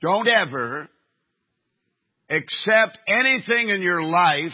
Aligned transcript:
don't 0.00 0.28
ever 0.28 0.88
accept 2.28 2.98
anything 3.08 3.68
in 3.68 3.82
your 3.82 4.02
life 4.02 4.52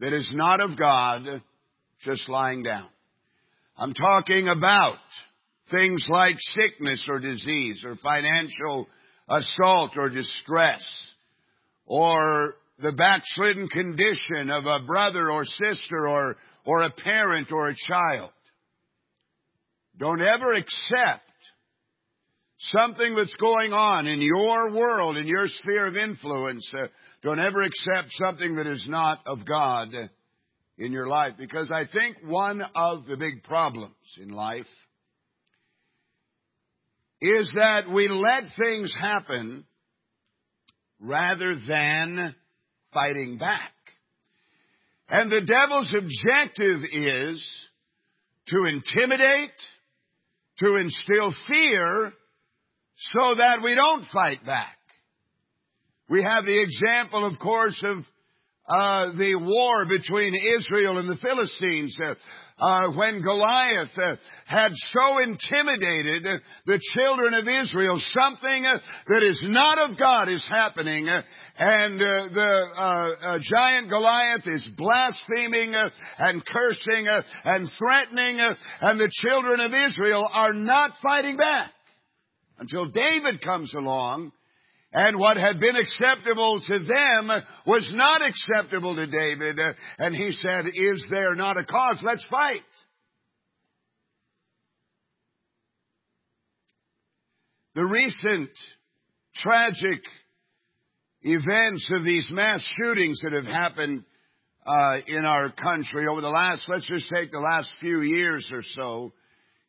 that 0.00 0.12
is 0.12 0.30
not 0.34 0.60
of 0.60 0.78
God 0.78 1.42
just 2.02 2.28
lying 2.28 2.62
down. 2.62 2.88
I'm 3.76 3.94
talking 3.94 4.48
about 4.48 4.96
things 5.70 6.06
like 6.08 6.36
sickness 6.38 7.04
or 7.08 7.18
disease 7.18 7.82
or 7.84 7.96
financial 7.96 8.86
assault 9.28 9.92
or 9.96 10.08
distress 10.08 10.82
or 11.84 12.54
the 12.78 12.92
backslidden 12.92 13.68
condition 13.68 14.50
of 14.50 14.66
a 14.66 14.84
brother 14.86 15.30
or 15.30 15.44
sister 15.44 16.08
or, 16.08 16.36
or 16.64 16.82
a 16.82 16.90
parent 16.90 17.50
or 17.50 17.68
a 17.68 17.74
child. 17.76 18.30
Don't 19.98 20.20
ever 20.20 20.54
accept 20.54 21.25
something 22.58 23.14
that's 23.14 23.34
going 23.34 23.72
on 23.72 24.06
in 24.06 24.20
your 24.20 24.72
world, 24.72 25.16
in 25.16 25.26
your 25.26 25.46
sphere 25.48 25.86
of 25.86 25.96
influence. 25.96 26.68
Uh, 26.72 26.86
don't 27.22 27.40
ever 27.40 27.62
accept 27.62 28.08
something 28.10 28.56
that 28.56 28.66
is 28.66 28.84
not 28.88 29.18
of 29.26 29.46
God 29.46 29.88
in 30.78 30.92
your 30.92 31.06
life. 31.06 31.32
Because 31.38 31.70
I 31.70 31.84
think 31.86 32.18
one 32.24 32.62
of 32.74 33.06
the 33.06 33.16
big 33.16 33.42
problems 33.44 33.94
in 34.20 34.28
life 34.28 34.66
is 37.20 37.52
that 37.54 37.90
we 37.90 38.08
let 38.08 38.44
things 38.58 38.94
happen 38.98 39.64
rather 41.00 41.54
than 41.66 42.34
fighting 42.92 43.38
back. 43.38 43.72
And 45.08 45.30
the 45.30 45.42
devil's 45.42 45.94
objective 45.96 46.80
is 46.92 47.44
to 48.48 48.64
intimidate, 48.64 49.52
to 50.58 50.76
instill 50.76 51.34
fear, 51.48 52.12
so 52.96 53.34
that 53.34 53.62
we 53.62 53.74
don't 53.74 54.04
fight 54.12 54.44
back. 54.44 54.78
We 56.08 56.22
have 56.22 56.44
the 56.44 56.60
example, 56.62 57.26
of 57.26 57.38
course, 57.38 57.80
of 57.84 58.04
uh, 58.68 59.12
the 59.16 59.36
war 59.36 59.84
between 59.86 60.34
Israel 60.58 60.98
and 60.98 61.08
the 61.08 61.16
Philistines, 61.16 61.96
uh, 62.02 62.14
uh, 62.58 62.96
when 62.96 63.22
Goliath 63.22 63.96
uh, 63.96 64.16
had 64.44 64.72
so 64.90 65.22
intimidated 65.22 66.26
the 66.64 66.80
children 66.94 67.34
of 67.34 67.46
Israel, 67.46 68.00
something 68.08 68.66
uh, 68.66 68.78
that 69.06 69.22
is 69.22 69.40
not 69.46 69.90
of 69.90 69.96
God 69.96 70.28
is 70.28 70.44
happening, 70.50 71.08
uh, 71.08 71.22
and 71.58 72.00
the 72.00 73.40
giant 73.40 73.88
Goliath 73.88 74.46
is 74.46 74.66
blaspheming 74.76 75.74
and 76.18 76.44
cursing 76.44 77.06
and 77.44 77.70
threatening, 77.78 78.40
and 78.80 79.00
the 79.00 79.10
children 79.24 79.60
of 79.60 79.72
Israel 79.72 80.28
are 80.32 80.52
not 80.52 80.90
fighting 81.02 81.36
back 81.36 81.70
until 82.58 82.86
David 82.86 83.42
comes 83.42 83.74
along 83.74 84.32
and 84.92 85.18
what 85.18 85.36
had 85.36 85.60
been 85.60 85.76
acceptable 85.76 86.60
to 86.66 86.78
them 86.78 87.30
was 87.66 87.92
not 87.94 88.22
acceptable 88.22 88.94
to 88.94 89.06
David. 89.06 89.58
And 89.98 90.14
he 90.14 90.32
said, 90.32 90.64
is 90.72 91.06
there 91.10 91.34
not 91.34 91.58
a 91.58 91.64
cause? 91.64 92.02
Let's 92.02 92.26
fight. 92.28 92.62
The 97.74 97.84
recent 97.84 98.48
tragic 99.34 100.02
events 101.20 101.90
of 101.92 102.04
these 102.04 102.28
mass 102.30 102.62
shootings 102.78 103.20
that 103.22 103.34
have 103.34 103.44
happened 103.44 104.04
uh, 104.66 104.96
in 105.06 105.26
our 105.26 105.50
country 105.50 106.06
over 106.08 106.22
the 106.22 106.28
last, 106.28 106.64
let's 106.68 106.86
just 106.86 107.10
take 107.12 107.30
the 107.30 107.38
last 107.38 107.70
few 107.80 108.00
years 108.00 108.48
or 108.50 108.62
so, 108.74 109.12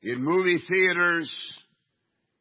in 0.02 0.24
movie 0.24 0.60
theaters, 0.70 1.34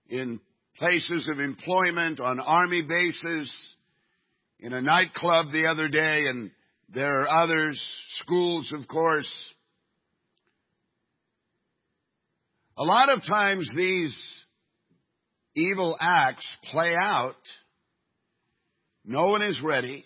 in 0.08 0.40
places 0.78 1.28
of 1.32 1.40
employment, 1.40 2.20
on 2.20 2.40
army 2.40 2.82
bases, 2.82 3.52
in 4.60 4.72
a 4.72 4.80
nightclub 4.80 5.46
the 5.52 5.66
other 5.66 5.88
day, 5.88 6.26
and 6.26 6.50
there 6.88 7.22
are 7.22 7.44
others, 7.44 7.82
schools, 8.20 8.72
of 8.72 8.86
course. 8.86 9.30
A 12.78 12.84
lot 12.84 13.10
of 13.10 13.22
times 13.26 13.70
these 13.76 14.16
evil 15.54 15.96
acts 15.98 16.46
play 16.70 16.94
out. 17.00 17.36
No 19.04 19.28
one 19.28 19.42
is 19.42 19.60
ready. 19.62 20.04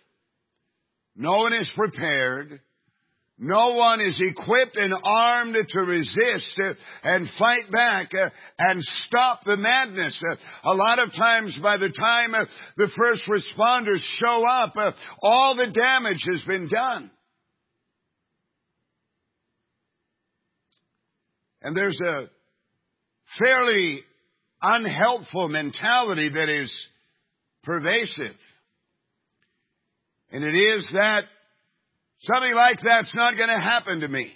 No 1.16 1.38
one 1.38 1.52
is 1.52 1.70
prepared. 1.74 2.60
No 3.42 3.70
one 3.70 4.02
is 4.02 4.20
equipped 4.20 4.76
and 4.76 4.92
armed 5.02 5.56
to 5.70 5.80
resist 5.80 6.60
uh, 6.62 6.74
and 7.02 7.26
fight 7.38 7.72
back 7.72 8.10
uh, 8.14 8.28
and 8.58 8.82
stop 9.06 9.44
the 9.46 9.56
madness. 9.56 10.22
Uh, 10.22 10.70
a 10.70 10.74
lot 10.74 10.98
of 10.98 11.10
times 11.14 11.58
by 11.62 11.78
the 11.78 11.88
time 11.88 12.32
the 12.76 12.90
first 12.94 13.22
responders 13.26 14.02
show 14.18 14.44
up, 14.46 14.74
all 15.22 15.56
the 15.56 15.72
damage 15.72 16.22
has 16.30 16.42
been 16.42 16.68
done. 16.68 17.10
And 21.62 21.74
there's 21.74 21.98
a 21.98 22.28
fairly 23.38 24.00
unhelpful 24.60 25.48
mentality 25.48 26.28
that 26.28 26.50
is 26.50 26.70
pervasive. 27.64 28.36
And 30.30 30.44
it 30.44 30.54
is 30.54 30.90
that 30.92 31.22
Something 32.22 32.54
like 32.54 32.78
that's 32.82 33.14
not 33.14 33.36
going 33.36 33.48
to 33.48 33.60
happen 33.60 34.00
to 34.00 34.08
me. 34.08 34.32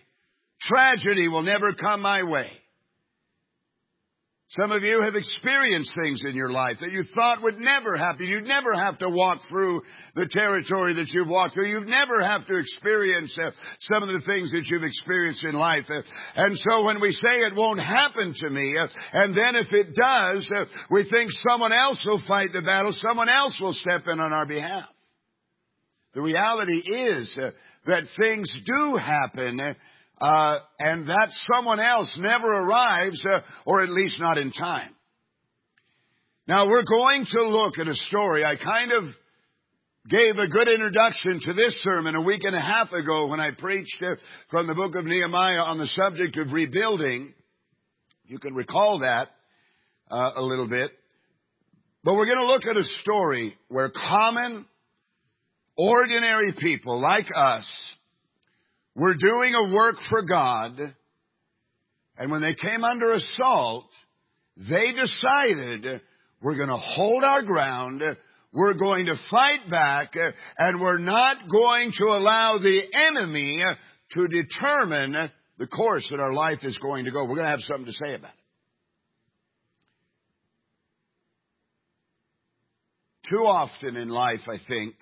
Tragedy 0.60 1.28
will 1.28 1.42
never 1.42 1.74
come 1.74 2.00
my 2.00 2.22
way. 2.22 2.50
Some 4.50 4.70
of 4.70 4.82
you 4.84 5.02
have 5.02 5.16
experienced 5.16 5.92
things 6.00 6.22
in 6.24 6.36
your 6.36 6.50
life 6.50 6.76
that 6.80 6.92
you 6.92 7.02
thought 7.12 7.42
would 7.42 7.58
never 7.58 7.96
happen. 7.96 8.26
You'd 8.26 8.44
never 8.44 8.72
have 8.72 8.96
to 9.00 9.10
walk 9.10 9.40
through 9.48 9.82
the 10.14 10.28
territory 10.30 10.94
that 10.94 11.08
you've 11.08 11.28
walked 11.28 11.54
through. 11.54 11.66
You'd 11.66 11.88
never 11.88 12.22
have 12.22 12.46
to 12.46 12.56
experience 12.56 13.36
uh, 13.36 13.50
some 13.80 14.04
of 14.04 14.10
the 14.10 14.20
things 14.24 14.52
that 14.52 14.64
you've 14.70 14.84
experienced 14.84 15.42
in 15.42 15.54
life. 15.54 15.86
Uh, 15.90 16.02
and 16.36 16.56
so 16.56 16.84
when 16.84 17.00
we 17.00 17.10
say 17.10 17.40
it 17.40 17.56
won't 17.56 17.80
happen 17.80 18.32
to 18.38 18.48
me, 18.48 18.76
uh, 18.80 18.86
and 19.12 19.36
then 19.36 19.56
if 19.56 19.72
it 19.72 19.92
does, 19.96 20.48
uh, 20.54 20.64
we 20.88 21.02
think 21.10 21.30
someone 21.48 21.72
else 21.72 22.04
will 22.06 22.22
fight 22.28 22.50
the 22.52 22.62
battle, 22.62 22.92
someone 22.92 23.28
else 23.28 23.58
will 23.60 23.72
step 23.72 24.06
in 24.06 24.20
on 24.20 24.32
our 24.32 24.46
behalf. 24.46 24.84
The 26.14 26.22
reality 26.22 26.78
is 26.78 27.36
uh, 27.42 27.50
that 27.86 28.04
things 28.18 28.50
do 28.64 28.96
happen, 28.96 29.76
uh, 30.20 30.58
and 30.78 31.08
that 31.08 31.28
someone 31.52 31.80
else 31.80 32.16
never 32.20 32.46
arrives, 32.46 33.24
uh, 33.26 33.40
or 33.66 33.82
at 33.82 33.90
least 33.90 34.20
not 34.20 34.38
in 34.38 34.52
time. 34.52 34.94
Now 36.46 36.68
we're 36.68 36.84
going 36.84 37.24
to 37.32 37.48
look 37.48 37.78
at 37.78 37.88
a 37.88 37.94
story. 37.94 38.44
I 38.44 38.56
kind 38.56 38.92
of 38.92 39.04
gave 40.08 40.36
a 40.36 40.48
good 40.48 40.68
introduction 40.68 41.40
to 41.40 41.54
this 41.54 41.78
sermon 41.82 42.14
a 42.14 42.20
week 42.20 42.42
and 42.44 42.54
a 42.54 42.60
half 42.60 42.92
ago 42.92 43.28
when 43.28 43.40
I 43.40 43.52
preached 43.52 44.02
uh, 44.02 44.16
from 44.50 44.66
the 44.66 44.74
book 44.74 44.94
of 44.94 45.06
Nehemiah 45.06 45.62
on 45.62 45.78
the 45.78 45.88
subject 45.96 46.36
of 46.36 46.52
rebuilding. 46.52 47.32
You 48.26 48.38
can 48.38 48.54
recall 48.54 48.98
that 49.00 49.28
uh, 50.10 50.32
a 50.36 50.42
little 50.42 50.68
bit. 50.68 50.90
But 52.02 52.14
we're 52.14 52.26
going 52.26 52.38
to 52.38 52.46
look 52.46 52.66
at 52.66 52.76
a 52.76 52.84
story 53.00 53.56
where 53.68 53.90
common 53.90 54.66
ordinary 55.76 56.52
people 56.58 57.00
like 57.00 57.26
us 57.36 57.68
were 58.94 59.14
doing 59.14 59.54
a 59.54 59.74
work 59.74 59.96
for 60.08 60.22
God, 60.22 60.78
and 62.16 62.30
when 62.30 62.42
they 62.42 62.54
came 62.54 62.84
under 62.84 63.12
assault, 63.12 63.86
they 64.56 64.92
decided 64.92 66.00
we're 66.40 66.56
going 66.56 66.68
to 66.68 66.76
hold 66.76 67.24
our 67.24 67.42
ground, 67.42 68.02
we're 68.52 68.74
going 68.74 69.06
to 69.06 69.14
fight 69.30 69.68
back, 69.68 70.14
and 70.58 70.80
we're 70.80 70.98
not 70.98 71.48
going 71.50 71.92
to 71.98 72.04
allow 72.04 72.58
the 72.58 72.82
enemy 72.92 73.60
to 74.12 74.28
determine 74.28 75.30
the 75.58 75.66
course 75.66 76.06
that 76.10 76.20
our 76.20 76.32
life 76.32 76.58
is 76.62 76.78
going 76.78 77.06
to 77.06 77.10
go. 77.10 77.24
We're 77.24 77.36
going 77.36 77.46
to 77.46 77.50
have 77.50 77.60
something 77.60 77.86
to 77.86 77.92
say 77.92 78.14
about 78.14 78.30
it. 78.30 78.38
Too 83.30 83.38
often 83.38 83.96
in 83.96 84.08
life, 84.08 84.42
I 84.46 84.58
think, 84.68 84.94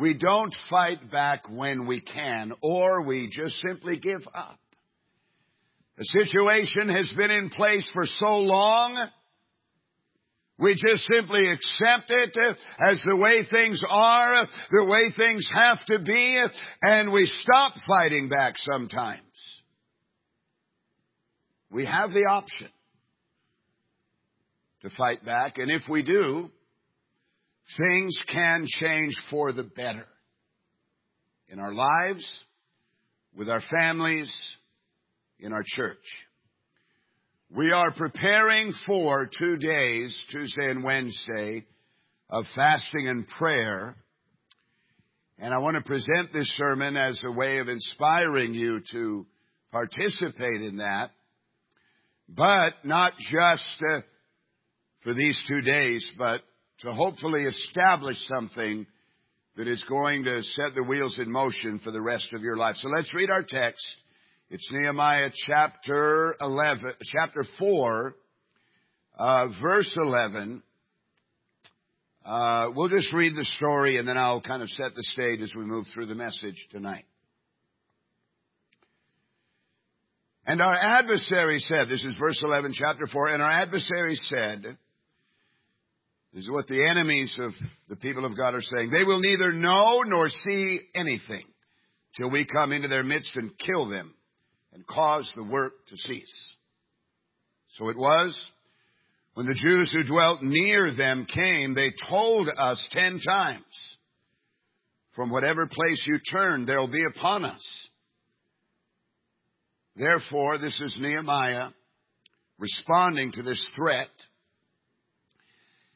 we 0.00 0.14
don't 0.14 0.54
fight 0.68 1.10
back 1.10 1.42
when 1.50 1.86
we 1.86 2.00
can, 2.00 2.52
or 2.62 3.04
we 3.04 3.28
just 3.30 3.60
simply 3.66 3.98
give 3.98 4.22
up. 4.34 4.58
The 5.98 6.04
situation 6.04 6.88
has 6.88 7.10
been 7.16 7.30
in 7.30 7.50
place 7.50 7.88
for 7.92 8.06
so 8.18 8.38
long, 8.38 9.10
we 10.58 10.74
just 10.74 11.06
simply 11.06 11.46
accept 11.50 12.10
it 12.10 12.36
as 12.78 13.02
the 13.06 13.16
way 13.16 13.46
things 13.50 13.82
are, 13.88 14.46
the 14.70 14.84
way 14.84 15.12
things 15.16 15.50
have 15.54 15.78
to 15.86 15.98
be, 16.04 16.40
and 16.82 17.12
we 17.12 17.26
stop 17.42 17.72
fighting 17.86 18.28
back 18.28 18.54
sometimes. 18.56 19.20
We 21.70 21.86
have 21.86 22.10
the 22.10 22.26
option 22.30 22.68
to 24.82 24.90
fight 24.96 25.24
back, 25.24 25.58
and 25.58 25.70
if 25.70 25.82
we 25.88 26.02
do, 26.02 26.50
things 27.76 28.18
can 28.32 28.64
change 28.66 29.14
for 29.30 29.52
the 29.52 29.64
better 29.64 30.06
in 31.48 31.58
our 31.58 31.72
lives, 31.72 32.24
with 33.36 33.48
our 33.48 33.62
families, 33.70 34.32
in 35.38 35.52
our 35.52 35.64
church. 35.64 35.98
We 37.50 37.72
are 37.72 37.90
preparing 37.90 38.72
for 38.86 39.28
two 39.38 39.56
days, 39.56 40.24
Tuesday 40.30 40.70
and 40.70 40.84
Wednesday, 40.84 41.66
of 42.28 42.44
fasting 42.54 43.08
and 43.08 43.26
prayer. 43.26 43.96
And 45.38 45.52
I 45.52 45.58
want 45.58 45.76
to 45.76 45.82
present 45.82 46.32
this 46.32 46.48
sermon 46.56 46.96
as 46.96 47.20
a 47.24 47.32
way 47.32 47.58
of 47.58 47.68
inspiring 47.68 48.54
you 48.54 48.80
to 48.92 49.26
participate 49.72 50.60
in 50.62 50.76
that. 50.76 51.10
But 52.28 52.74
not 52.84 53.14
just 53.18 53.82
uh, 53.92 54.00
for 55.02 55.12
these 55.12 55.42
two 55.48 55.62
days, 55.62 56.08
but 56.16 56.42
to 56.80 56.92
hopefully 56.92 57.42
establish 57.42 58.16
something 58.34 58.86
that 59.56 59.68
is 59.68 59.84
going 59.88 60.24
to 60.24 60.42
set 60.42 60.74
the 60.74 60.82
wheels 60.82 61.18
in 61.18 61.30
motion 61.30 61.80
for 61.84 61.90
the 61.90 62.00
rest 62.00 62.28
of 62.32 62.42
your 62.42 62.56
life. 62.56 62.76
So 62.76 62.88
let's 62.88 63.12
read 63.12 63.30
our 63.30 63.42
text. 63.42 63.84
It's 64.48 64.68
Nehemiah 64.72 65.30
chapter 65.46 66.34
11, 66.40 66.94
chapter 67.12 67.44
4, 67.58 68.14
uh, 69.18 69.48
verse 69.62 69.94
11. 70.00 70.62
Uh, 72.24 72.70
we'll 72.74 72.88
just 72.88 73.12
read 73.12 73.34
the 73.34 73.44
story 73.44 73.98
and 73.98 74.08
then 74.08 74.16
I'll 74.16 74.40
kind 74.40 74.62
of 74.62 74.68
set 74.70 74.94
the 74.94 75.02
stage 75.02 75.40
as 75.40 75.54
we 75.54 75.64
move 75.64 75.86
through 75.92 76.06
the 76.06 76.14
message 76.14 76.66
tonight. 76.70 77.04
And 80.46 80.62
our 80.62 80.74
adversary 80.74 81.58
said, 81.58 81.88
this 81.88 82.04
is 82.04 82.16
verse 82.18 82.42
11, 82.42 82.72
chapter 82.74 83.06
4, 83.06 83.28
and 83.28 83.42
our 83.42 83.50
adversary 83.50 84.16
said, 84.16 84.78
this 86.32 86.44
is 86.44 86.50
what 86.50 86.68
the 86.68 86.86
enemies 86.88 87.36
of 87.40 87.52
the 87.88 87.96
people 87.96 88.24
of 88.24 88.36
God 88.36 88.54
are 88.54 88.62
saying, 88.62 88.90
they 88.90 89.04
will 89.04 89.20
neither 89.20 89.52
know 89.52 90.02
nor 90.06 90.28
see 90.28 90.80
anything 90.94 91.44
till 92.16 92.30
we 92.30 92.46
come 92.46 92.72
into 92.72 92.88
their 92.88 93.02
midst 93.02 93.34
and 93.36 93.58
kill 93.58 93.88
them 93.88 94.14
and 94.72 94.86
cause 94.86 95.28
the 95.34 95.42
work 95.42 95.72
to 95.88 95.96
cease. 95.96 96.54
So 97.70 97.88
it 97.88 97.96
was 97.96 98.40
when 99.34 99.46
the 99.46 99.54
Jews 99.54 99.92
who 99.92 100.02
dwelt 100.02 100.42
near 100.42 100.94
them 100.94 101.26
came, 101.32 101.74
they 101.74 101.92
told 102.08 102.48
us 102.56 102.88
ten 102.92 103.20
times, 103.24 103.64
from 105.14 105.30
whatever 105.30 105.66
place 105.66 106.04
you 106.06 106.18
turn, 106.30 106.66
there 106.66 106.78
will 106.78 106.90
be 106.90 107.02
upon 107.16 107.44
us. 107.44 107.88
Therefore, 109.96 110.58
this 110.58 110.80
is 110.80 110.98
Nehemiah 111.00 111.68
responding 112.58 113.32
to 113.32 113.42
this 113.42 113.64
threat. 113.74 114.08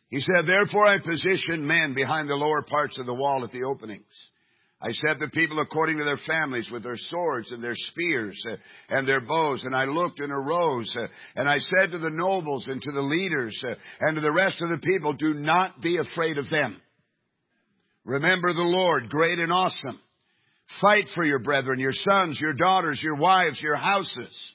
He 0.08 0.20
said, 0.20 0.46
Therefore 0.46 0.86
I 0.86 0.98
positioned 0.98 1.66
men 1.66 1.94
behind 1.94 2.28
the 2.28 2.34
lower 2.34 2.62
parts 2.62 2.98
of 2.98 3.06
the 3.06 3.14
wall 3.14 3.44
at 3.44 3.50
the 3.50 3.64
openings 3.64 4.04
I 4.84 4.92
set 4.92 5.18
the 5.18 5.30
people 5.32 5.60
according 5.60 5.96
to 5.96 6.04
their 6.04 6.18
families 6.26 6.68
with 6.70 6.82
their 6.82 6.98
swords 6.98 7.50
and 7.50 7.64
their 7.64 7.74
spears 7.74 8.38
uh, 8.50 8.56
and 8.90 9.08
their 9.08 9.20
bows. 9.20 9.64
And 9.64 9.74
I 9.74 9.84
looked 9.84 10.20
and 10.20 10.30
arose 10.30 10.94
uh, 10.94 11.06
and 11.36 11.48
I 11.48 11.56
said 11.56 11.92
to 11.92 11.98
the 11.98 12.10
nobles 12.10 12.66
and 12.68 12.82
to 12.82 12.92
the 12.92 13.00
leaders 13.00 13.58
uh, 13.66 13.74
and 14.00 14.16
to 14.16 14.20
the 14.20 14.30
rest 14.30 14.60
of 14.60 14.68
the 14.68 14.86
people, 14.86 15.14
do 15.14 15.32
not 15.32 15.80
be 15.80 15.96
afraid 15.96 16.36
of 16.36 16.50
them. 16.50 16.76
Remember 18.04 18.52
the 18.52 18.60
Lord, 18.60 19.08
great 19.08 19.38
and 19.38 19.50
awesome. 19.50 19.98
Fight 20.82 21.08
for 21.14 21.24
your 21.24 21.38
brethren, 21.38 21.80
your 21.80 21.92
sons, 21.92 22.38
your 22.38 22.52
daughters, 22.52 23.00
your 23.02 23.16
wives, 23.16 23.62
your 23.62 23.76
houses. 23.76 24.54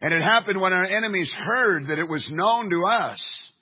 And 0.00 0.14
it 0.14 0.22
happened 0.22 0.58
when 0.58 0.72
our 0.72 0.86
enemies 0.86 1.30
heard 1.36 1.88
that 1.88 1.98
it 1.98 2.08
was 2.08 2.26
known 2.30 2.70
to 2.70 2.82
us 2.84 3.52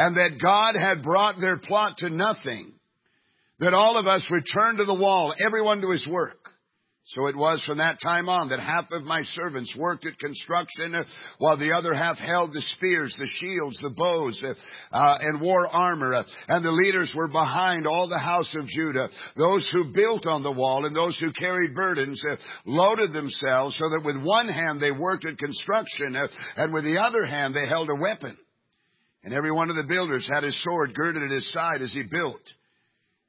and 0.00 0.16
that 0.16 0.40
God 0.40 0.76
had 0.80 1.02
brought 1.02 1.38
their 1.38 1.58
plot 1.58 1.98
to 1.98 2.08
nothing 2.08 2.72
that 3.58 3.74
all 3.74 3.98
of 3.98 4.06
us 4.06 4.26
returned 4.30 4.78
to 4.78 4.86
the 4.86 4.94
wall, 4.94 5.34
everyone 5.46 5.82
to 5.82 5.90
his 5.90 6.06
work. 6.06 6.38
So 7.04 7.26
it 7.26 7.36
was 7.36 7.62
from 7.66 7.78
that 7.78 7.98
time 8.02 8.30
on 8.30 8.48
that 8.48 8.60
half 8.60 8.86
of 8.92 9.02
my 9.02 9.24
servants 9.34 9.76
worked 9.76 10.06
at 10.06 10.18
construction 10.18 10.94
while 11.36 11.58
the 11.58 11.72
other 11.72 11.92
half 11.92 12.16
held 12.16 12.54
the 12.54 12.62
spears, 12.76 13.14
the 13.18 13.28
shields, 13.40 13.78
the 13.82 13.90
bows, 13.90 14.42
uh, 14.42 15.18
and 15.20 15.38
wore 15.38 15.68
armor. 15.68 16.14
Uh, 16.14 16.22
and 16.48 16.64
the 16.64 16.70
leaders 16.70 17.12
were 17.14 17.28
behind 17.28 17.86
all 17.86 18.08
the 18.08 18.18
house 18.18 18.54
of 18.58 18.66
Judah. 18.68 19.08
Those 19.36 19.68
who 19.70 19.92
built 19.92 20.26
on 20.26 20.42
the 20.42 20.52
wall 20.52 20.86
and 20.86 20.96
those 20.96 21.18
who 21.18 21.32
carried 21.32 21.74
burdens 21.74 22.22
uh, 22.30 22.36
loaded 22.64 23.12
themselves 23.12 23.76
so 23.76 23.90
that 23.90 24.02
with 24.02 24.22
one 24.24 24.48
hand 24.48 24.80
they 24.80 24.92
worked 24.92 25.26
at 25.26 25.36
construction 25.36 26.16
uh, 26.16 26.28
and 26.56 26.72
with 26.72 26.84
the 26.84 26.98
other 26.98 27.26
hand 27.26 27.54
they 27.54 27.66
held 27.68 27.90
a 27.90 28.00
weapon. 28.00 28.38
And 29.22 29.34
every 29.34 29.52
one 29.52 29.70
of 29.70 29.76
the 29.76 29.82
builders 29.82 30.28
had 30.32 30.44
his 30.44 30.60
sword 30.62 30.94
girded 30.94 31.22
at 31.22 31.30
his 31.30 31.52
side 31.52 31.82
as 31.82 31.92
he 31.92 32.04
built 32.10 32.40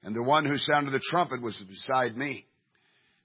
and 0.03 0.15
the 0.15 0.23
one 0.23 0.45
who 0.45 0.57
sounded 0.57 0.91
the 0.91 1.01
trumpet 1.09 1.41
was 1.41 1.55
beside 1.67 2.17
me. 2.17 2.45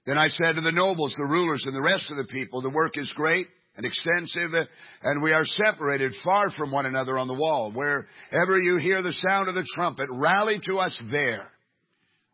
Then 0.05 0.17
I 0.17 0.27
said 0.27 0.55
to 0.55 0.61
the 0.61 0.71
nobles, 0.71 1.15
the 1.17 1.29
rulers, 1.29 1.63
and 1.65 1.75
the 1.75 1.81
rest 1.81 2.09
of 2.09 2.17
the 2.17 2.31
people, 2.31 2.61
the 2.61 2.69
work 2.69 2.97
is 2.97 3.11
great 3.15 3.47
and 3.75 3.85
extensive, 3.85 4.67
and 5.03 5.21
we 5.21 5.33
are 5.33 5.43
separated 5.43 6.13
far 6.23 6.49
from 6.57 6.71
one 6.71 6.85
another 6.85 7.17
on 7.17 7.27
the 7.27 7.33
wall. 7.33 7.71
Wherever 7.71 8.57
you 8.57 8.77
hear 8.77 9.01
the 9.01 9.13
sound 9.27 9.49
of 9.49 9.55
the 9.55 9.67
trumpet, 9.75 10.07
rally 10.11 10.59
to 10.65 10.77
us 10.77 10.99
there. 11.11 11.51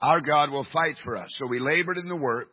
Our 0.01 0.21
God 0.21 0.51
will 0.51 0.68
fight 0.71 0.95
for 1.03 1.18
us. 1.18 1.27
So 1.39 1.47
we 1.50 1.59
labored 1.59 1.97
in 1.97 2.07
the 2.07 2.15
work. 2.15 2.50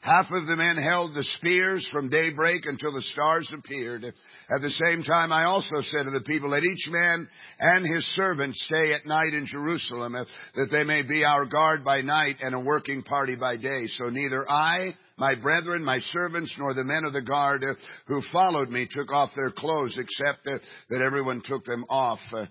Half 0.00 0.26
of 0.30 0.46
the 0.46 0.54
men 0.54 0.76
held 0.76 1.14
the 1.14 1.24
spears 1.36 1.86
from 1.92 2.08
daybreak 2.08 2.62
until 2.66 2.92
the 2.92 3.02
stars 3.02 3.52
appeared. 3.52 4.04
At 4.04 4.60
the 4.60 4.72
same 4.86 5.02
time, 5.02 5.32
I 5.32 5.44
also 5.44 5.82
said 5.82 6.04
to 6.04 6.10
the 6.12 6.24
people, 6.24 6.50
let 6.50 6.62
each 6.62 6.86
man 6.88 7.28
and 7.58 7.84
his 7.84 8.06
servant 8.14 8.54
stay 8.54 8.92
at 8.94 9.06
night 9.06 9.34
in 9.34 9.44
Jerusalem, 9.46 10.14
uh, 10.14 10.24
that 10.54 10.68
they 10.70 10.84
may 10.84 11.02
be 11.02 11.24
our 11.24 11.46
guard 11.46 11.84
by 11.84 12.00
night 12.00 12.36
and 12.40 12.54
a 12.54 12.60
working 12.60 13.02
party 13.02 13.34
by 13.34 13.56
day. 13.56 13.86
So 13.98 14.08
neither 14.08 14.48
I, 14.48 14.94
my 15.16 15.34
brethren, 15.34 15.84
my 15.84 15.98
servants, 16.12 16.54
nor 16.58 16.74
the 16.74 16.84
men 16.84 17.04
of 17.04 17.12
the 17.12 17.22
guard 17.22 17.64
uh, 17.64 17.74
who 18.06 18.22
followed 18.32 18.70
me 18.70 18.86
took 18.88 19.12
off 19.12 19.30
their 19.34 19.50
clothes, 19.50 19.98
except 19.98 20.46
uh, 20.46 20.58
that 20.90 21.02
everyone 21.02 21.42
took 21.44 21.64
them 21.64 21.84
off 21.90 22.20
uh, 22.32 22.46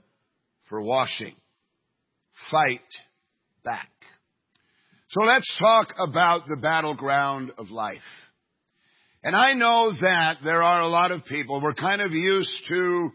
for 0.67 0.81
washing. 0.81 1.35
Fight 2.51 2.81
back. 3.63 3.89
So 5.09 5.21
let's 5.21 5.57
talk 5.57 5.93
about 5.97 6.47
the 6.47 6.57
battleground 6.57 7.51
of 7.57 7.69
life. 7.69 7.97
And 9.23 9.35
I 9.35 9.53
know 9.53 9.93
that 10.01 10.37
there 10.43 10.63
are 10.63 10.81
a 10.81 10.89
lot 10.89 11.11
of 11.11 11.23
people, 11.25 11.61
we're 11.61 11.73
kind 11.73 12.01
of 12.01 12.11
used 12.11 12.51
to 12.69 13.09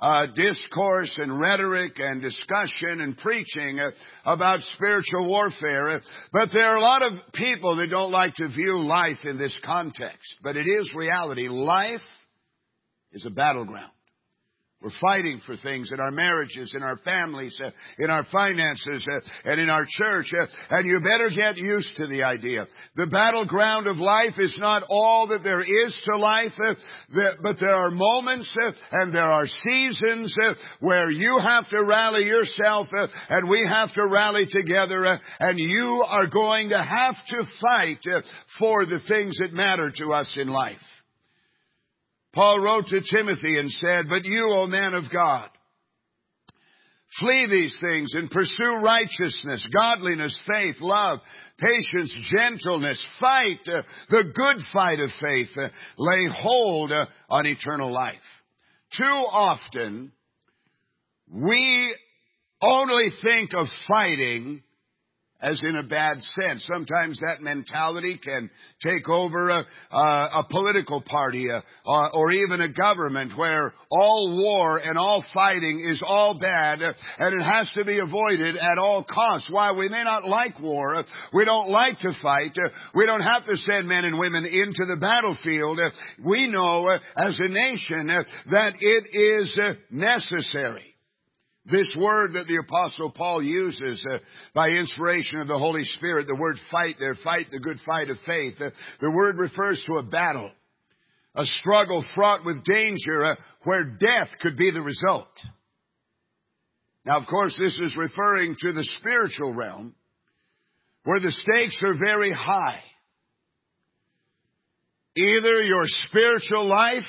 uh, 0.00 0.26
discourse 0.34 1.18
and 1.18 1.38
rhetoric 1.38 1.92
and 1.98 2.22
discussion 2.22 3.00
and 3.00 3.16
preaching 3.18 3.78
uh, 3.78 3.90
about 4.24 4.60
spiritual 4.74 5.28
warfare, 5.28 5.90
uh, 5.90 6.00
but 6.32 6.48
there 6.52 6.66
are 6.66 6.76
a 6.76 6.82
lot 6.82 7.02
of 7.02 7.12
people 7.34 7.76
that 7.76 7.90
don't 7.90 8.12
like 8.12 8.34
to 8.36 8.48
view 8.48 8.82
life 8.82 9.18
in 9.24 9.38
this 9.38 9.54
context. 9.64 10.34
But 10.42 10.56
it 10.56 10.66
is 10.66 10.92
reality. 10.94 11.48
Life 11.48 12.00
is 13.12 13.26
a 13.26 13.30
battleground. 13.30 13.92
We're 14.82 14.90
fighting 14.98 15.42
for 15.44 15.58
things 15.58 15.92
in 15.92 16.00
our 16.00 16.10
marriages, 16.10 16.72
in 16.74 16.82
our 16.82 16.96
families, 17.04 17.58
uh, 17.62 17.70
in 17.98 18.08
our 18.08 18.24
finances, 18.32 19.06
uh, 19.12 19.50
and 19.50 19.60
in 19.60 19.68
our 19.68 19.84
church. 19.86 20.32
Uh, 20.32 20.46
and 20.70 20.86
you 20.86 20.98
better 21.00 21.28
get 21.28 21.58
used 21.58 21.90
to 21.98 22.06
the 22.06 22.22
idea. 22.22 22.66
The 22.96 23.04
battleground 23.04 23.88
of 23.88 23.98
life 23.98 24.38
is 24.38 24.56
not 24.58 24.82
all 24.88 25.26
that 25.28 25.40
there 25.44 25.60
is 25.60 26.00
to 26.06 26.16
life, 26.16 26.54
uh, 26.66 26.74
the, 27.10 27.30
but 27.42 27.56
there 27.60 27.74
are 27.74 27.90
moments 27.90 28.50
uh, 28.58 28.72
and 28.92 29.12
there 29.12 29.22
are 29.22 29.46
seasons 29.46 30.34
uh, 30.42 30.54
where 30.80 31.10
you 31.10 31.38
have 31.38 31.68
to 31.68 31.84
rally 31.84 32.24
yourself 32.24 32.88
and 33.28 33.50
we 33.50 33.68
have 33.68 33.92
to 33.92 34.06
rally 34.06 34.46
together 34.50 35.20
and 35.40 35.58
you 35.58 36.06
are 36.08 36.26
going 36.26 36.70
to 36.70 36.82
have 36.82 37.16
to 37.28 37.44
fight 37.60 37.98
for 38.58 38.86
the 38.86 39.00
things 39.06 39.36
that 39.40 39.52
matter 39.52 39.92
to 39.94 40.14
us 40.14 40.32
in 40.36 40.48
life. 40.48 40.78
Paul 42.34 42.60
wrote 42.60 42.86
to 42.88 43.00
Timothy 43.00 43.58
and 43.58 43.70
said, 43.70 44.08
But 44.08 44.24
you, 44.24 44.52
O 44.56 44.66
man 44.66 44.94
of 44.94 45.04
God, 45.12 45.50
flee 47.18 47.46
these 47.50 47.76
things 47.80 48.14
and 48.14 48.30
pursue 48.30 48.76
righteousness, 48.84 49.66
godliness, 49.74 50.38
faith, 50.46 50.76
love, 50.80 51.18
patience, 51.58 52.32
gentleness. 52.36 53.04
Fight 53.18 53.60
uh, 53.66 53.82
the 54.10 54.32
good 54.32 54.56
fight 54.72 55.00
of 55.00 55.10
faith. 55.20 55.48
Uh, 55.56 55.68
lay 55.98 56.28
hold 56.32 56.92
uh, 56.92 57.06
on 57.28 57.46
eternal 57.46 57.92
life. 57.92 58.16
Too 58.96 59.04
often, 59.04 60.12
we 61.28 61.94
only 62.62 63.10
think 63.22 63.54
of 63.54 63.66
fighting 63.88 64.62
as 65.42 65.62
in 65.66 65.76
a 65.76 65.82
bad 65.82 66.20
sense. 66.20 66.66
Sometimes 66.72 67.20
that 67.20 67.40
mentality 67.40 68.20
can 68.22 68.50
take 68.82 69.08
over 69.08 69.50
a, 69.50 69.66
a, 69.90 69.98
a 70.40 70.46
political 70.50 71.00
party 71.00 71.48
a, 71.48 71.62
or 72.14 72.32
even 72.32 72.60
a 72.60 72.68
government 72.68 73.36
where 73.36 73.72
all 73.90 74.36
war 74.42 74.78
and 74.78 74.98
all 74.98 75.24
fighting 75.32 75.84
is 75.88 76.00
all 76.06 76.38
bad 76.38 76.80
and 76.80 77.40
it 77.40 77.44
has 77.44 77.68
to 77.76 77.84
be 77.84 77.98
avoided 77.98 78.56
at 78.56 78.78
all 78.78 79.04
costs. 79.04 79.50
While 79.50 79.76
we 79.76 79.88
may 79.88 80.04
not 80.04 80.26
like 80.26 80.58
war, 80.60 81.04
we 81.32 81.44
don't 81.44 81.70
like 81.70 81.98
to 82.00 82.12
fight, 82.22 82.56
we 82.94 83.06
don't 83.06 83.22
have 83.22 83.44
to 83.46 83.56
send 83.56 83.88
men 83.88 84.04
and 84.04 84.18
women 84.18 84.44
into 84.44 84.86
the 84.86 84.98
battlefield. 85.00 85.78
We 86.24 86.46
know 86.46 86.88
as 87.16 87.38
a 87.40 87.48
nation 87.48 88.06
that 88.06 88.72
it 88.80 89.04
is 89.12 89.58
necessary. 89.90 90.89
This 91.70 91.94
word 91.98 92.32
that 92.32 92.46
the 92.46 92.62
apostle 92.66 93.12
Paul 93.16 93.42
uses 93.42 94.04
uh, 94.12 94.18
by 94.54 94.68
inspiration 94.70 95.40
of 95.40 95.46
the 95.48 95.58
Holy 95.58 95.84
Spirit, 95.84 96.26
the 96.26 96.38
word 96.40 96.56
fight 96.70 96.96
there, 96.98 97.14
fight 97.22 97.46
the 97.50 97.60
good 97.60 97.78
fight 97.86 98.10
of 98.10 98.16
faith. 98.26 98.54
Uh, 98.60 98.70
the 99.00 99.10
word 99.10 99.36
refers 99.38 99.82
to 99.86 99.94
a 99.94 100.02
battle. 100.02 100.50
a 101.34 101.44
struggle 101.44 102.04
fraught 102.14 102.44
with 102.44 102.64
danger 102.64 103.24
uh, 103.24 103.36
where 103.64 103.84
death 103.84 104.28
could 104.40 104.56
be 104.56 104.70
the 104.70 104.80
result. 104.80 105.28
Now, 107.04 107.18
of 107.18 107.26
course, 107.26 107.56
this 107.58 107.78
is 107.78 107.96
referring 107.96 108.56
to 108.58 108.72
the 108.72 108.84
spiritual 108.98 109.54
realm 109.54 109.94
where 111.04 111.20
the 111.20 111.32
stakes 111.32 111.82
are 111.82 111.94
very 111.98 112.32
high. 112.32 112.80
Either 115.16 115.62
your 115.62 115.84
spiritual 116.08 116.68
life, 116.68 117.08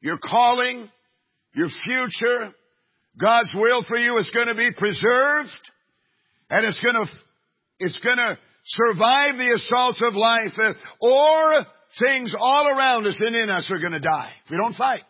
your 0.00 0.18
calling, 0.18 0.88
your 1.54 1.68
future, 1.84 2.54
God's 3.18 3.52
will 3.54 3.84
for 3.86 3.96
you 3.96 4.18
is 4.18 4.30
going 4.34 4.48
to 4.48 4.54
be 4.54 4.70
preserved 4.76 5.50
and 6.48 6.66
it's 6.66 6.80
going 6.80 6.94
to, 6.94 7.12
it's 7.78 7.98
going 8.00 8.16
to 8.16 8.38
survive 8.64 9.36
the 9.36 9.58
assaults 9.58 10.02
of 10.02 10.14
life 10.14 10.52
uh, 10.62 11.06
or 11.06 11.60
things 12.04 12.34
all 12.38 12.68
around 12.68 13.06
us 13.06 13.20
and 13.20 13.34
in 13.34 13.50
us 13.50 13.68
are 13.70 13.78
going 13.78 13.92
to 13.92 14.00
die 14.00 14.32
if 14.44 14.50
we 14.50 14.56
don't 14.56 14.74
fight. 14.74 15.02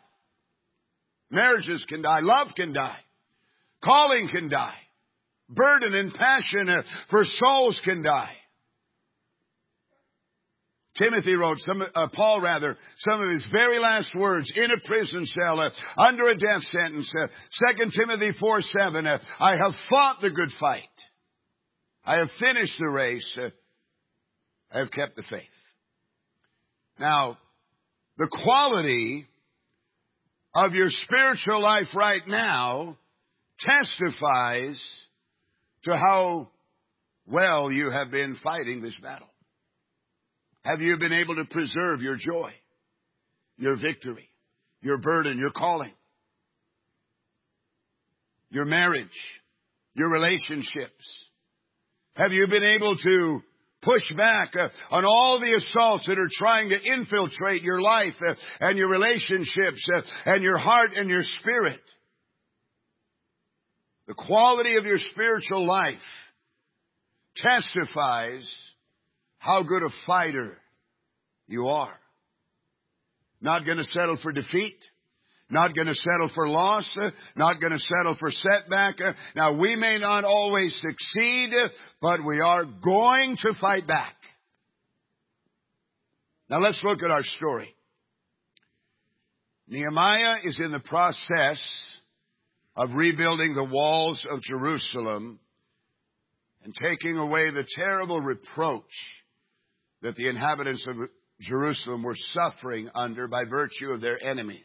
Marriages 1.31 1.85
can 1.89 2.03
die. 2.03 2.21
Love 2.23 2.49
can 2.57 2.73
die. 2.73 2.99
Calling 3.85 4.29
can 4.29 4.49
die. 4.49 4.77
Burden 5.49 5.95
and 5.95 6.13
passion 6.13 6.69
uh, 6.69 6.83
for 7.11 7.25
souls 7.25 7.81
can 7.85 8.03
die. 8.03 8.31
Timothy 11.01 11.35
wrote, 11.35 11.59
some, 11.61 11.83
uh, 11.83 12.09
Paul 12.13 12.41
rather, 12.41 12.77
some 12.99 13.23
of 13.23 13.31
his 13.31 13.47
very 13.51 13.79
last 13.79 14.15
words 14.15 14.53
in 14.55 14.71
a 14.71 14.79
prison 14.85 15.25
cell, 15.27 15.61
uh, 15.61 15.71
under 15.97 16.29
a 16.29 16.37
death 16.37 16.63
sentence. 16.71 17.13
Uh, 17.19 17.27
2 17.77 17.91
Timothy 17.97 18.33
4 18.39 18.61
7, 18.61 19.07
uh, 19.07 19.19
I 19.39 19.53
have 19.53 19.75
fought 19.89 20.19
the 20.21 20.31
good 20.31 20.51
fight. 20.61 20.83
I 22.05 22.19
have 22.19 22.29
finished 22.39 22.77
the 22.79 22.89
race. 22.89 23.39
Uh, 23.41 23.49
I 24.73 24.81
have 24.81 24.91
kept 24.91 25.17
the 25.17 25.25
faith. 25.31 25.43
Now, 26.99 27.39
the 28.19 28.29
quality 28.31 29.27
of 30.55 30.75
your 30.75 30.91
spiritual 30.91 31.63
life 31.63 31.95
right 31.95 32.27
now 32.27 32.99
testifies 33.59 34.81
to 35.85 35.97
how 35.97 36.51
well 37.27 37.73
you 37.73 37.91
have 37.91 38.11
been 38.11 38.37
fighting 38.43 38.83
this 38.83 38.95
battle. 39.03 39.30
Have 40.63 40.81
you 40.81 40.97
been 40.99 41.13
able 41.13 41.37
to 41.37 41.45
preserve 41.45 42.03
your 42.03 42.17
joy, 42.17 42.53
your 43.57 43.77
victory, 43.77 44.29
your 44.83 44.99
burden, 44.99 45.39
your 45.39 45.51
calling, 45.51 45.93
your 48.51 48.67
marriage, 48.67 49.09
your 49.95 50.11
relationships? 50.11 51.05
Have 52.15 52.33
you 52.33 52.47
been 52.47 52.65
able 52.65 52.97
to 52.97 53.41
push 53.83 54.03
back 54.15 54.53
uh, 54.55 54.69
on 54.95 55.05
all 55.07 55.41
the 55.41 55.55
assaults 55.55 56.07
that 56.07 56.19
are 56.19 56.29
trying 56.33 56.69
to 56.69 56.93
infiltrate 56.93 57.63
your 57.63 57.81
life 57.81 58.15
uh, 58.29 58.35
and 58.61 58.77
your 58.77 58.89
relationships 58.89 59.89
uh, 59.97 60.03
and 60.27 60.43
your 60.43 60.59
heart 60.59 60.91
and 60.95 61.09
your 61.09 61.23
spirit? 61.39 61.81
The 64.07 64.15
quality 64.15 64.77
of 64.77 64.85
your 64.85 64.99
spiritual 65.13 65.67
life 65.67 65.95
testifies 67.37 68.51
how 69.41 69.63
good 69.63 69.83
a 69.83 69.89
fighter 70.07 70.59
you 71.49 71.69
are. 71.69 71.99
Not 73.41 73.65
going 73.65 73.79
to 73.79 73.85
settle 73.85 74.19
for 74.23 74.33
defeat. 74.33 74.77
Not 75.49 75.75
going 75.75 75.87
to 75.87 75.95
settle 75.95 76.31
for 76.35 76.47
loss. 76.47 76.89
Not 77.37 77.59
going 77.59 77.73
to 77.73 77.79
settle 77.79 78.17
for 78.21 78.31
setback. 78.31 78.97
Now 79.35 79.59
we 79.59 79.77
may 79.77 79.99
not 79.99 80.25
always 80.25 80.79
succeed, 80.81 81.51
but 82.03 82.21
we 82.25 82.39
are 82.39 82.67
going 82.67 83.37
to 83.41 83.55
fight 83.59 83.87
back. 83.87 84.15
Now 86.51 86.59
let's 86.59 86.81
look 86.85 87.03
at 87.03 87.11
our 87.11 87.23
story. 87.23 87.75
Nehemiah 89.69 90.41
is 90.45 90.61
in 90.63 90.71
the 90.71 90.81
process 90.81 91.63
of 92.77 92.91
rebuilding 92.93 93.55
the 93.55 93.65
walls 93.65 94.23
of 94.31 94.43
Jerusalem 94.43 95.41
and 96.63 96.75
taking 96.75 97.17
away 97.17 97.51
the 97.51 97.67
terrible 97.77 98.21
reproach 98.21 98.85
that 100.03 100.17
the 100.17 100.29
inhabitants 100.29 100.85
of 100.87 100.97
Jerusalem 101.41 102.03
were 102.03 102.17
suffering 102.33 102.91
under 102.95 103.29
by 103.29 103.45
virtue 103.45 103.91
of 103.91 104.01
their 104.01 104.23
enemies. 104.23 104.65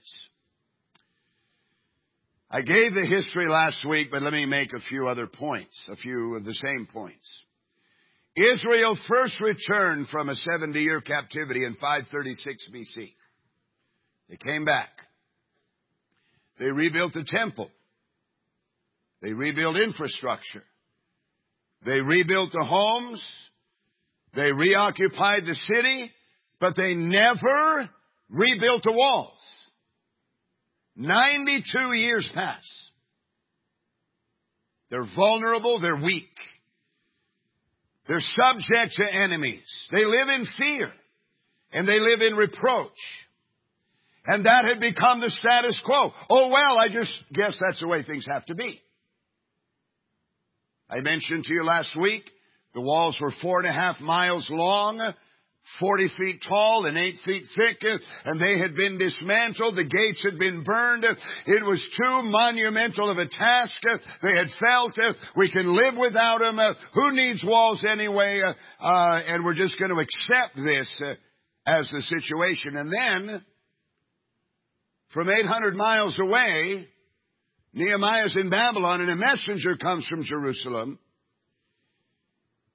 I 2.49 2.61
gave 2.61 2.93
the 2.93 3.05
history 3.05 3.49
last 3.49 3.83
week, 3.87 4.09
but 4.11 4.21
let 4.21 4.33
me 4.33 4.45
make 4.45 4.71
a 4.73 4.79
few 4.79 5.07
other 5.07 5.27
points, 5.27 5.89
a 5.91 5.95
few 5.95 6.35
of 6.35 6.45
the 6.45 6.53
same 6.53 6.87
points. 6.91 7.45
Israel 8.35 8.97
first 9.07 9.39
returned 9.39 10.07
from 10.09 10.29
a 10.29 10.35
70 10.35 10.79
year 10.79 11.01
captivity 11.01 11.61
in 11.65 11.73
536 11.75 12.69
BC. 12.73 13.13
They 14.29 14.37
came 14.37 14.65
back. 14.65 14.89
They 16.59 16.71
rebuilt 16.71 17.13
the 17.13 17.25
temple. 17.25 17.69
They 19.21 19.33
rebuilt 19.33 19.77
infrastructure. 19.77 20.63
They 21.85 21.99
rebuilt 22.01 22.51
the 22.51 22.63
homes. 22.63 23.23
They 24.35 24.51
reoccupied 24.51 25.43
the 25.45 25.55
city, 25.55 26.11
but 26.59 26.75
they 26.75 26.93
never 26.93 27.89
rebuilt 28.29 28.83
the 28.83 28.91
walls. 28.91 29.39
92 30.97 31.93
years 31.93 32.27
pass. 32.33 32.63
They're 34.89 35.07
vulnerable, 35.15 35.79
they're 35.79 35.95
weak. 35.95 36.29
They're 38.07 38.19
subject 38.19 38.95
to 38.95 39.13
enemies. 39.13 39.65
They 39.91 40.05
live 40.05 40.27
in 40.29 40.45
fear 40.57 40.91
and 41.71 41.87
they 41.87 41.99
live 41.99 42.21
in 42.21 42.35
reproach. 42.35 42.91
And 44.27 44.45
that 44.45 44.65
had 44.65 44.79
become 44.79 45.21
the 45.21 45.29
status 45.29 45.79
quo. 45.85 46.11
Oh 46.29 46.49
well, 46.49 46.77
I 46.77 46.87
just 46.91 47.11
guess 47.33 47.57
that's 47.59 47.79
the 47.79 47.87
way 47.87 48.03
things 48.03 48.25
have 48.29 48.45
to 48.45 48.55
be. 48.55 48.81
I 50.89 50.99
mentioned 51.01 51.45
to 51.45 51.53
you 51.53 51.63
last 51.63 51.95
week 51.95 52.29
the 52.75 52.81
walls 52.81 53.17
were 53.21 53.33
four 53.41 53.61
and 53.61 53.69
a 53.69 53.71
half 53.71 54.01
miles 54.01 54.47
long, 54.51 55.01
40 55.79 56.09
feet 56.17 56.43
tall 56.47 56.85
and 56.85 56.97
8 56.97 57.15
feet 57.25 57.43
thick, 57.55 57.77
and 58.25 58.39
they 58.39 58.59
had 58.59 58.75
been 58.75 58.97
dismantled. 58.97 59.77
The 59.77 59.85
gates 59.85 60.21
had 60.29 60.37
been 60.37 60.63
burned. 60.63 61.05
It 61.05 61.65
was 61.65 61.81
too 61.97 62.21
monumental 62.23 63.09
of 63.09 63.17
a 63.17 63.27
task. 63.27 63.73
They 64.21 64.35
had 64.35 64.47
felt, 64.59 64.99
we 65.37 65.49
can 65.49 65.73
live 65.73 65.95
without 65.97 66.39
them. 66.39 66.59
Who 66.93 67.15
needs 67.15 67.43
walls 67.45 67.83
anyway? 67.89 68.39
Uh, 68.79 69.21
and 69.25 69.45
we're 69.45 69.55
just 69.55 69.79
going 69.79 69.91
to 69.91 70.01
accept 70.01 70.57
this 70.57 71.01
as 71.65 71.89
the 71.89 72.01
situation. 72.01 72.75
And 72.75 72.91
then, 72.91 73.45
from 75.13 75.29
800 75.29 75.75
miles 75.75 76.19
away, 76.21 76.89
Nehemiah's 77.73 78.35
in 78.35 78.49
Babylon 78.49 78.99
and 78.99 79.11
a 79.11 79.15
messenger 79.15 79.77
comes 79.77 80.05
from 80.07 80.23
Jerusalem 80.25 80.99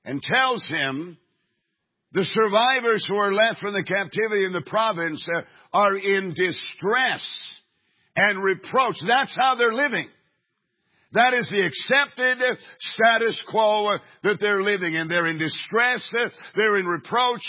and 0.05 0.23
tells 0.23 0.67
him 0.69 1.19
the 2.13 2.25
survivors 2.25 3.07
who 3.09 3.17
are 3.17 3.33
left 3.33 3.61
from 3.61 3.73
the 3.73 3.85
captivity 3.85 4.45
in 4.45 4.53
the 4.53 4.63
province 4.67 5.25
are 5.73 5.97
in 5.97 6.35
distress 6.35 7.25
and 8.17 8.43
reproach. 8.43 8.97
That's 9.07 9.37
how 9.39 9.55
they're 9.55 9.73
living. 9.73 10.09
That 11.13 11.35
is 11.35 11.49
the 11.51 11.67
accepted 11.67 12.39
status 12.79 13.43
quo 13.51 13.91
that 14.23 14.39
they're 14.41 14.63
living 14.63 14.95
in. 14.95 15.09
They're 15.09 15.27
in 15.27 15.39
distress. 15.39 16.09
They're 16.55 16.77
in 16.79 16.87
reproach. 16.87 17.43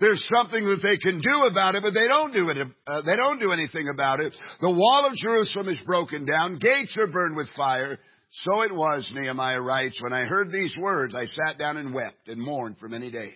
There's 0.00 0.28
something 0.34 0.64
that 0.64 0.82
they 0.82 0.96
can 0.96 1.20
do 1.20 1.44
about 1.48 1.76
it, 1.76 1.82
but 1.82 1.94
they 1.94 2.08
don't 2.08 2.32
do 2.32 2.48
it. 2.48 2.58
Uh, 2.86 3.02
they 3.02 3.14
don't 3.14 3.38
do 3.38 3.52
anything 3.52 3.88
about 3.92 4.18
it. 4.18 4.34
The 4.60 4.70
wall 4.70 5.06
of 5.06 5.14
Jerusalem 5.14 5.68
is 5.68 5.78
broken 5.86 6.26
down. 6.26 6.58
Gates 6.58 6.96
are 6.98 7.06
burned 7.06 7.36
with 7.36 7.46
fire. 7.56 7.98
So 8.38 8.62
it 8.62 8.74
was, 8.74 9.08
Nehemiah 9.14 9.60
writes, 9.60 10.00
when 10.02 10.12
I 10.12 10.24
heard 10.24 10.50
these 10.50 10.72
words, 10.76 11.14
I 11.14 11.26
sat 11.26 11.56
down 11.56 11.76
and 11.76 11.94
wept 11.94 12.26
and 12.26 12.40
mourned 12.40 12.78
for 12.78 12.88
many 12.88 13.10
days. 13.10 13.32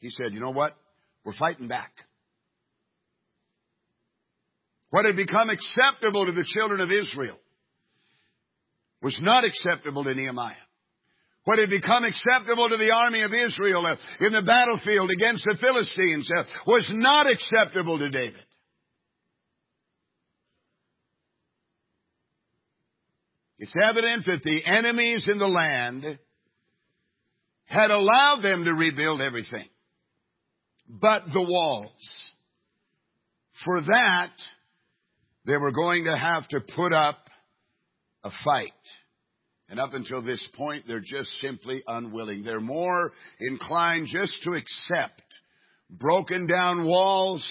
He 0.00 0.10
said, 0.10 0.34
you 0.34 0.40
know 0.40 0.50
what? 0.50 0.76
We're 1.24 1.32
fighting 1.38 1.66
back. 1.66 1.90
What 4.90 5.06
had 5.06 5.16
become 5.16 5.48
acceptable 5.48 6.26
to 6.26 6.32
the 6.32 6.44
children 6.46 6.82
of 6.82 6.90
Israel 6.90 7.38
was 9.02 9.18
not 9.22 9.44
acceptable 9.44 10.04
to 10.04 10.14
Nehemiah. 10.14 10.54
What 11.44 11.58
had 11.58 11.70
become 11.70 12.04
acceptable 12.04 12.68
to 12.68 12.76
the 12.76 12.92
army 12.94 13.22
of 13.22 13.32
Israel 13.32 13.86
in 14.20 14.32
the 14.32 14.42
battlefield 14.42 15.10
against 15.10 15.44
the 15.44 15.56
Philistines 15.58 16.30
was 16.66 16.86
not 16.92 17.26
acceptable 17.26 17.98
to 17.98 18.10
David. 18.10 18.44
It's 23.60 23.76
evident 23.80 24.24
that 24.24 24.42
the 24.42 24.64
enemies 24.64 25.28
in 25.30 25.38
the 25.38 25.46
land 25.46 26.18
had 27.66 27.90
allowed 27.90 28.40
them 28.42 28.64
to 28.64 28.72
rebuild 28.72 29.20
everything 29.20 29.68
but 30.88 31.24
the 31.32 31.42
walls. 31.42 32.32
For 33.64 33.82
that, 33.82 34.32
they 35.44 35.56
were 35.56 35.72
going 35.72 36.04
to 36.04 36.16
have 36.16 36.48
to 36.48 36.60
put 36.74 36.92
up 36.92 37.18
a 38.24 38.30
fight. 38.44 38.72
And 39.68 39.78
up 39.78 39.92
until 39.92 40.22
this 40.22 40.44
point, 40.56 40.84
they're 40.88 41.00
just 41.04 41.30
simply 41.40 41.82
unwilling. 41.86 42.42
They're 42.42 42.60
more 42.60 43.12
inclined 43.38 44.08
just 44.10 44.34
to 44.44 44.52
accept 44.52 45.22
broken 45.90 46.46
down 46.46 46.86
walls, 46.86 47.48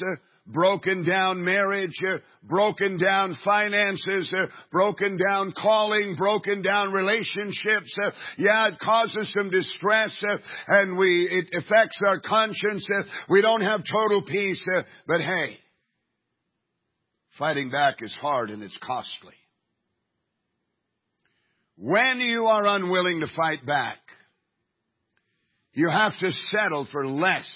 broken 0.51 1.05
down 1.05 1.43
marriage, 1.43 1.95
uh, 2.05 2.17
broken 2.43 2.97
down 2.97 3.37
finances, 3.45 4.33
uh, 4.35 4.47
broken 4.71 5.17
down 5.17 5.53
calling, 5.53 6.15
broken 6.17 6.61
down 6.61 6.91
relationships. 6.91 7.95
Uh, 8.03 8.11
yeah, 8.37 8.67
it 8.69 8.79
causes 8.79 9.31
some 9.37 9.49
distress, 9.49 10.17
and 10.67 10.97
we 10.97 11.27
it 11.29 11.47
affects 11.57 12.01
our 12.05 12.19
conscience. 12.19 12.89
We 13.29 13.41
don't 13.41 13.61
have 13.61 13.81
total 13.89 14.23
peace, 14.23 14.63
but 15.07 15.21
hey, 15.21 15.57
fighting 17.37 17.69
back 17.69 18.01
is 18.01 18.15
hard 18.19 18.49
and 18.49 18.63
it's 18.63 18.77
costly. 18.83 19.33
When 21.77 22.19
you 22.19 22.45
are 22.45 22.67
unwilling 22.67 23.21
to 23.21 23.27
fight 23.35 23.65
back, 23.65 23.99
you 25.73 25.87
have 25.87 26.11
to 26.19 26.31
settle 26.51 26.85
for 26.91 27.07
less 27.07 27.47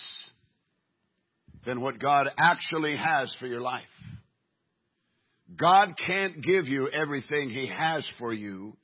than 1.65 1.81
what 1.81 1.99
God 1.99 2.29
actually 2.37 2.95
has 2.95 3.35
for 3.39 3.47
your 3.47 3.61
life. 3.61 3.83
God 5.57 5.93
can't 6.05 6.41
give 6.41 6.67
you 6.67 6.89
everything 6.89 7.49
He 7.49 7.67
has 7.67 8.07
for 8.17 8.33
you. 8.33 8.75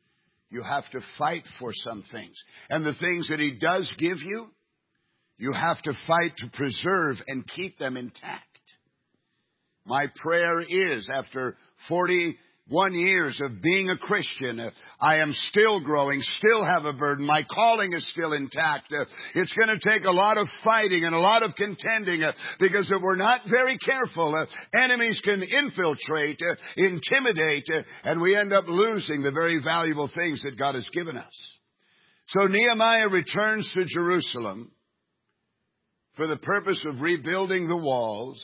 You 0.49 0.61
have 0.63 0.89
to 0.91 0.99
fight 1.17 1.43
for 1.59 1.71
some 1.73 2.03
things. 2.11 2.35
And 2.69 2.85
the 2.85 2.93
things 2.93 3.29
that 3.29 3.39
He 3.39 3.57
does 3.59 3.91
give 3.97 4.17
you, 4.23 4.47
you 5.37 5.51
have 5.53 5.81
to 5.83 5.93
fight 6.07 6.33
to 6.37 6.49
preserve 6.53 7.17
and 7.27 7.47
keep 7.47 7.77
them 7.77 7.97
intact. 7.97 8.45
My 9.85 10.05
prayer 10.17 10.59
is 10.59 11.09
after 11.13 11.55
40 11.87 12.37
one 12.69 12.93
years 12.93 13.41
of 13.41 13.61
being 13.61 13.89
a 13.89 13.97
Christian, 13.97 14.71
I 15.01 15.17
am 15.17 15.33
still 15.49 15.83
growing, 15.83 16.21
still 16.21 16.63
have 16.63 16.85
a 16.85 16.93
burden. 16.93 17.25
My 17.25 17.43
calling 17.43 17.93
is 17.93 18.07
still 18.11 18.33
intact. 18.33 18.93
It's 19.35 19.53
going 19.53 19.77
to 19.77 19.89
take 19.89 20.05
a 20.05 20.11
lot 20.11 20.37
of 20.37 20.47
fighting 20.63 21.03
and 21.03 21.15
a 21.15 21.19
lot 21.19 21.43
of 21.43 21.55
contending 21.55 22.21
because 22.59 22.91
if 22.91 23.01
we're 23.01 23.15
not 23.15 23.41
very 23.49 23.77
careful, 23.79 24.45
enemies 24.79 25.19
can 25.23 25.41
infiltrate, 25.41 26.39
intimidate, 26.77 27.67
and 28.03 28.21
we 28.21 28.35
end 28.35 28.53
up 28.53 28.65
losing 28.67 29.23
the 29.23 29.31
very 29.31 29.59
valuable 29.63 30.09
things 30.15 30.43
that 30.43 30.57
God 30.57 30.75
has 30.75 30.87
given 30.93 31.17
us. 31.17 31.33
So 32.27 32.45
Nehemiah 32.45 33.09
returns 33.09 33.71
to 33.73 33.85
Jerusalem 33.85 34.71
for 36.15 36.27
the 36.27 36.37
purpose 36.37 36.85
of 36.87 37.01
rebuilding 37.01 37.67
the 37.67 37.77
walls. 37.77 38.43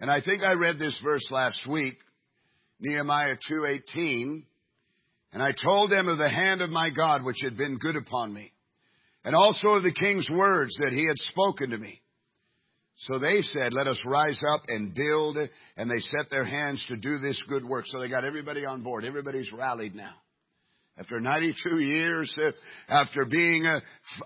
And 0.00 0.10
I 0.10 0.20
think 0.20 0.42
I 0.42 0.54
read 0.54 0.80
this 0.80 1.00
verse 1.04 1.26
last 1.30 1.64
week. 1.68 1.96
Nehemiah 2.80 3.36
2:18, 3.50 4.44
and 5.32 5.42
I 5.42 5.52
told 5.52 5.90
them 5.90 6.08
of 6.08 6.18
the 6.18 6.28
hand 6.28 6.60
of 6.60 6.70
my 6.70 6.90
God 6.90 7.24
which 7.24 7.40
had 7.42 7.56
been 7.56 7.78
good 7.78 7.96
upon 7.96 8.32
me, 8.32 8.52
and 9.24 9.34
also 9.34 9.68
of 9.70 9.82
the 9.82 9.92
king's 9.92 10.28
words 10.30 10.76
that 10.78 10.92
he 10.92 11.04
had 11.04 11.18
spoken 11.30 11.70
to 11.70 11.78
me. 11.78 12.02
So 12.98 13.18
they 13.18 13.42
said, 13.42 13.74
let 13.74 13.86
us 13.86 14.00
rise 14.06 14.42
up 14.48 14.62
and 14.68 14.94
build, 14.94 15.36
and 15.76 15.90
they 15.90 16.00
set 16.00 16.30
their 16.30 16.44
hands 16.44 16.84
to 16.88 16.96
do 16.96 17.18
this 17.18 17.36
good 17.46 17.62
work. 17.62 17.84
So 17.88 18.00
they 18.00 18.08
got 18.08 18.24
everybody 18.24 18.64
on 18.64 18.82
board. 18.82 19.04
Everybody's 19.04 19.52
rallied 19.52 19.94
now. 19.94 20.14
After 20.98 21.20
92 21.20 21.78
years, 21.78 22.34
uh, 22.42 22.52
after 22.88 23.26
being 23.26 23.66
uh, 23.66 23.80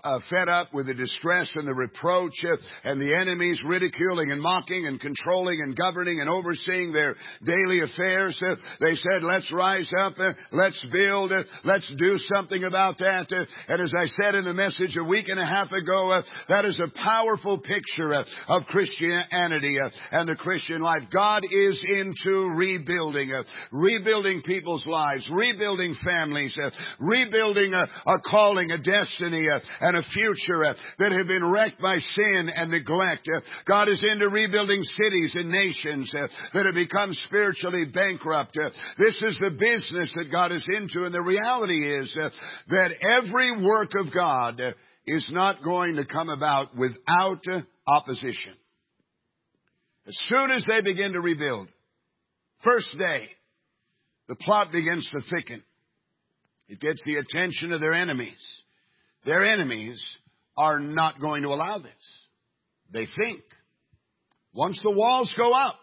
uh, 0.05 0.19
fed 0.29 0.47
up 0.47 0.73
with 0.73 0.87
the 0.87 0.93
distress 0.93 1.51
and 1.55 1.67
the 1.67 1.73
reproach 1.73 2.45
uh, 2.45 2.55
and 2.85 3.01
the 3.01 3.13
enemies 3.13 3.61
ridiculing 3.67 4.31
and 4.31 4.41
mocking 4.41 4.87
and 4.87 4.97
controlling 4.97 5.59
and 5.61 5.75
governing 5.75 6.21
and 6.21 6.29
overseeing 6.29 6.93
their 6.93 7.15
daily 7.43 7.81
affairs, 7.81 8.39
uh, 8.41 8.55
they 8.79 8.93
said, 8.93 9.21
let's 9.21 9.51
rise 9.51 9.91
up, 9.99 10.13
uh, 10.17 10.31
let's 10.53 10.81
build, 10.93 11.33
let's 11.65 11.93
do 11.97 12.17
something 12.33 12.63
about 12.63 12.99
that. 12.99 13.27
and 13.67 13.81
as 13.81 13.91
I 13.93 14.05
said 14.05 14.35
in 14.35 14.45
the 14.45 14.53
message 14.53 14.95
a 14.97 15.03
week 15.03 15.27
and 15.27 15.41
a 15.41 15.45
half 15.45 15.73
ago, 15.73 16.21
that 16.47 16.63
is 16.63 16.79
a 16.79 16.99
powerful 17.03 17.59
picture 17.59 18.13
of 18.13 18.63
Christianity 18.67 19.75
and 20.13 20.29
the 20.29 20.37
Christian 20.37 20.79
life. 20.79 21.03
God 21.11 21.43
is 21.43 21.77
into 21.99 22.47
rebuilding, 22.55 23.33
rebuilding 23.73 24.41
people's 24.43 24.87
lives, 24.87 25.29
rebuilding 25.33 25.95
families, 26.05 26.57
rebuilding 26.99 27.73
a, 27.73 27.87
a, 28.09 28.19
calling, 28.21 28.71
a 28.71 28.77
destiny, 28.77 29.45
uh, 29.53 29.59
and 29.81 29.97
a 29.97 30.03
future 30.03 30.65
uh, 30.65 30.73
that 30.99 31.11
have 31.11 31.27
been 31.27 31.45
wrecked 31.45 31.81
by 31.81 31.95
sin 31.95 32.49
and 32.55 32.71
neglect. 32.71 33.27
Uh, 33.27 33.41
God 33.67 33.89
is 33.89 34.03
into 34.03 34.29
rebuilding 34.29 34.83
cities 34.83 35.31
and 35.35 35.49
nations 35.49 36.13
uh, 36.15 36.27
that 36.53 36.65
have 36.65 36.75
become 36.75 37.13
spiritually 37.25 37.85
bankrupt. 37.93 38.57
Uh, 38.57 38.69
this 38.97 39.17
is 39.21 39.39
the 39.39 39.51
business 39.51 40.11
that 40.15 40.31
God 40.31 40.51
is 40.51 40.65
into, 40.67 41.05
and 41.05 41.13
the 41.13 41.21
reality 41.21 41.99
is 41.99 42.15
that 42.69 42.91
every 43.01 43.63
work 43.63 43.91
of 43.95 44.13
God 44.13 44.61
is 45.05 45.27
not 45.31 45.63
going 45.63 45.95
to 45.95 46.05
come 46.05 46.29
about 46.29 46.75
without 46.77 47.43
opposition. 47.87 48.53
As 50.07 50.17
soon 50.27 50.51
as 50.51 50.65
they 50.67 50.81
begin 50.81 51.13
to 51.13 51.21
rebuild, 51.21 51.67
first 52.63 52.97
day, 52.97 53.29
the 54.27 54.35
plot 54.35 54.71
begins 54.71 55.09
to 55.11 55.21
thicken. 55.29 55.63
It 56.71 56.79
gets 56.79 57.01
the 57.03 57.17
attention 57.17 57.73
of 57.73 57.81
their 57.81 57.93
enemies. 57.93 58.39
Their 59.25 59.45
enemies 59.45 60.01
are 60.55 60.79
not 60.79 61.19
going 61.19 61.43
to 61.43 61.49
allow 61.49 61.79
this. 61.79 61.91
They 62.93 63.07
think. 63.19 63.41
Once 64.53 64.79
the 64.81 64.91
walls 64.91 65.29
go 65.35 65.51
up, 65.53 65.75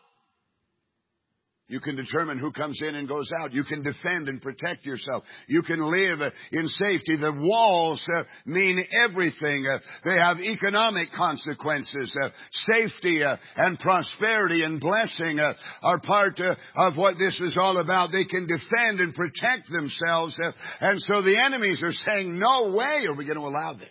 you 1.68 1.80
can 1.80 1.96
determine 1.96 2.38
who 2.38 2.50
comes 2.50 2.80
in 2.80 2.94
and 2.94 3.06
goes 3.06 3.30
out. 3.42 3.52
You 3.52 3.62
can 3.62 3.82
defend 3.82 4.30
and 4.30 4.40
protect 4.40 4.86
yourself. 4.86 5.22
You 5.48 5.62
can 5.62 5.80
live 5.80 6.20
in 6.50 6.66
safety. 6.66 7.16
The 7.20 7.32
walls 7.38 8.02
uh, 8.18 8.24
mean 8.46 8.82
everything. 9.04 9.66
Uh, 9.66 9.78
they 10.02 10.16
have 10.18 10.40
economic 10.40 11.08
consequences. 11.14 12.16
Uh, 12.24 12.30
safety 12.74 13.22
uh, 13.22 13.36
and 13.56 13.78
prosperity 13.78 14.62
and 14.62 14.80
blessing 14.80 15.40
uh, 15.40 15.52
are 15.82 16.00
part 16.00 16.40
uh, 16.40 16.54
of 16.74 16.96
what 16.96 17.16
this 17.18 17.36
is 17.38 17.58
all 17.60 17.76
about. 17.76 18.12
They 18.12 18.24
can 18.24 18.46
defend 18.46 19.00
and 19.00 19.14
protect 19.14 19.70
themselves. 19.70 20.38
and 20.80 20.98
so 21.02 21.20
the 21.20 21.38
enemies 21.38 21.82
are 21.84 21.92
saying, 21.92 22.38
no 22.38 22.74
way 22.74 23.06
are 23.06 23.14
we 23.14 23.26
going 23.26 23.38
to 23.38 23.46
allow 23.46 23.74
this. 23.74 23.88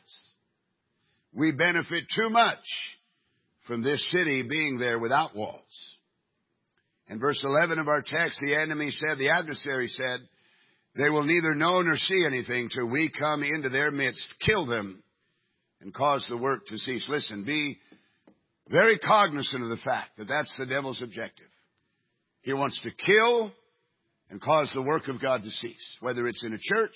We 1.31 1.51
benefit 1.51 2.05
too 2.15 2.31
much 2.31 2.57
from 3.67 3.83
this 3.83 4.03
city 4.09 4.41
being 4.41 4.79
there 4.79 4.97
without 4.97 5.35
walls. 5.35 5.96
In 7.09 7.19
verse 7.19 7.41
11 7.43 7.79
of 7.79 7.87
our 7.87 8.01
text, 8.01 8.39
the 8.41 8.55
enemy 8.55 8.91
said, 8.91 9.17
the 9.17 9.29
adversary 9.29 9.87
said, 9.87 10.19
they 10.97 11.09
will 11.09 11.23
neither 11.23 11.53
know 11.53 11.81
nor 11.81 11.95
see 11.95 12.25
anything 12.25 12.69
till 12.69 12.87
we 12.87 13.11
come 13.17 13.43
into 13.43 13.69
their 13.69 13.91
midst, 13.91 14.23
kill 14.45 14.65
them, 14.65 15.03
and 15.79 15.93
cause 15.93 16.25
the 16.27 16.37
work 16.37 16.65
to 16.67 16.77
cease. 16.77 17.05
Listen, 17.07 17.43
be 17.43 17.77
very 18.69 18.97
cognizant 18.97 19.63
of 19.63 19.69
the 19.69 19.77
fact 19.77 20.17
that 20.17 20.27
that's 20.27 20.53
the 20.57 20.65
devil's 20.65 21.01
objective. 21.01 21.47
He 22.41 22.53
wants 22.53 22.79
to 22.81 22.91
kill 22.91 23.51
and 24.29 24.41
cause 24.41 24.71
the 24.73 24.81
work 24.81 25.07
of 25.07 25.21
God 25.21 25.43
to 25.43 25.49
cease, 25.49 25.97
whether 26.01 26.27
it's 26.27 26.43
in 26.43 26.53
a 26.53 26.59
church, 26.59 26.95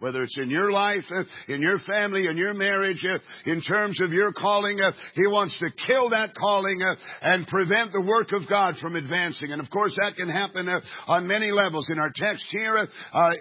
whether 0.00 0.22
it's 0.22 0.36
in 0.38 0.50
your 0.50 0.72
life, 0.72 1.04
uh, 1.14 1.22
in 1.48 1.62
your 1.62 1.78
family, 1.80 2.26
in 2.26 2.36
your 2.36 2.54
marriage, 2.54 3.04
uh, 3.08 3.18
in 3.48 3.60
terms 3.60 4.00
of 4.00 4.10
your 4.10 4.32
calling, 4.32 4.80
uh, 4.80 4.92
He 5.14 5.26
wants 5.26 5.56
to 5.58 5.70
kill 5.86 6.10
that 6.10 6.34
calling 6.34 6.80
and 7.22 7.46
prevent 7.46 7.92
the 7.92 8.00
work 8.00 8.32
of 8.32 8.48
God 8.48 8.74
from 8.80 8.96
advancing. 8.96 9.52
And 9.52 9.60
of 9.60 9.70
course 9.70 9.96
that 10.00 10.16
can 10.16 10.28
happen 10.28 10.68
on 11.06 11.26
many 11.26 11.52
levels. 11.52 11.88
In 11.90 11.98
our 11.98 12.10
text 12.14 12.46
here, 12.50 12.86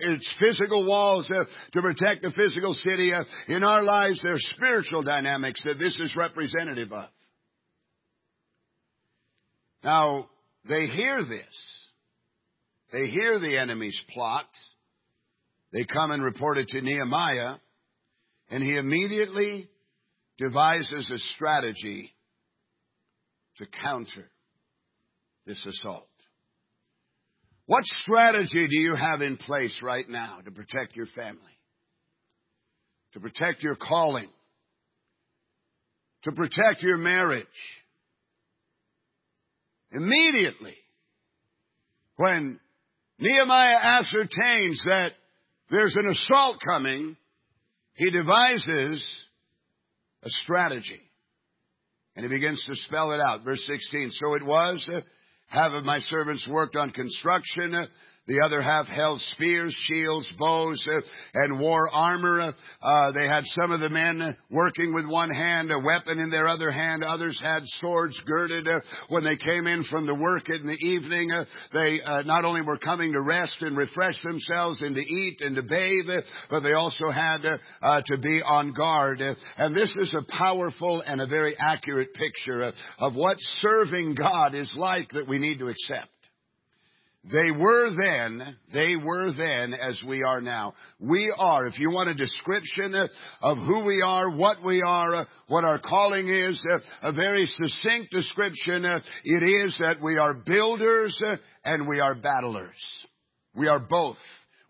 it's 0.02 0.34
physical 0.40 0.86
walls 0.86 1.28
to 1.28 1.82
protect 1.82 2.22
the 2.22 2.32
physical 2.32 2.74
city. 2.74 3.12
In 3.48 3.64
our 3.64 3.82
lives, 3.82 4.20
there's 4.22 4.46
spiritual 4.56 5.02
dynamics 5.02 5.62
that 5.64 5.76
this 5.76 5.98
is 6.00 6.16
representative 6.16 6.92
of. 6.92 7.10
Now, 9.84 10.30
they 10.68 10.88
hear 10.88 11.24
this. 11.24 11.80
They 12.92 13.06
hear 13.08 13.40
the 13.40 13.58
enemy's 13.58 14.00
plot. 14.14 14.48
They 15.72 15.86
come 15.86 16.12
and 16.12 16.24
report 16.24 16.58
it 16.58 16.68
to 16.70 16.82
Nehemiah, 16.82 17.56
and 18.50 18.64
he 18.64 18.76
immediately 18.76 19.70
devises 20.38 21.10
a 21.14 21.18
strategy 21.36 22.12
to 23.58 23.66
counter 23.84 24.32
this 25.46 25.64
assault. 25.66 26.08
What 27.66 27.84
strategy 27.86 28.68
do 28.68 28.80
you 28.80 28.96
have 28.96 29.22
in 29.22 29.38
place 29.38 29.80
right 29.84 30.08
now 30.10 30.40
to 30.44 30.50
protect 30.50 30.96
your 30.96 31.06
family? 31.08 31.40
To 33.14 33.20
protect 33.20 33.62
your 33.62 33.76
calling? 33.76 34.30
To 36.24 36.32
protect 36.32 36.82
your 36.82 36.98
marriage? 36.98 37.46
Immediately, 39.92 40.76
when 42.16 42.60
Nehemiah 43.20 43.78
ascertains 43.82 44.84
that 44.86 45.12
there's 45.70 45.96
an 45.96 46.08
assault 46.08 46.58
coming, 46.66 47.16
he 47.94 48.12
devises 48.12 49.04
a 50.24 50.30
strategy. 50.30 51.00
And 52.16 52.24
he 52.26 52.30
begins 52.30 52.64
to 52.68 52.76
spell 52.88 53.12
it 53.12 53.20
out. 53.22 53.44
Verse 53.44 53.64
16. 53.68 54.12
So 54.12 54.36
it 54.36 54.44
was, 54.44 54.90
uh, 54.92 55.02
of 55.74 55.86
my 55.86 56.00
servants 56.00 56.48
worked 56.50 56.76
on 56.76 56.92
construction. 56.92 57.76
Uh, 57.76 57.86
The 58.30 58.46
other 58.46 58.62
half 58.62 58.86
held 58.86 59.20
spears, 59.34 59.76
shields, 59.88 60.32
bows, 60.38 60.88
uh, 60.88 61.02
and 61.34 61.60
wore 61.60 61.90
armor. 61.90 62.54
Uh, 62.80 63.12
they 63.12 63.28
had 63.28 63.44
some 63.60 63.72
of 63.72 63.80
the 63.80 63.90
men 63.90 64.38
working 64.52 64.94
with 64.94 65.08
one 65.08 65.32
hand, 65.32 65.72
a 65.72 65.80
weapon 65.80 66.20
in 66.20 66.30
their 66.30 66.48
other 66.48 66.70
hand. 66.70 67.04
Others 67.04 67.40
had 67.42 67.64
swords 67.80 68.22
girded. 68.28 68.68
Uh, 68.68 68.82
when 69.08 69.24
they 69.24 69.36
came 69.36 69.66
in 69.66 69.84
from 69.84 70.06
the 70.06 70.14
work 70.14 70.48
in 70.48 70.68
the 70.68 70.78
evening, 70.78 71.32
uh, 71.32 71.46
they 71.74 72.02
uh, 72.06 72.22
not 72.22 72.46
only 72.46 72.62
were 72.62 72.78
coming 72.78 73.14
to 73.14 73.22
rest 73.22 73.56
and 73.62 73.76
refresh 73.76 74.22
themselves 74.22 74.84
and 74.84 74.94
to 74.94 75.02
eat 75.02 75.42
and 75.42 75.56
to 75.56 75.64
bathe, 75.64 76.24
but 76.52 76.60
they 76.60 76.74
also 76.74 77.10
had 77.10 77.44
uh, 77.82 78.02
to 78.06 78.18
be 78.20 78.44
on 78.46 78.74
guard. 78.74 79.22
and 79.58 79.76
this 79.76 79.92
is 79.98 80.14
a 80.14 80.32
powerful 80.32 81.02
and 81.02 81.20
a 81.20 81.26
very 81.26 81.56
accurate 81.58 82.14
picture 82.14 82.72
of 83.00 83.16
what 83.16 83.38
serving 83.62 84.14
God 84.14 84.54
is 84.54 84.72
like 84.76 85.10
that 85.14 85.28
we 85.28 85.40
need 85.40 85.58
to 85.58 85.70
accept. 85.70 86.12
They 87.26 87.52
were 87.52 87.90
then, 87.90 88.56
they 88.74 88.96
were 88.96 89.32
then 89.34 89.74
as 89.74 90.02
we 90.08 90.24
are 90.24 90.40
now. 90.40 90.74
We 91.00 91.34
are, 91.38 91.68
if 91.68 91.78
you 91.78 91.92
want 91.92 92.10
a 92.10 92.14
description 92.14 92.96
of 93.42 93.58
who 93.58 93.84
we 93.84 94.02
are, 94.02 94.36
what 94.38 94.64
we 94.66 94.82
are, 94.82 95.28
what 95.48 95.66
our 95.66 95.80
calling 95.80 96.30
is, 96.30 96.66
a 97.02 97.12
very 97.12 97.46
succinct 97.46 98.12
description, 98.12 98.86
it 98.86 99.44
is 99.44 99.76
that 99.80 100.02
we 100.02 100.18
are 100.18 100.34
builders 100.34 101.22
and 101.66 101.90
we 101.90 102.00
are 102.00 102.16
battlers. 102.16 102.78
We 103.54 103.68
are 103.68 103.80
both. 103.80 104.18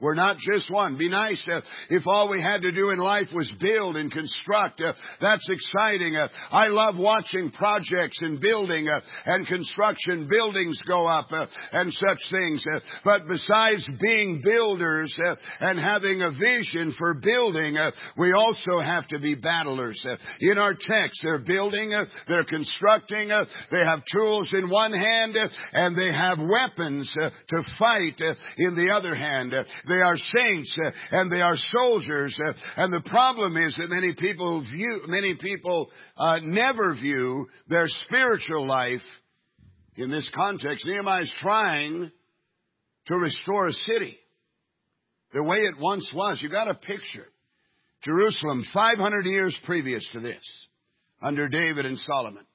We're 0.01 0.15
not 0.15 0.37
just 0.37 0.71
one. 0.71 0.97
Be 0.97 1.09
nice 1.09 1.45
uh, 1.51 1.59
if 1.89 2.07
all 2.07 2.29
we 2.29 2.41
had 2.41 2.61
to 2.61 2.71
do 2.71 2.91
in 2.91 2.99
life 2.99 3.27
was 3.33 3.51
build 3.59 3.97
and 3.97 4.09
construct. 4.09 4.79
Uh, 4.79 4.93
that's 5.19 5.45
exciting. 5.49 6.15
Uh, 6.15 6.29
I 6.51 6.67
love 6.67 6.95
watching 6.97 7.51
projects 7.51 8.21
and 8.21 8.39
building 8.39 8.87
uh, 8.87 9.01
and 9.25 9.45
construction. 9.45 10.29
Buildings 10.29 10.81
go 10.87 11.05
up 11.05 11.27
uh, 11.31 11.47
and 11.73 11.91
such 11.91 12.17
things. 12.31 12.63
Uh, 12.73 12.79
but 13.03 13.27
besides 13.27 13.89
being 13.99 14.41
builders 14.41 15.13
and 15.59 15.77
having 15.77 16.21
a 16.21 16.31
vision 16.31 16.93
for 16.97 17.15
building, 17.15 17.77
we 18.17 18.31
also 18.31 18.79
have 18.79 19.05
to 19.09 19.19
be 19.19 19.35
battlers. 19.35 20.01
in 20.39 20.57
our 20.57 20.75
text, 20.79 21.19
they're 21.23 21.39
building, 21.39 21.91
they're 22.27 22.43
constructing, 22.43 23.27
they 23.69 23.83
have 23.83 24.01
tools 24.13 24.49
in 24.53 24.69
one 24.69 24.93
hand, 24.93 25.35
and 25.73 25.97
they 25.97 26.11
have 26.13 26.37
weapons 26.39 27.13
to 27.49 27.61
fight 27.77 28.21
in 28.57 28.75
the 28.75 28.93
other 28.95 29.13
hand. 29.13 29.53
They 29.89 30.01
are 30.01 30.15
saints 30.15 30.73
uh, 30.85 30.91
and 31.11 31.31
they 31.31 31.41
are 31.41 31.55
soldiers. 31.55 32.37
Uh, 32.39 32.53
and 32.77 32.93
the 32.93 33.07
problem 33.09 33.57
is 33.57 33.75
that 33.75 33.89
many 33.89 34.13
people 34.17 34.61
view, 34.61 35.01
many 35.07 35.35
people 35.35 35.89
uh, 36.15 36.39
never 36.43 36.95
view 36.95 37.47
their 37.67 37.87
spiritual 38.05 38.65
life 38.67 39.01
in 39.95 40.09
this 40.09 40.29
context. 40.33 40.85
Nehemiah 40.85 41.23
is 41.23 41.33
trying 41.41 42.11
to 43.07 43.15
restore 43.15 43.67
a 43.67 43.73
city 43.73 44.17
the 45.33 45.43
way 45.43 45.57
it 45.57 45.75
once 45.79 46.09
was. 46.13 46.39
You 46.41 46.49
got 46.49 46.69
a 46.69 46.75
picture. 46.75 47.27
Jerusalem, 48.03 48.63
500 48.73 49.25
years 49.25 49.57
previous 49.65 50.07
to 50.13 50.21
this, 50.21 50.43
under 51.21 51.49
David 51.49 51.85
and 51.85 51.97
Solomon 51.97 52.45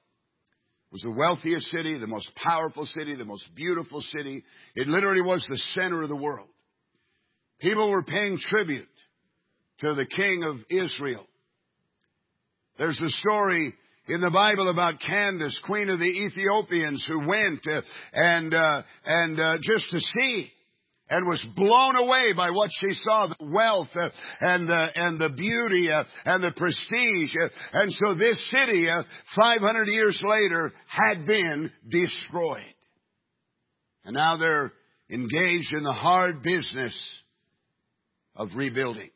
was 0.91 1.01
the 1.01 1.11
wealthiest 1.11 1.69
city, 1.71 1.97
the 1.99 2.07
most 2.07 2.33
powerful 2.35 2.85
city, 2.85 3.15
the 3.15 3.25
most 3.25 3.47
beautiful 3.53 4.01
city. 4.01 4.43
It 4.75 4.87
literally 4.87 5.21
was 5.21 5.45
the 5.49 5.57
center 5.75 6.01
of 6.01 6.09
the 6.09 6.15
world. 6.15 6.47
People 7.59 7.89
were 7.89 8.03
paying 8.03 8.37
tribute 8.39 8.87
to 9.79 9.93
the 9.93 10.05
king 10.05 10.43
of 10.43 10.57
Israel. 10.69 11.25
There's 12.77 12.99
a 12.99 13.09
story 13.09 13.73
in 14.07 14.21
the 14.21 14.29
Bible 14.29 14.69
about 14.69 14.99
Candace, 14.99 15.59
queen 15.65 15.89
of 15.89 15.99
the 15.99 16.05
Ethiopians, 16.05 17.03
who 17.07 17.27
went 17.27 17.65
uh, 17.67 17.81
and 18.13 18.53
uh, 18.53 18.81
and 19.05 19.39
uh, 19.39 19.55
just 19.61 19.89
to 19.91 19.99
see 19.99 20.51
and 21.09 21.27
was 21.27 21.43
blown 21.55 21.95
away 21.95 22.33
by 22.35 22.49
what 22.49 22.69
she 22.79 22.93
saw, 23.03 23.27
the 23.27 23.53
wealth 23.53 23.89
uh, 23.95 24.09
and 24.41 24.67
the 24.67 24.87
and 24.95 25.19
the 25.19 25.29
beauty 25.29 25.89
uh, 25.91 26.03
and 26.25 26.43
the 26.43 26.51
prestige. 26.51 27.33
Uh, 27.41 27.47
and 27.73 27.91
so 27.93 28.15
this 28.15 28.51
city, 28.51 28.87
500 29.35 29.87
years 29.87 30.21
later, 30.23 30.73
had 30.87 31.25
been 31.25 31.71
destroyed. 31.89 32.63
And 34.03 34.15
now 34.15 34.37
they're 34.37 34.71
engaged 35.09 35.73
in 35.73 35.83
the 35.83 35.93
hard 35.93 36.43
business 36.43 37.21
of 38.35 38.49
rebuilding. 38.55 39.09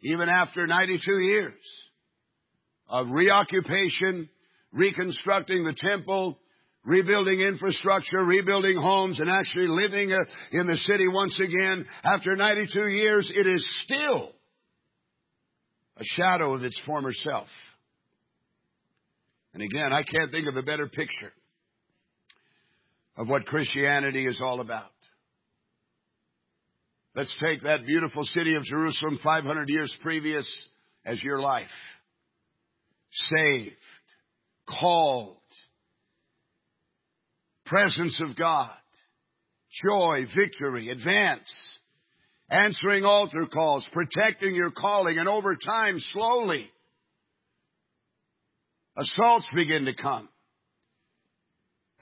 Even 0.00 0.28
after 0.28 0.66
92 0.66 1.12
years 1.18 1.54
of 2.88 3.06
reoccupation, 3.10 4.28
reconstructing 4.72 5.64
the 5.64 5.74
temple, 5.76 6.38
rebuilding 6.84 7.40
infrastructure, 7.40 8.18
rebuilding 8.24 8.76
homes, 8.78 9.20
and 9.20 9.30
actually 9.30 9.68
living 9.68 10.12
uh, 10.12 10.24
in 10.50 10.66
the 10.66 10.76
city 10.76 11.06
once 11.08 11.38
again, 11.40 11.86
after 12.02 12.34
92 12.34 12.88
years, 12.88 13.32
it 13.34 13.46
is 13.46 13.84
still 13.84 14.32
a 15.96 16.04
shadow 16.04 16.54
of 16.54 16.62
its 16.62 16.80
former 16.84 17.12
self. 17.12 17.46
And 19.54 19.62
again, 19.62 19.92
I 19.92 20.02
can't 20.02 20.32
think 20.32 20.48
of 20.48 20.56
a 20.56 20.62
better 20.62 20.88
picture 20.88 21.32
of 23.16 23.28
what 23.28 23.46
Christianity 23.46 24.26
is 24.26 24.40
all 24.42 24.60
about. 24.60 24.91
Let's 27.14 27.34
take 27.42 27.62
that 27.62 27.84
beautiful 27.84 28.24
city 28.24 28.54
of 28.54 28.62
Jerusalem 28.64 29.18
500 29.22 29.68
years 29.68 29.94
previous 30.02 30.48
as 31.04 31.22
your 31.22 31.40
life. 31.40 31.66
Saved, 33.10 33.76
called, 34.66 35.36
presence 37.66 38.18
of 38.22 38.34
God, 38.34 38.70
joy, 39.86 40.24
victory, 40.34 40.88
advance, 40.88 41.52
answering 42.48 43.04
altar 43.04 43.46
calls, 43.52 43.86
protecting 43.92 44.54
your 44.54 44.70
calling, 44.70 45.18
and 45.18 45.28
over 45.28 45.54
time, 45.54 45.98
slowly, 46.12 46.70
assaults 48.96 49.46
begin 49.54 49.84
to 49.84 49.94
come. 49.94 50.30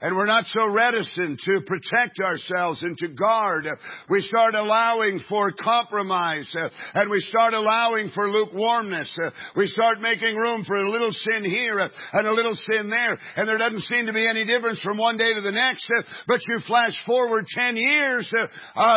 And 0.01 0.15
we're 0.15 0.25
not 0.25 0.45
so 0.45 0.67
reticent 0.67 1.39
to 1.45 1.61
protect 1.67 2.19
ourselves 2.19 2.81
and 2.81 2.97
to 2.97 3.09
guard. 3.09 3.67
We 4.09 4.21
start 4.21 4.55
allowing 4.55 5.21
for 5.29 5.51
compromise 5.51 6.51
uh, 6.57 6.69
and 6.95 7.11
we 7.11 7.19
start 7.19 7.53
allowing 7.53 8.09
for 8.09 8.27
lukewarmness. 8.27 9.15
Uh, 9.23 9.29
we 9.55 9.67
start 9.67 10.01
making 10.01 10.35
room 10.35 10.63
for 10.65 10.75
a 10.75 10.89
little 10.89 11.11
sin 11.11 11.43
here 11.43 11.79
uh, 11.79 11.89
and 12.13 12.25
a 12.25 12.33
little 12.33 12.55
sin 12.55 12.89
there. 12.89 13.15
And 13.35 13.47
there 13.47 13.59
doesn't 13.59 13.81
seem 13.81 14.07
to 14.07 14.13
be 14.13 14.27
any 14.27 14.43
difference 14.43 14.81
from 14.81 14.97
one 14.97 15.17
day 15.17 15.35
to 15.35 15.41
the 15.41 15.51
next. 15.51 15.87
But 16.27 16.39
you 16.49 16.59
flash 16.65 16.99
forward 17.05 17.45
10 17.53 17.77
years, 17.77 18.31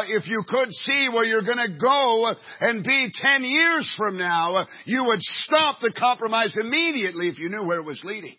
if 0.08 0.26
you 0.26 0.42
could 0.48 0.72
see 0.86 1.08
where 1.10 1.24
you're 1.24 1.42
going 1.42 1.58
to 1.58 1.78
go 1.78 2.32
and 2.60 2.82
be 2.82 3.10
10 3.14 3.44
years 3.44 3.94
from 3.98 4.16
now, 4.16 4.66
you 4.86 5.04
would 5.04 5.20
stop 5.20 5.80
the 5.80 5.92
compromise 5.92 6.56
immediately 6.58 7.26
if 7.26 7.38
you 7.38 7.50
knew 7.50 7.64
where 7.64 7.80
it 7.80 7.84
was 7.84 8.00
leading. 8.04 8.36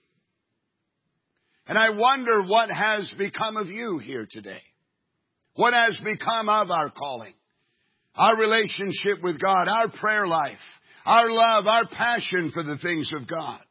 And 1.68 1.78
I 1.78 1.90
wonder 1.90 2.44
what 2.44 2.70
has 2.70 3.12
become 3.18 3.58
of 3.58 3.68
you 3.68 3.98
here 3.98 4.28
today. 4.30 4.62
What 5.56 5.74
has 5.74 6.00
become 6.04 6.50
of 6.50 6.70
our 6.70 6.92
calling? 6.92 7.34
Our 8.16 8.38
relationship 8.38 9.24
with 9.24 9.42
God, 9.42 9.68
our 9.68 9.90
prayer 10.00 10.28
life, 10.28 10.58
our 11.06 11.30
love, 11.30 11.68
our 11.68 11.88
passion 11.88 12.52
for 12.54 12.64
the 12.64 12.78
things 12.78 13.12
of 13.14 13.28
God. 13.28 13.62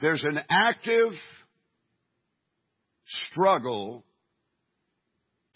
There's 0.00 0.24
an 0.24 0.38
active 0.50 1.12
struggle 3.06 4.04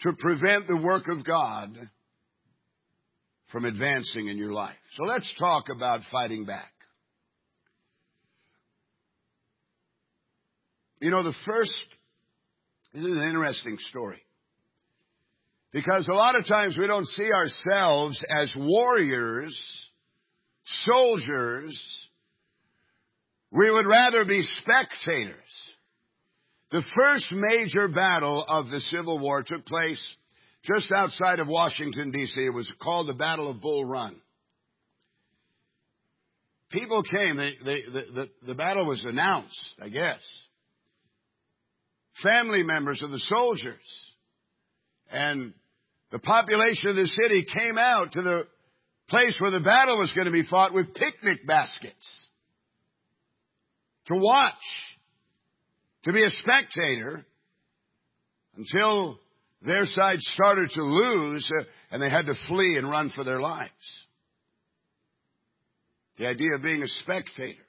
to 0.01 0.13
prevent 0.17 0.67
the 0.67 0.81
work 0.81 1.05
of 1.09 1.25
God 1.25 1.75
from 3.51 3.65
advancing 3.65 4.27
in 4.27 4.37
your 4.37 4.53
life. 4.53 4.75
So 4.95 5.03
let's 5.03 5.29
talk 5.39 5.65
about 5.75 6.01
fighting 6.11 6.45
back. 6.45 6.71
You 10.99 11.11
know, 11.11 11.23
the 11.23 11.35
first, 11.45 11.75
this 12.93 13.03
is 13.03 13.11
an 13.11 13.21
interesting 13.21 13.77
story. 13.89 14.21
Because 15.71 16.07
a 16.07 16.13
lot 16.13 16.35
of 16.35 16.47
times 16.47 16.77
we 16.79 16.87
don't 16.87 17.05
see 17.05 17.29
ourselves 17.31 18.19
as 18.29 18.53
warriors, 18.57 19.55
soldiers. 20.85 21.79
We 23.51 23.69
would 23.69 23.85
rather 23.85 24.25
be 24.25 24.41
spectators. 24.61 25.35
The 26.71 26.83
first 26.95 27.31
major 27.31 27.87
battle 27.87 28.43
of 28.47 28.69
the 28.69 28.81
Civil 28.81 29.19
War 29.19 29.43
took 29.43 29.65
place 29.65 30.01
just 30.63 30.91
outside 30.91 31.39
of 31.39 31.47
Washington, 31.47 32.11
D.C. 32.11 32.41
It 32.41 32.53
was 32.53 32.71
called 32.81 33.07
the 33.07 33.13
Battle 33.13 33.49
of 33.49 33.61
Bull 33.61 33.85
Run. 33.85 34.15
People 36.71 37.03
came, 37.03 37.37
they, 37.37 37.53
they, 37.63 37.81
the, 37.83 38.03
the, 38.13 38.29
the 38.47 38.55
battle 38.55 38.85
was 38.85 39.05
announced, 39.05 39.57
I 39.81 39.89
guess 39.89 40.19
family 42.23 42.63
members 42.63 43.01
of 43.01 43.11
the 43.11 43.19
soldiers. 43.19 43.75
And 45.11 45.53
the 46.11 46.19
population 46.19 46.89
of 46.89 46.95
the 46.95 47.07
city 47.07 47.45
came 47.53 47.77
out 47.77 48.11
to 48.13 48.21
the 48.21 48.43
place 49.09 49.37
where 49.39 49.51
the 49.51 49.59
battle 49.59 49.97
was 49.99 50.11
going 50.13 50.25
to 50.25 50.31
be 50.31 50.43
fought 50.43 50.73
with 50.73 50.93
picnic 50.93 51.45
baskets 51.47 52.27
to 54.07 54.15
watch, 54.15 54.53
to 56.03 56.13
be 56.13 56.23
a 56.23 56.29
spectator 56.41 57.25
until 58.55 59.19
their 59.61 59.85
side 59.85 60.19
started 60.19 60.69
to 60.71 60.83
lose 60.83 61.49
uh, 61.59 61.63
and 61.91 62.01
they 62.01 62.09
had 62.09 62.25
to 62.25 62.33
flee 62.47 62.77
and 62.77 62.89
run 62.89 63.11
for 63.13 63.23
their 63.23 63.39
lives. 63.39 63.71
The 66.17 66.27
idea 66.27 66.55
of 66.55 66.63
being 66.63 66.83
a 66.83 66.87
spectator. 67.03 67.63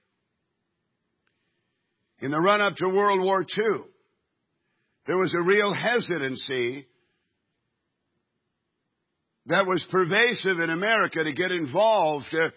In 2.20 2.30
the 2.30 2.40
run 2.40 2.60
up 2.60 2.76
to 2.76 2.88
World 2.88 3.20
War 3.20 3.42
II, 3.42 3.84
there 5.08 5.16
was 5.16 5.34
a 5.34 5.40
real 5.40 5.72
hesitancy 5.72 6.86
that 9.46 9.66
was 9.66 9.82
pervasive 9.90 10.60
in 10.62 10.68
America 10.68 11.24
to 11.24 11.32
get 11.32 11.50
involved 11.50 12.26
uh, 12.34 12.50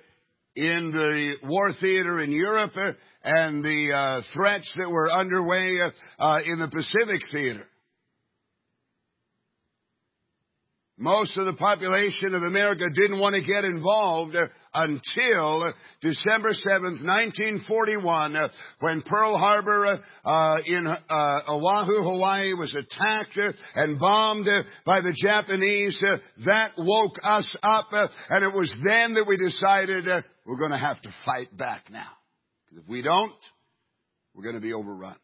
in 0.58 0.92
the 0.92 1.36
war 1.48 1.72
theater 1.80 2.20
in 2.20 2.34
Europe 2.34 2.74
uh, 2.76 2.92
and 3.24 3.64
the 3.64 3.94
uh, 3.96 4.22
threats 4.34 4.70
that 4.78 4.90
were 4.90 5.10
underway 5.10 5.62
in 5.62 6.60
the 6.60 6.68
Pacific 6.70 7.22
theater. 7.32 7.66
Most 10.98 11.38
of 11.38 11.46
the 11.46 11.54
population 11.54 12.36
of 12.36 12.44
America 12.44 12.84
didn't 12.94 13.20
want 13.20 13.36
to 13.36 13.42
get 13.42 13.64
involved 13.64 14.36
until 14.74 15.74
December 16.02 16.50
7th, 16.50 17.04
1941, 17.04 18.36
uh, 18.36 18.48
when 18.80 19.02
Pearl 19.02 19.38
Harbor 19.38 20.00
uh, 20.24 20.58
in 20.66 20.88
uh, 20.88 21.40
Oahu, 21.48 22.04
Hawaii 22.04 22.54
was 22.54 22.74
attacked 22.74 23.38
uh, 23.38 23.52
and 23.76 24.00
bombed 24.00 24.48
uh, 24.48 24.64
by 24.86 25.02
the 25.02 25.16
Japanese. 25.16 26.02
that 26.46 26.72
woke 26.78 27.16
us 27.24 27.54
up, 27.64 27.90
and 27.92 28.44
it 28.44 28.54
was 28.54 28.74
then 28.84 29.14
that 29.16 29.26
we 29.28 29.38
decided 29.38 30.06
we're 30.46 30.58
going 30.58 30.72
to 30.72 30.78
have 30.78 31.02
to 31.02 31.10
fight 31.26 31.56
back 31.58 31.92
now. 31.92 32.12
Because 32.66 32.84
if 32.84 32.90
we 32.90 33.02
don't, 33.02 33.34
we're 34.34 34.44
going 34.44 34.56
to 34.56 34.62
be 34.62 34.74
overrun. 34.74 35.18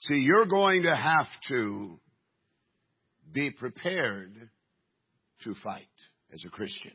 See, 0.00 0.16
you're 0.16 0.46
going 0.46 0.82
to 0.82 0.94
have 0.94 1.28
to 1.48 1.98
be 3.32 3.50
prepared 3.50 4.34
to 5.44 5.54
fight 5.62 5.86
as 6.32 6.44
a 6.46 6.50
Christian, 6.50 6.92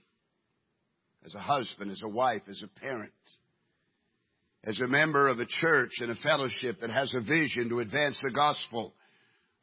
as 1.28 1.36
a 1.36 1.40
husband, 1.40 1.92
as 1.92 2.02
a 2.04 2.10
wife, 2.10 2.44
as 2.50 2.63
a 2.63 2.80
parent, 2.80 3.12
as 4.63 4.80
a 4.80 4.88
member 4.88 5.28
of 5.28 5.40
a 5.40 5.46
church 5.46 5.92
and 6.00 6.10
a 6.10 6.16
fellowship 6.16 6.80
that 6.80 6.90
has 6.90 7.13
a 7.13 7.22
vision 7.22 7.68
to 7.70 7.80
advance 7.80 8.18
the 8.24 8.32
gospel 8.32 8.94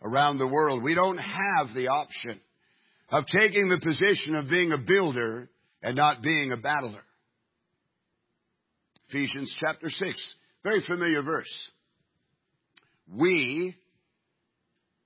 around 0.02 0.36
the 0.36 0.46
world. 0.46 0.82
We 0.82 0.94
don't 0.94 1.16
have 1.16 1.74
the 1.74 1.88
option 1.88 2.38
of 3.08 3.24
taking 3.26 3.70
the 3.70 3.80
position 3.80 4.34
of 4.34 4.48
being 4.48 4.72
a 4.72 4.78
builder 4.78 5.48
and 5.82 5.96
not 5.96 6.22
being 6.22 6.52
a 6.52 6.58
battler. 6.58 7.02
Ephesians 9.08 9.54
chapter 9.58 9.88
6, 9.88 10.34
very 10.62 10.82
familiar 10.86 11.22
verse. 11.22 11.52
We 13.10 13.74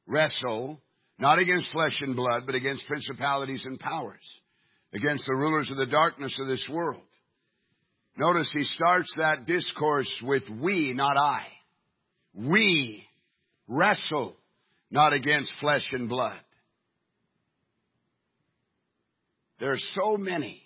wrestle 0.07 0.81
not 1.19 1.39
against 1.39 1.71
flesh 1.73 2.01
and 2.01 2.17
blood, 2.17 2.45
but 2.47 2.55
against 2.55 2.87
principalities 2.87 3.65
and 3.65 3.79
powers, 3.79 4.41
against 4.93 5.27
the 5.27 5.35
rulers 5.35 5.71
of 5.71 5.77
the 5.77 5.87
darkness 5.87 6.37
of 6.41 6.47
this 6.47 6.65
world. 6.71 7.03
Notice 8.17 8.51
he 8.53 8.65
starts 8.65 9.13
that 9.17 9.47
discourse 9.47 10.13
with 10.23 10.43
we, 10.63 10.93
not 10.95 11.17
I. 11.17 11.47
We 12.35 13.05
wrestle 13.69 14.37
not 14.91 15.13
against 15.13 15.53
flesh 15.61 15.87
and 15.93 16.09
blood. 16.09 16.41
There 19.61 19.73
are 19.73 19.79
so 19.95 20.17
many 20.17 20.63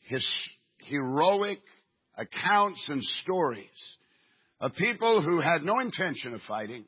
his 0.00 0.26
heroic 0.78 1.60
accounts 2.16 2.84
and 2.88 3.02
stories 3.22 3.66
of 4.60 4.74
people 4.74 5.22
who 5.22 5.40
had 5.40 5.62
no 5.62 5.80
intention 5.80 6.34
of 6.34 6.40
fighting, 6.46 6.84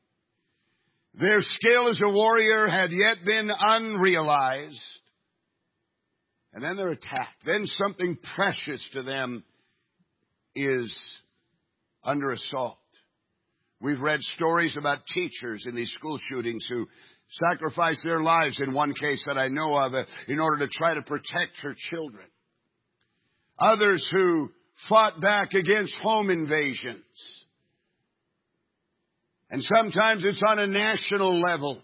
their 1.15 1.41
skill 1.41 1.89
as 1.89 2.01
a 2.03 2.11
warrior 2.11 2.69
had 2.69 2.91
yet 2.91 3.25
been 3.25 3.51
unrealized. 3.51 4.81
And 6.55 6.63
then 6.63 6.77
they're 6.77 6.91
attacked. 6.93 7.45
Then 7.45 7.65
something 7.65 8.17
precious 8.37 8.89
to 8.93 9.03
them 9.03 9.45
is 10.55 10.97
under 12.05 12.31
assault. 12.31 12.79
We've 13.81 14.01
read 14.01 14.21
stories 14.21 14.77
about 14.79 14.99
teachers 15.13 15.67
in 15.69 15.75
these 15.75 15.93
school 15.99 16.19
shootings 16.31 16.65
who 16.69 16.87
sacrificed 17.29 18.05
their 18.05 18.21
lives 18.21 18.61
in 18.61 18.73
one 18.73 18.95
case 18.95 19.25
that 19.27 19.37
I 19.37 19.49
know 19.49 19.77
of 19.77 19.95
uh, 19.95 20.05
in 20.29 20.39
order 20.39 20.65
to 20.65 20.71
try 20.73 20.95
to 20.95 21.03
protect 21.03 21.59
her 21.63 21.75
children. 21.91 22.27
Others 23.59 24.09
who 24.13 24.51
fought 24.89 25.21
back 25.21 25.55
against 25.55 25.95
home 25.97 26.31
invasions. 26.31 27.05
And 29.51 29.63
sometimes 29.63 30.25
it's 30.25 30.43
on 30.47 30.59
a 30.59 30.67
national 30.67 31.41
level. 31.41 31.83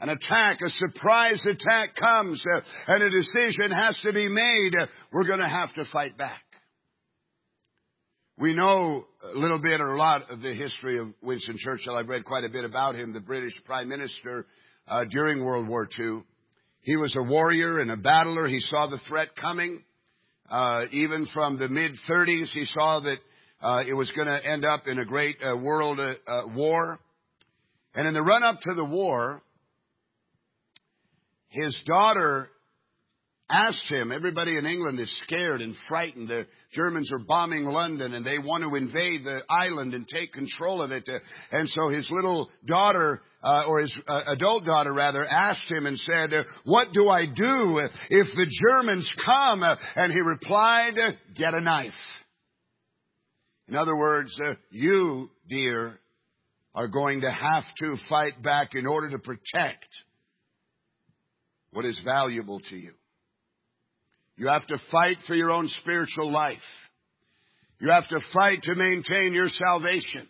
An 0.00 0.08
attack, 0.08 0.60
a 0.64 0.70
surprise 0.70 1.44
attack 1.44 1.94
comes, 1.94 2.42
uh, 2.56 2.60
and 2.86 3.02
a 3.02 3.10
decision 3.10 3.70
has 3.70 3.98
to 4.02 4.14
be 4.14 4.28
made. 4.28 4.72
We're 5.12 5.26
going 5.26 5.40
to 5.40 5.48
have 5.48 5.74
to 5.74 5.84
fight 5.92 6.16
back. 6.16 6.42
We 8.38 8.54
know 8.54 9.04
a 9.22 9.38
little 9.38 9.58
bit 9.58 9.82
or 9.82 9.92
a 9.92 9.98
lot 9.98 10.30
of 10.30 10.40
the 10.40 10.54
history 10.54 10.98
of 10.98 11.08
Winston 11.20 11.56
Churchill. 11.58 11.96
I've 11.96 12.08
read 12.08 12.24
quite 12.24 12.44
a 12.44 12.48
bit 12.48 12.64
about 12.64 12.94
him, 12.94 13.12
the 13.12 13.20
British 13.20 13.52
Prime 13.66 13.90
Minister 13.90 14.46
uh, 14.88 15.04
during 15.10 15.44
World 15.44 15.68
War 15.68 15.86
II. 15.98 16.22
He 16.80 16.96
was 16.96 17.14
a 17.14 17.22
warrior 17.22 17.80
and 17.80 17.90
a 17.90 17.98
battler. 17.98 18.46
He 18.46 18.60
saw 18.60 18.86
the 18.86 19.00
threat 19.06 19.36
coming. 19.36 19.82
Uh, 20.50 20.84
even 20.92 21.26
from 21.34 21.58
the 21.58 21.68
mid 21.68 21.92
30s, 22.08 22.50
he 22.54 22.64
saw 22.64 23.00
that 23.00 23.18
uh, 23.60 23.82
it 23.86 23.92
was 23.92 24.10
going 24.12 24.28
to 24.28 24.42
end 24.42 24.64
up 24.64 24.84
in 24.86 24.98
a 24.98 25.04
great 25.04 25.36
world 25.42 25.98
war. 26.54 26.98
And 27.94 28.08
in 28.08 28.14
the 28.14 28.22
run 28.22 28.42
up 28.42 28.60
to 28.62 28.74
the 28.74 28.84
war, 28.84 29.42
his 31.50 31.80
daughter 31.86 32.48
asked 33.50 33.86
him, 33.88 34.12
everybody 34.12 34.56
in 34.56 34.64
England 34.64 35.00
is 35.00 35.12
scared 35.24 35.60
and 35.60 35.74
frightened. 35.88 36.28
The 36.28 36.46
Germans 36.72 37.12
are 37.12 37.18
bombing 37.18 37.64
London 37.64 38.14
and 38.14 38.24
they 38.24 38.38
want 38.38 38.62
to 38.62 38.76
invade 38.76 39.24
the 39.24 39.40
island 39.50 39.92
and 39.94 40.06
take 40.06 40.32
control 40.32 40.80
of 40.80 40.92
it. 40.92 41.08
And 41.50 41.68
so 41.68 41.88
his 41.88 42.08
little 42.10 42.48
daughter, 42.66 43.20
uh, 43.42 43.64
or 43.66 43.80
his 43.80 43.96
uh, 44.06 44.22
adult 44.28 44.64
daughter 44.64 44.92
rather, 44.92 45.24
asked 45.24 45.68
him 45.70 45.86
and 45.86 45.98
said, 45.98 46.30
what 46.64 46.92
do 46.92 47.08
I 47.08 47.26
do 47.26 47.78
if 48.08 48.26
the 48.36 48.46
Germans 48.68 49.10
come? 49.24 49.62
and 49.96 50.12
he 50.12 50.20
replied, 50.20 50.94
get 51.36 51.54
a 51.54 51.60
knife. 51.60 51.92
In 53.68 53.76
other 53.76 53.96
words, 53.96 54.36
uh, 54.44 54.54
you, 54.70 55.30
dear, 55.48 55.98
are 56.74 56.88
going 56.88 57.22
to 57.22 57.30
have 57.30 57.64
to 57.80 57.96
fight 58.08 58.40
back 58.42 58.70
in 58.74 58.86
order 58.86 59.10
to 59.10 59.18
protect 59.18 59.86
what 61.72 61.84
is 61.84 62.00
valuable 62.04 62.60
to 62.60 62.76
you. 62.76 62.92
You 64.36 64.48
have 64.48 64.66
to 64.68 64.78
fight 64.90 65.18
for 65.26 65.34
your 65.34 65.50
own 65.50 65.68
spiritual 65.80 66.30
life. 66.30 66.58
You 67.78 67.90
have 67.90 68.08
to 68.08 68.20
fight 68.32 68.62
to 68.62 68.74
maintain 68.74 69.32
your 69.32 69.48
salvation. 69.48 70.28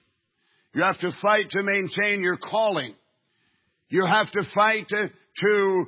You 0.75 0.83
have 0.83 0.99
to 1.01 1.11
fight 1.21 1.51
to 1.51 1.63
maintain 1.63 2.23
your 2.23 2.37
calling. 2.37 2.95
You 3.89 4.05
have 4.05 4.31
to 4.33 4.43
fight 4.55 4.87
to, 4.89 5.09
to 5.09 5.85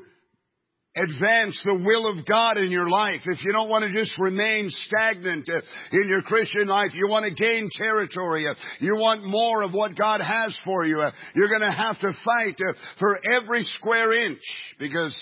advance 0.97 1.61
the 1.65 1.83
will 1.85 2.07
of 2.07 2.27
God 2.27 2.59
in 2.59 2.71
your 2.71 2.88
life. 2.88 3.21
If 3.25 3.43
you 3.45 3.53
don't 3.53 3.69
want 3.69 3.85
to 3.85 3.93
just 3.93 4.19
remain 4.19 4.69
stagnant 4.87 5.49
uh, 5.49 5.61
in 5.93 6.09
your 6.09 6.23
Christian 6.23 6.67
life, 6.67 6.91
you 6.95 7.09
want 7.09 7.25
to 7.25 7.45
gain 7.45 7.71
territory. 7.73 8.47
Uh, 8.49 8.55
you 8.81 8.97
want 8.97 9.25
more 9.25 9.62
of 9.62 9.73
what 9.73 9.97
God 9.97 10.21
has 10.21 10.59
for 10.65 10.85
you. 10.85 11.01
Uh, 11.01 11.12
you're 11.35 11.49
going 11.49 11.69
to 11.69 11.77
have 11.77 11.99
to 12.01 12.12
fight 12.25 12.57
for 12.99 13.19
every 13.33 13.62
square 13.62 14.12
inch 14.27 14.43
because 14.79 15.17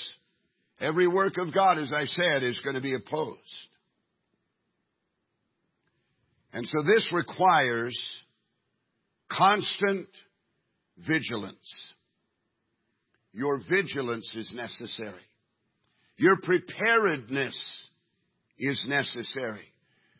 every 0.80 1.06
work 1.06 1.36
of 1.38 1.52
God, 1.54 1.78
as 1.78 1.92
I 1.92 2.06
said, 2.06 2.42
is 2.42 2.60
going 2.64 2.76
to 2.76 2.82
be 2.82 2.94
opposed. 2.94 3.38
And 6.52 6.66
so 6.66 6.82
this 6.82 7.08
requires 7.12 7.96
constant 9.30 10.08
vigilance. 10.98 11.92
Your 13.32 13.60
vigilance 13.68 14.30
is 14.34 14.52
necessary. 14.54 15.22
Your 16.16 16.36
preparedness 16.42 17.56
is 18.58 18.84
necessary. 18.88 19.72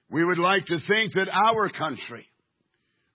We 0.09 0.25
would 0.25 0.38
like 0.38 0.66
to 0.66 0.79
think 0.88 1.14
that 1.14 1.29
our 1.29 1.68
country, 1.70 2.27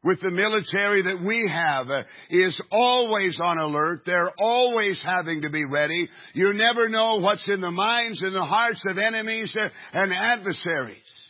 with 0.05 0.21
the 0.21 0.29
military 0.29 1.01
that 1.01 1.21
we 1.25 1.49
have, 1.51 1.89
uh, 1.89 2.03
is 2.29 2.61
always 2.71 3.37
on 3.43 3.57
alert. 3.57 4.03
They're 4.05 4.31
always 4.39 5.01
having 5.03 5.41
to 5.41 5.49
be 5.49 5.65
ready. 5.65 6.07
You 6.33 6.53
never 6.53 6.87
know 6.87 7.17
what's 7.17 7.49
in 7.49 7.59
the 7.59 7.71
minds 7.71 8.21
and 8.23 8.33
the 8.33 8.45
hearts 8.45 8.83
of 8.87 8.97
enemies 8.97 9.53
uh, 9.59 9.67
and 9.91 10.13
adversaries. 10.13 11.24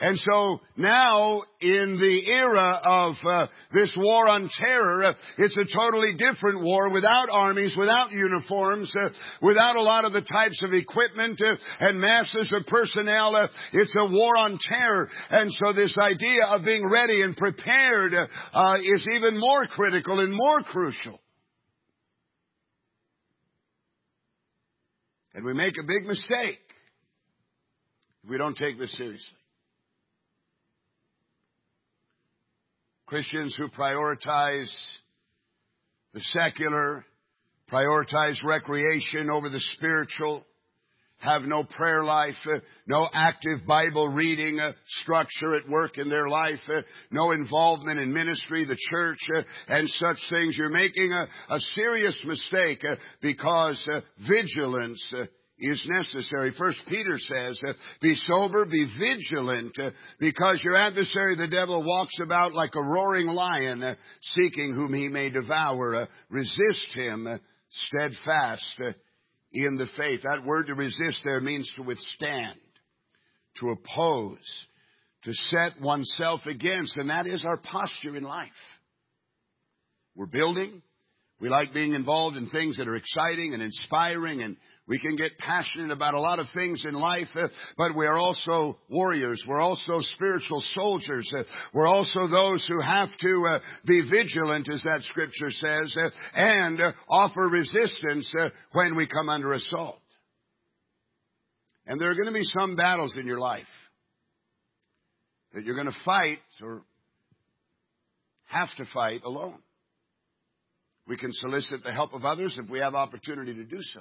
And 0.00 0.18
so 0.18 0.60
now, 0.78 1.42
in 1.60 1.98
the 2.00 2.32
era 2.32 2.80
of 2.82 3.14
uh, 3.22 3.46
this 3.70 3.92
war 3.98 4.28
on 4.30 4.48
terror, 4.58 5.04
uh, 5.04 5.12
it's 5.36 5.56
a 5.58 5.76
totally 5.76 6.14
different 6.16 6.64
war 6.64 6.90
without 6.90 7.28
armies, 7.30 7.76
without 7.76 8.10
uniforms, 8.10 8.94
uh, 8.96 9.10
without 9.42 9.76
a 9.76 9.82
lot 9.82 10.06
of 10.06 10.14
the 10.14 10.22
types 10.22 10.62
of 10.64 10.72
equipment 10.72 11.38
uh, 11.44 11.54
and 11.80 12.00
masses 12.00 12.50
of 12.56 12.66
personnel. 12.66 13.36
Uh, 13.36 13.48
it's 13.74 13.94
a 13.98 14.10
war 14.10 14.38
on 14.38 14.58
terror. 14.62 15.10
And 15.28 15.52
so 15.62 15.74
this 15.74 15.94
idea 16.00 16.46
of 16.48 16.64
being 16.64 16.88
ready 16.90 17.20
and 17.20 17.36
prepared 17.36 18.14
uh, 18.14 18.74
is 18.82 19.06
even 19.14 19.38
more 19.38 19.66
critical 19.66 20.20
and 20.20 20.32
more 20.32 20.62
crucial. 20.62 21.20
And 25.34 25.44
we 25.44 25.52
make 25.52 25.74
a 25.74 25.86
big 25.86 26.08
mistake 26.08 26.58
if 28.24 28.30
we 28.30 28.38
don't 28.38 28.56
take 28.56 28.78
this 28.78 28.96
seriously. 28.96 29.36
Christians 33.10 33.56
who 33.58 33.66
prioritize 33.70 34.70
the 36.14 36.20
secular, 36.20 37.04
prioritize 37.68 38.36
recreation 38.44 39.28
over 39.32 39.48
the 39.48 39.58
spiritual, 39.74 40.46
have 41.18 41.42
no 41.42 41.64
prayer 41.64 42.04
life, 42.04 42.36
uh, 42.46 42.60
no 42.86 43.08
active 43.12 43.66
Bible 43.66 44.10
reading 44.10 44.60
uh, 44.60 44.74
structure 45.02 45.56
at 45.56 45.68
work 45.68 45.98
in 45.98 46.08
their 46.08 46.28
life, 46.28 46.60
uh, 46.68 46.82
no 47.10 47.32
involvement 47.32 47.98
in 47.98 48.14
ministry, 48.14 48.64
the 48.64 48.78
church, 48.90 49.18
and 49.66 49.88
such 49.88 50.18
things. 50.30 50.54
You're 50.56 50.68
making 50.68 51.12
a, 51.12 51.54
a 51.54 51.58
serious 51.74 52.16
mistake 52.24 52.84
because 53.20 53.90
vigilance 54.24 55.12
is 55.60 55.86
necessary. 55.88 56.52
First 56.56 56.80
Peter 56.88 57.18
says, 57.18 57.60
uh, 57.66 57.72
be 58.00 58.14
sober, 58.14 58.64
be 58.64 58.86
vigilant, 58.98 59.78
uh, 59.78 59.90
because 60.18 60.62
your 60.64 60.76
adversary 60.76 61.36
the 61.36 61.48
devil 61.48 61.84
walks 61.84 62.18
about 62.22 62.54
like 62.54 62.74
a 62.74 62.82
roaring 62.82 63.26
lion, 63.26 63.82
uh, 63.82 63.94
seeking 64.34 64.72
whom 64.74 64.94
he 64.94 65.08
may 65.08 65.30
devour. 65.30 66.08
Resist 66.30 66.94
him 66.94 67.40
steadfast 67.86 68.80
in 69.52 69.76
the 69.76 69.88
faith. 69.96 70.20
That 70.24 70.44
word 70.44 70.66
to 70.66 70.74
resist 70.74 71.20
there 71.24 71.40
means 71.40 71.70
to 71.76 71.82
withstand, 71.82 72.58
to 73.60 73.70
oppose, 73.70 74.38
to 75.24 75.32
set 75.32 75.80
oneself 75.82 76.40
against, 76.46 76.96
and 76.96 77.10
that 77.10 77.26
is 77.26 77.44
our 77.44 77.58
posture 77.58 78.16
in 78.16 78.22
life. 78.22 78.48
We're 80.16 80.26
building. 80.26 80.82
We 81.40 81.48
like 81.48 81.72
being 81.72 81.94
involved 81.94 82.36
in 82.36 82.50
things 82.50 82.76
that 82.76 82.88
are 82.88 82.96
exciting 82.96 83.54
and 83.54 83.62
inspiring 83.62 84.42
and 84.42 84.56
we 84.90 84.98
can 84.98 85.14
get 85.14 85.38
passionate 85.38 85.92
about 85.92 86.14
a 86.14 86.20
lot 86.20 86.40
of 86.40 86.46
things 86.52 86.82
in 86.84 86.94
life, 86.94 87.28
uh, 87.36 87.46
but 87.78 87.94
we 87.96 88.06
are 88.06 88.18
also 88.18 88.76
warriors. 88.88 89.40
We're 89.46 89.60
also 89.60 90.00
spiritual 90.00 90.60
soldiers. 90.74 91.32
Uh, 91.32 91.44
we're 91.72 91.86
also 91.86 92.26
those 92.26 92.66
who 92.66 92.80
have 92.80 93.08
to 93.20 93.44
uh, 93.48 93.58
be 93.86 94.02
vigilant, 94.10 94.68
as 94.68 94.82
that 94.82 95.02
scripture 95.02 95.50
says, 95.50 95.96
and 96.34 96.80
offer 97.08 97.42
resistance 97.42 98.34
when 98.72 98.96
we 98.96 99.06
come 99.06 99.28
under 99.28 99.52
assault. 99.52 100.00
And 101.86 102.00
there 102.00 102.10
are 102.10 102.14
going 102.14 102.26
to 102.26 102.32
be 102.32 102.42
some 102.42 102.74
battles 102.74 103.16
in 103.16 103.28
your 103.28 103.38
life 103.38 103.62
that 105.54 105.64
you're 105.64 105.76
going 105.76 105.86
to 105.86 106.04
fight 106.04 106.38
or 106.60 106.82
have 108.46 108.68
to 108.76 108.84
fight 108.92 109.22
alone. 109.22 109.58
We 111.06 111.16
can 111.16 111.30
solicit 111.32 111.84
the 111.84 111.92
help 111.92 112.12
of 112.12 112.24
others 112.24 112.58
if 112.60 112.68
we 112.68 112.80
have 112.80 112.94
opportunity 112.94 113.54
to 113.54 113.64
do 113.64 113.78
so. 113.94 114.00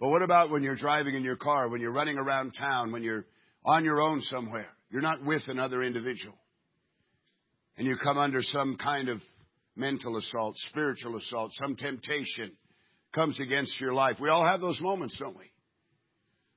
But 0.00 0.08
what 0.08 0.22
about 0.22 0.50
when 0.50 0.62
you're 0.62 0.76
driving 0.76 1.14
in 1.14 1.24
your 1.24 1.36
car, 1.36 1.68
when 1.68 1.80
you're 1.80 1.92
running 1.92 2.18
around 2.18 2.52
town, 2.52 2.92
when 2.92 3.02
you're 3.02 3.24
on 3.64 3.84
your 3.84 4.00
own 4.00 4.20
somewhere? 4.22 4.68
You're 4.90 5.02
not 5.02 5.24
with 5.24 5.42
another 5.48 5.82
individual. 5.82 6.36
And 7.76 7.86
you 7.86 7.96
come 8.02 8.18
under 8.18 8.42
some 8.42 8.76
kind 8.76 9.08
of 9.08 9.20
mental 9.76 10.16
assault, 10.16 10.56
spiritual 10.70 11.16
assault, 11.16 11.52
some 11.60 11.76
temptation 11.76 12.52
comes 13.14 13.38
against 13.40 13.80
your 13.80 13.94
life. 13.94 14.16
We 14.20 14.28
all 14.28 14.44
have 14.44 14.60
those 14.60 14.80
moments, 14.80 15.16
don't 15.18 15.36
we? 15.36 15.50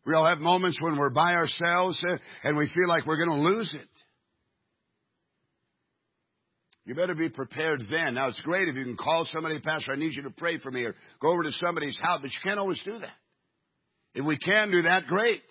We 0.05 0.15
all 0.15 0.27
have 0.27 0.39
moments 0.39 0.79
when 0.81 0.97
we're 0.97 1.11
by 1.11 1.35
ourselves 1.35 2.01
uh, 2.07 2.17
and 2.43 2.57
we 2.57 2.67
feel 2.67 2.87
like 2.87 3.05
we're 3.05 3.23
going 3.23 3.39
to 3.39 3.49
lose 3.49 3.73
it. 3.73 3.87
You 6.85 6.95
better 6.95 7.13
be 7.13 7.29
prepared 7.29 7.83
then. 7.91 8.15
Now, 8.15 8.27
it's 8.27 8.41
great 8.41 8.67
if 8.67 8.75
you 8.75 8.83
can 8.83 8.97
call 8.97 9.27
somebody, 9.29 9.59
Pastor, 9.61 9.91
I 9.91 9.95
need 9.95 10.13
you 10.13 10.23
to 10.23 10.31
pray 10.31 10.57
for 10.57 10.71
me, 10.71 10.83
or 10.83 10.95
go 11.21 11.29
over 11.29 11.43
to 11.43 11.51
somebody's 11.51 11.99
house, 12.01 12.19
but 12.21 12.31
you 12.31 12.39
can't 12.43 12.59
always 12.59 12.81
do 12.83 12.97
that. 12.97 13.13
If 14.13 14.25
we 14.25 14.37
can 14.37 14.71
do 14.71 14.81
that, 14.83 15.07
great. 15.07 15.41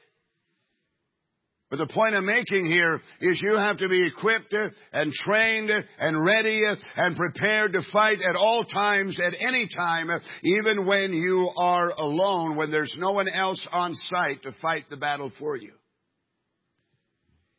But 1.70 1.79
the 1.79 1.87
point 1.87 2.16
I'm 2.16 2.27
making 2.27 2.66
here 2.66 3.01
is 3.20 3.40
you 3.40 3.57
have 3.57 3.79
to 3.79 3.88
be 3.88 4.05
equipped 4.05 4.53
and 4.92 5.12
trained 5.12 5.70
and 6.01 6.25
ready 6.25 6.64
and 6.96 7.16
prepared 7.16 7.75
to 7.75 7.83
fight 7.92 8.18
at 8.29 8.35
all 8.35 8.64
times, 8.64 9.18
at 9.25 9.35
any 9.38 9.68
time, 9.68 10.09
even 10.42 10.85
when 10.85 11.12
you 11.12 11.49
are 11.57 11.90
alone, 11.90 12.57
when 12.57 12.73
there's 12.73 12.92
no 12.99 13.12
one 13.12 13.29
else 13.29 13.64
on 13.70 13.94
site 13.94 14.42
to 14.42 14.53
fight 14.61 14.87
the 14.90 14.96
battle 14.96 15.31
for 15.38 15.57
you. 15.57 15.73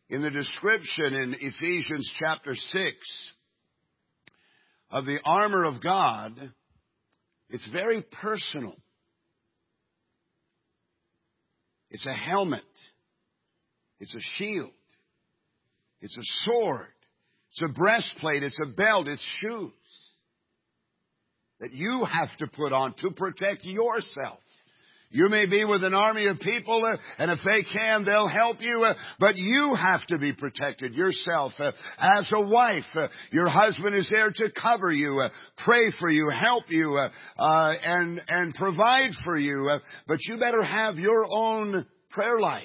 In 0.10 0.22
the 0.22 0.30
description 0.30 1.14
in 1.14 1.36
Ephesians 1.40 2.12
chapter 2.20 2.54
6 2.54 2.96
of 4.90 5.06
the 5.06 5.20
armor 5.24 5.64
of 5.64 5.82
God, 5.82 6.52
it's 7.50 7.66
very 7.72 8.04
personal. 8.22 8.76
It's 11.92 12.06
a 12.06 12.14
helmet. 12.14 12.64
It's 14.00 14.16
a 14.16 14.22
shield. 14.38 14.72
It's 16.02 16.18
a 16.18 16.50
sword. 16.50 16.88
It's 17.52 17.62
a 17.62 17.74
breastplate. 17.74 18.44
It's 18.44 18.58
a 18.64 18.70
belt. 18.76 19.08
It's 19.08 19.24
shoes 19.40 19.72
that 21.60 21.74
you 21.74 22.06
have 22.12 22.36
to 22.40 22.48
put 22.48 22.74
on 22.74 22.96
to 23.02 23.12
protect 23.12 23.64
yourself. 23.64 24.40
You 25.12 25.28
may 25.28 25.46
be 25.46 25.66
with 25.66 25.84
an 25.84 25.94
army 25.94 26.28
of 26.28 26.40
people, 26.40 26.84
uh, 26.86 26.96
and 27.18 27.32
if 27.32 27.40
they 27.46 27.64
can, 27.64 28.06
they'll 28.06 28.30
help 28.30 28.62
you, 28.62 28.86
uh, 28.86 28.94
but 29.20 29.36
you 29.36 29.76
have 29.76 30.06
to 30.08 30.18
be 30.18 30.32
protected 30.34 30.94
yourself. 30.96 31.52
Uh, 31.60 31.72
as 31.98 32.26
a 32.34 32.48
wife, 32.48 32.86
your 33.32 33.50
husband 33.50 33.96
is 33.96 34.10
there 34.14 34.32
to 34.32 34.52
cover 34.60 34.92
you, 34.92 35.28
pray 35.66 35.92
for 36.00 36.10
you, 36.10 36.30
help 36.30 36.64
you, 36.70 36.98
and, 37.38 38.22
and 38.28 38.56
provide 38.56 39.12
for 39.26 39.38
you, 39.38 39.70
but 40.08 40.18
you 40.22 40.38
better 40.38 40.64
have 40.64 40.96
your 40.96 41.28
own 41.30 41.86
prayer 42.10 42.40
life. 42.40 42.64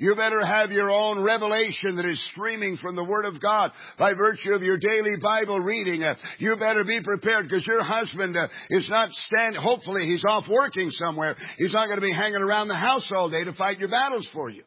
You 0.00 0.14
better 0.14 0.44
have 0.44 0.70
your 0.70 0.92
own 0.92 1.24
revelation 1.24 1.96
that 1.96 2.04
is 2.04 2.24
streaming 2.30 2.76
from 2.76 2.94
the 2.94 3.02
Word 3.02 3.24
of 3.24 3.42
God 3.42 3.72
by 3.98 4.12
virtue 4.14 4.52
of 4.52 4.62
your 4.62 4.78
daily 4.78 5.16
Bible 5.20 5.58
reading. 5.58 6.04
Uh, 6.04 6.14
you 6.38 6.54
better 6.56 6.84
be 6.84 7.02
prepared 7.02 7.46
because 7.46 7.66
your 7.66 7.82
husband 7.82 8.36
uh, 8.36 8.46
is 8.70 8.88
not 8.88 9.10
stand. 9.10 9.56
Hopefully, 9.56 10.06
he's 10.06 10.24
off 10.24 10.44
working 10.48 10.90
somewhere. 10.90 11.34
He's 11.56 11.72
not 11.72 11.86
going 11.86 11.96
to 11.96 12.06
be 12.06 12.12
hanging 12.12 12.40
around 12.42 12.68
the 12.68 12.76
house 12.76 13.10
all 13.12 13.28
day 13.28 13.42
to 13.42 13.52
fight 13.54 13.80
your 13.80 13.88
battles 13.88 14.28
for 14.32 14.48
you. 14.48 14.62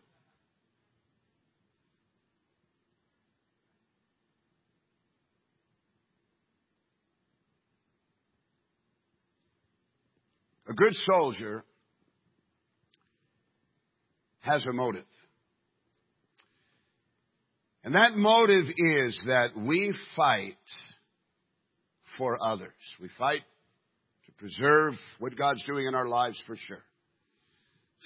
A 10.68 10.74
good 10.74 10.94
soldier 10.94 11.64
has 14.42 14.66
a 14.66 14.74
motive. 14.74 15.06
And 17.84 17.96
that 17.96 18.16
motive 18.16 18.66
is 18.78 19.24
that 19.26 19.58
we 19.58 19.94
fight 20.16 20.56
for 22.18 22.38
others. 22.42 22.72
We 23.02 23.10
fight 23.18 23.42
to 24.26 24.32
preserve 24.34 24.94
what 25.20 25.36
God's 25.36 25.66
doing 25.66 25.88
in 25.88 25.96
our 25.96 26.08
lives 26.08 26.42
for 26.46 26.56
sure. 26.56 26.84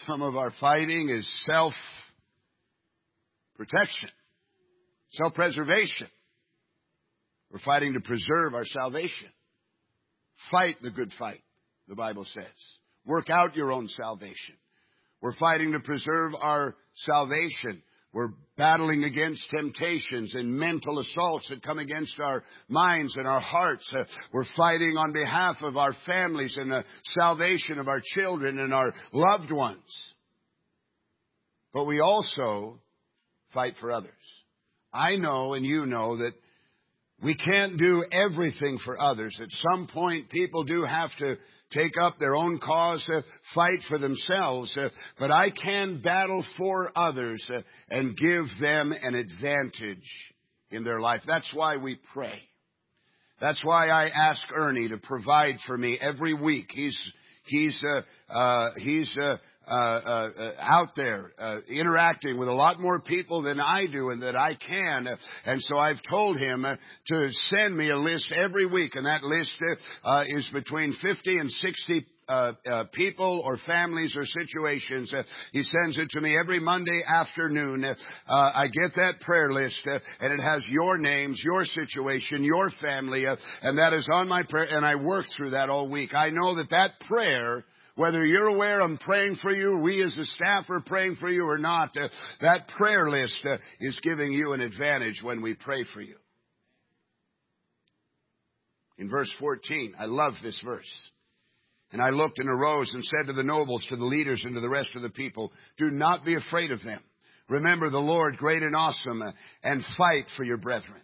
Some 0.08 0.22
of 0.22 0.36
our 0.36 0.52
fighting 0.60 1.10
is 1.10 1.30
self 1.46 1.74
protection, 3.56 4.10
self 5.12 5.34
preservation. 5.34 6.08
We're 7.52 7.60
fighting 7.60 7.94
to 7.94 8.02
preserve 8.02 8.54
our 8.54 8.66
salvation. 8.66 9.30
Fight 10.52 10.76
the 10.82 10.92
good 10.92 11.12
fight, 11.18 11.42
the 11.88 11.96
Bible 11.96 12.26
says. 12.34 12.46
Work 13.06 13.30
out 13.30 13.56
your 13.56 13.72
own 13.72 13.88
salvation. 13.88 14.56
We're 15.22 15.36
fighting 15.36 15.72
to 15.72 15.80
preserve 15.80 16.34
our 16.40 16.76
salvation. 16.96 17.82
We're 18.16 18.32
battling 18.56 19.04
against 19.04 19.44
temptations 19.54 20.36
and 20.36 20.58
mental 20.58 21.00
assaults 21.00 21.50
that 21.50 21.62
come 21.62 21.80
against 21.80 22.18
our 22.18 22.46
minds 22.70 23.18
and 23.18 23.28
our 23.28 23.42
hearts. 23.42 23.94
Uh, 23.94 24.06
we're 24.32 24.46
fighting 24.56 24.96
on 24.98 25.12
behalf 25.12 25.58
of 25.62 25.76
our 25.76 25.94
families 26.06 26.56
and 26.58 26.72
the 26.72 26.86
salvation 27.20 27.78
of 27.78 27.90
our 27.90 28.02
children 28.02 28.58
and 28.58 28.74
our 28.74 28.94
loved 29.12 29.52
ones. 29.52 29.84
But 31.74 31.84
we 31.88 32.00
also 32.00 32.80
fight 33.54 33.74
for 33.82 33.92
others. 33.92 34.14
I 34.94 35.18
know 35.18 35.54
and 35.54 35.66
you 35.66 35.86
know 35.86 36.16
that 36.16 36.32
we 37.22 37.36
can't 37.36 37.78
do 37.78 38.06
everything 38.10 38.80
for 38.86 38.98
others. 38.98 39.38
At 39.42 39.50
some 39.52 39.88
point, 39.88 40.30
people 40.30 40.64
do 40.64 40.86
have 40.86 41.10
to 41.20 41.36
take 41.72 41.94
up 42.02 42.18
their 42.20 42.36
own 42.36 42.60
cause, 42.60 43.08
uh, 43.14 43.22
fight 43.54 43.80
for 43.88 43.98
themselves, 43.98 44.76
uh, 44.78 44.90
but 45.20 45.32
I 45.32 45.50
can 45.52 46.02
battle 46.02 46.44
for 46.58 46.92
others 46.96 47.44
uh, 47.54 47.62
and 47.90 48.18
give 48.18 48.46
them 48.62 48.94
an 49.00 49.16
advantage 49.16 50.10
in 50.72 50.84
their 50.84 51.00
life. 51.00 51.22
That's 51.28 51.50
why 51.54 51.78
we 51.78 52.00
pray. 52.14 52.40
That's 53.42 53.64
why 53.64 53.90
I 53.90 54.10
ask 54.10 54.42
Ernie 54.56 54.90
to 54.90 54.98
provide 54.98 55.56
for 55.68 55.78
me 55.78 55.98
every 56.00 56.34
week. 56.34 56.68
He's 56.74 56.98
he's 57.46 57.84
uh, 57.84 58.34
uh, 58.34 58.70
he's 58.78 59.18
uh, 59.68 59.72
uh, 59.72 60.52
out 60.60 60.90
there 60.96 61.32
uh, 61.40 61.60
interacting 61.68 62.38
with 62.38 62.48
a 62.48 62.54
lot 62.54 62.80
more 62.80 63.00
people 63.00 63.42
than 63.42 63.60
I 63.60 63.88
do 63.88 64.10
and 64.10 64.22
that 64.22 64.36
I 64.36 64.56
can. 64.56 65.08
And 65.46 65.62
so 65.62 65.78
I've 65.78 66.02
told 66.10 66.38
him 66.38 66.66
to 67.08 67.30
send 67.50 67.76
me 67.76 67.90
a 67.90 67.98
list 67.98 68.32
every 68.36 68.66
week, 68.66 68.96
and 68.96 69.06
that 69.06 69.24
list 69.24 69.52
uh, 70.04 70.24
is 70.28 70.50
between 70.54 70.96
50 71.02 71.38
and 71.38 71.52
60 71.52 72.06
uh, 72.28 72.54
uh, 72.72 72.84
people 72.92 73.44
or 73.46 73.58
families 73.68 74.16
or 74.16 74.26
situations. 74.26 75.14
Uh, 75.14 75.22
he 75.52 75.62
sends 75.62 75.98
it 76.00 76.10
to 76.10 76.20
me 76.20 76.36
every 76.42 76.60
Monday 76.60 77.04
afternoon. 77.08 77.86
Uh, 77.86 77.96
I 78.34 78.66
get 78.66 78.96
that 78.96 79.22
prayer 79.22 79.54
list, 79.54 79.80
and 79.86 80.34
it 80.34 80.42
has 80.42 80.66
your 80.68 80.98
names, 80.98 81.40
your 81.44 81.64
situation, 81.66 82.44
your 82.44 82.72
family, 82.82 83.26
and 83.62 83.78
that 83.78 83.94
is 83.94 84.10
on 84.12 84.28
my 84.28 84.42
prayer. 84.42 84.68
And 84.70 84.84
I 84.84 84.96
work 84.96 85.26
through 85.38 85.52
that 85.52 85.70
all 85.70 85.88
week. 85.88 86.16
I 86.16 86.32
know 86.32 86.56
that 86.56 86.72
that 86.72 87.00
prayer 87.08 87.64
whether 87.96 88.26
you're 88.26 88.48
aware 88.48 88.82
I'm 88.82 88.98
praying 88.98 89.38
for 89.42 89.52
you, 89.52 89.78
we 89.78 90.04
as 90.04 90.18
a 90.18 90.26
staff 90.26 90.66
are 90.70 90.84
praying 90.86 91.16
for 91.20 91.30
you 91.30 91.48
or 91.48 91.58
not, 91.58 91.96
uh, 91.98 92.08
that 92.42 92.68
prayer 92.78 93.10
list 93.10 93.40
uh, 93.46 93.58
is 93.80 93.98
giving 94.04 94.34
you 94.34 94.54
an 94.54 94.62
advantage 94.62 95.22
when 95.24 95.42
we 95.42 95.54
pray 95.54 95.86
for 95.94 96.02
you. 96.02 96.16
In 98.98 99.10
verse 99.10 99.34
14, 99.40 99.96
I 100.00 100.06
love 100.06 100.34
this 100.44 100.60
verse. 100.64 101.10
And 101.92 102.02
I 102.02 102.10
looked 102.10 102.40
and 102.40 102.50
arose 102.50 102.94
and 102.94 103.04
said 103.04 103.28
to 103.28 103.34
the 103.34 103.44
nobles, 103.44 103.86
to 103.90 103.96
the 103.96 104.04
leaders, 104.04 104.42
and 104.44 104.56
to 104.56 104.62
the 104.62 104.70
rest 104.70 104.90
of 104.96 105.02
the 105.02 105.10
people, 105.10 105.52
Do 105.78 105.90
not 105.90 106.26
be 106.26 106.36
afraid 106.36 106.72
of 106.72 106.84
them. 106.84 107.02
Remember 107.48 107.90
the 107.90 108.00
Lord, 108.00 108.38
great 108.38 108.64
and 108.64 108.76
awesome, 108.76 109.22
uh, 109.22 109.32
and 109.64 109.84
fight 109.98 110.26
for 110.36 110.44
your 110.44 110.58
brethren. 110.58 111.00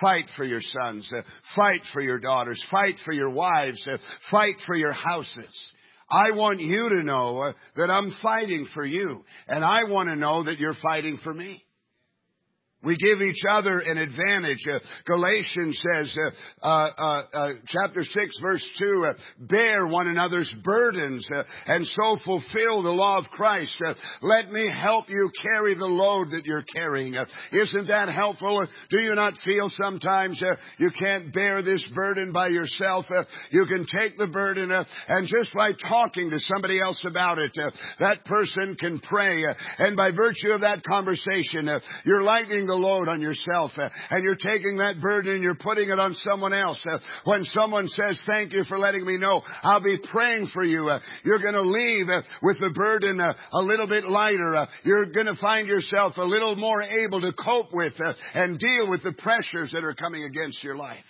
Fight 0.00 0.26
for 0.36 0.44
your 0.44 0.60
sons. 0.60 1.10
Uh, 1.14 1.22
fight 1.54 1.82
for 1.92 2.00
your 2.00 2.18
daughters. 2.18 2.64
Fight 2.70 2.94
for 3.04 3.12
your 3.12 3.30
wives. 3.30 3.86
Uh, 3.86 3.98
fight 4.30 4.54
for 4.66 4.76
your 4.76 4.92
houses. 4.92 5.72
I 6.10 6.32
want 6.32 6.60
you 6.60 6.88
to 6.90 7.02
know 7.02 7.52
that 7.76 7.90
I'm 7.90 8.12
fighting 8.22 8.66
for 8.74 8.84
you, 8.84 9.24
and 9.48 9.64
I 9.64 9.84
want 9.84 10.08
to 10.08 10.16
know 10.16 10.44
that 10.44 10.58
you're 10.58 10.76
fighting 10.82 11.18
for 11.22 11.32
me. 11.32 11.64
We 12.84 12.96
give 12.96 13.22
each 13.22 13.42
other 13.48 13.80
an 13.80 13.98
advantage. 13.98 14.64
Uh, 14.70 14.78
Galatians 15.06 15.82
says, 15.82 16.18
uh, 16.62 16.66
uh, 16.66 16.90
uh, 16.98 17.22
uh 17.32 17.52
chapter 17.66 18.04
6 18.04 18.40
verse 18.42 18.64
2, 18.78 19.06
uh, 19.06 19.12
bear 19.38 19.86
one 19.86 20.08
another's 20.08 20.52
burdens 20.62 21.28
and 21.66 21.86
so 21.86 22.18
fulfill 22.24 22.82
the 22.82 22.90
law 22.90 23.18
of 23.18 23.24
Christ. 23.26 23.74
let 24.22 24.50
me 24.50 24.70
help 24.70 25.08
you 25.08 25.30
carry 25.42 25.74
the 25.74 25.86
load 25.86 26.28
that 26.30 26.42
you're 26.44 26.64
carrying. 26.74 27.14
isn't 27.52 27.88
that 27.88 28.08
helpful? 28.08 28.66
Do 28.90 29.00
you 29.00 29.14
not 29.14 29.34
feel 29.44 29.70
sometimes 29.80 30.42
you 30.78 30.90
can't 30.98 31.32
bear 31.32 31.62
this 31.62 31.84
burden 31.94 32.32
by 32.32 32.48
yourself? 32.48 33.06
you 33.50 33.66
can 33.66 33.86
take 33.86 34.16
the 34.16 34.26
burden 34.26 34.70
and 34.72 35.26
just 35.26 35.54
by 35.54 35.72
talking 35.72 36.30
to 36.30 36.38
somebody 36.40 36.80
else 36.84 37.04
about 37.08 37.38
it, 37.38 37.52
that 38.00 38.24
person 38.24 38.76
can 38.78 39.00
pray. 39.00 39.42
and 39.78 39.96
by 39.96 40.10
virtue 40.10 40.50
of 40.50 40.60
that 40.60 40.82
conversation, 40.84 41.68
you're 42.04 42.22
lightening 42.22 42.66
the 42.66 42.73
load 42.74 43.08
on 43.08 43.20
yourself 43.20 43.72
uh, 43.78 43.88
and 44.10 44.24
you're 44.24 44.36
taking 44.36 44.78
that 44.78 45.00
burden 45.00 45.34
and 45.34 45.42
you're 45.42 45.54
putting 45.54 45.90
it 45.90 45.98
on 45.98 46.14
someone 46.14 46.52
else. 46.52 46.84
Uh, 46.90 46.98
when 47.24 47.44
someone 47.44 47.88
says, 47.88 48.22
thank 48.26 48.52
you 48.52 48.64
for 48.68 48.78
letting 48.78 49.06
me 49.06 49.18
know, 49.18 49.42
I'll 49.62 49.82
be 49.82 49.98
praying 50.12 50.50
for 50.52 50.62
you. 50.62 50.88
Uh, 50.88 51.00
you're 51.24 51.40
going 51.40 51.54
to 51.54 51.62
leave 51.62 52.06
with 52.42 52.58
the 52.60 52.70
burden 52.74 53.20
a 53.20 53.60
little 53.60 53.86
bit 53.86 54.04
lighter. 54.04 54.66
You're 54.84 55.06
going 55.06 55.26
to 55.26 55.36
find 55.40 55.68
yourself 55.68 56.16
a 56.16 56.24
little 56.24 56.56
more 56.56 56.82
able 56.82 57.20
to 57.20 57.32
cope 57.32 57.72
with 57.72 57.94
and 58.34 58.58
deal 58.58 58.90
with 58.90 59.02
the 59.02 59.12
pressures 59.12 59.72
that 59.72 59.84
are 59.84 59.94
coming 59.94 60.24
against 60.24 60.62
your 60.62 60.76
life. 60.76 61.04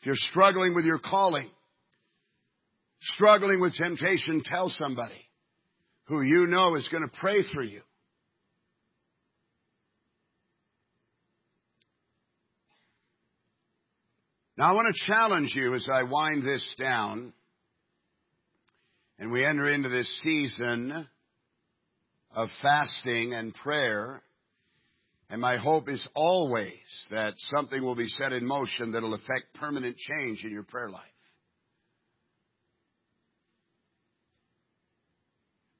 If 0.00 0.06
you're 0.06 0.14
struggling 0.30 0.74
with 0.74 0.84
your 0.84 0.98
calling, 0.98 1.50
struggling 3.00 3.60
with 3.60 3.74
temptation, 3.74 4.42
tell 4.44 4.68
somebody 4.68 5.28
who 6.06 6.22
you 6.22 6.46
know 6.46 6.74
is 6.74 6.88
going 6.88 7.02
to 7.02 7.18
pray 7.20 7.44
for 7.52 7.62
you. 7.62 7.82
Now 14.58 14.70
I 14.70 14.72
want 14.72 14.92
to 14.92 15.06
challenge 15.06 15.52
you 15.54 15.72
as 15.74 15.88
I 15.88 16.02
wind 16.02 16.42
this 16.42 16.66
down 16.80 17.32
and 19.20 19.30
we 19.30 19.46
enter 19.46 19.68
into 19.68 19.88
this 19.88 20.08
season 20.24 21.08
of 22.32 22.48
fasting 22.60 23.34
and 23.34 23.54
prayer. 23.54 24.20
And 25.30 25.40
my 25.40 25.58
hope 25.58 25.88
is 25.88 26.04
always 26.12 26.72
that 27.12 27.34
something 27.54 27.80
will 27.80 27.94
be 27.94 28.08
set 28.08 28.32
in 28.32 28.44
motion 28.44 28.90
that'll 28.90 29.14
affect 29.14 29.54
permanent 29.54 29.96
change 29.96 30.42
in 30.42 30.50
your 30.50 30.64
prayer 30.64 30.90
life. 30.90 31.02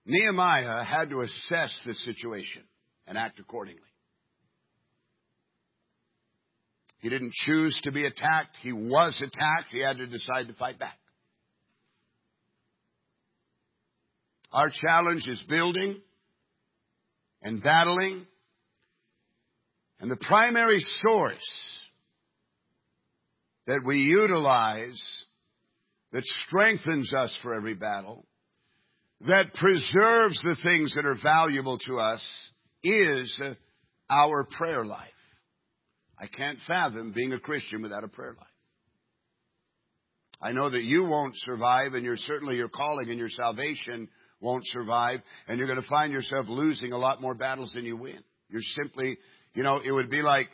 Nehemiah 0.06 0.84
had 0.84 1.10
to 1.10 1.22
assess 1.22 1.82
the 1.84 1.94
situation 1.94 2.62
and 3.08 3.18
act 3.18 3.40
accordingly. 3.40 3.87
He 7.00 7.08
didn't 7.08 7.32
choose 7.32 7.78
to 7.84 7.92
be 7.92 8.04
attacked. 8.04 8.56
He 8.62 8.72
was 8.72 9.16
attacked. 9.18 9.70
He 9.70 9.80
had 9.80 9.98
to 9.98 10.06
decide 10.06 10.48
to 10.48 10.54
fight 10.54 10.78
back. 10.78 10.98
Our 14.52 14.70
challenge 14.70 15.26
is 15.28 15.42
building 15.48 16.00
and 17.42 17.62
battling. 17.62 18.26
And 20.00 20.10
the 20.10 20.16
primary 20.16 20.80
source 21.02 21.38
that 23.66 23.82
we 23.84 23.98
utilize 23.98 25.00
that 26.12 26.24
strengthens 26.46 27.12
us 27.12 27.36
for 27.42 27.52
every 27.52 27.74
battle, 27.74 28.24
that 29.26 29.52
preserves 29.54 30.40
the 30.42 30.56
things 30.62 30.94
that 30.94 31.04
are 31.04 31.18
valuable 31.22 31.78
to 31.78 31.98
us, 31.98 32.22
is 32.82 33.38
our 34.08 34.44
prayer 34.44 34.86
life. 34.86 35.17
I 36.20 36.26
can't 36.26 36.58
fathom 36.66 37.12
being 37.14 37.32
a 37.32 37.40
Christian 37.40 37.82
without 37.82 38.04
a 38.04 38.08
prayer 38.08 38.34
life. 38.36 38.46
I 40.40 40.52
know 40.52 40.70
that 40.70 40.82
you 40.82 41.04
won't 41.04 41.34
survive, 41.36 41.94
and 41.94 42.04
you're 42.04 42.16
certainly 42.16 42.56
your 42.56 42.68
calling 42.68 43.10
and 43.10 43.18
your 43.18 43.28
salvation 43.28 44.08
won't 44.40 44.64
survive, 44.66 45.20
and 45.48 45.58
you're 45.58 45.66
going 45.66 45.80
to 45.80 45.88
find 45.88 46.12
yourself 46.12 46.46
losing 46.48 46.92
a 46.92 46.98
lot 46.98 47.20
more 47.20 47.34
battles 47.34 47.72
than 47.74 47.84
you 47.84 47.96
win. 47.96 48.22
You're 48.48 48.62
simply, 48.62 49.18
you 49.54 49.62
know, 49.62 49.80
it 49.84 49.90
would 49.90 50.10
be 50.10 50.22
like 50.22 50.48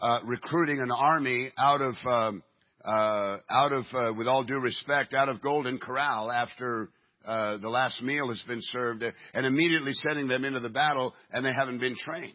uh, 0.00 0.18
recruiting 0.24 0.80
an 0.80 0.90
army 0.90 1.50
out 1.56 1.80
of, 1.80 1.94
um, 2.06 2.42
uh, 2.84 3.36
out 3.48 3.72
of, 3.72 3.84
uh, 3.94 4.12
with 4.14 4.26
all 4.26 4.42
due 4.42 4.58
respect, 4.60 5.14
out 5.14 5.28
of 5.28 5.40
Golden 5.40 5.78
Corral 5.78 6.32
after 6.32 6.90
uh, 7.24 7.58
the 7.58 7.68
last 7.68 8.02
meal 8.02 8.28
has 8.28 8.42
been 8.48 8.60
served, 8.60 9.04
and 9.34 9.46
immediately 9.46 9.92
sending 9.92 10.28
them 10.28 10.44
into 10.44 10.60
the 10.60 10.68
battle, 10.68 11.14
and 11.30 11.44
they 11.44 11.52
haven't 11.52 11.78
been 11.78 11.94
trained. 11.96 12.34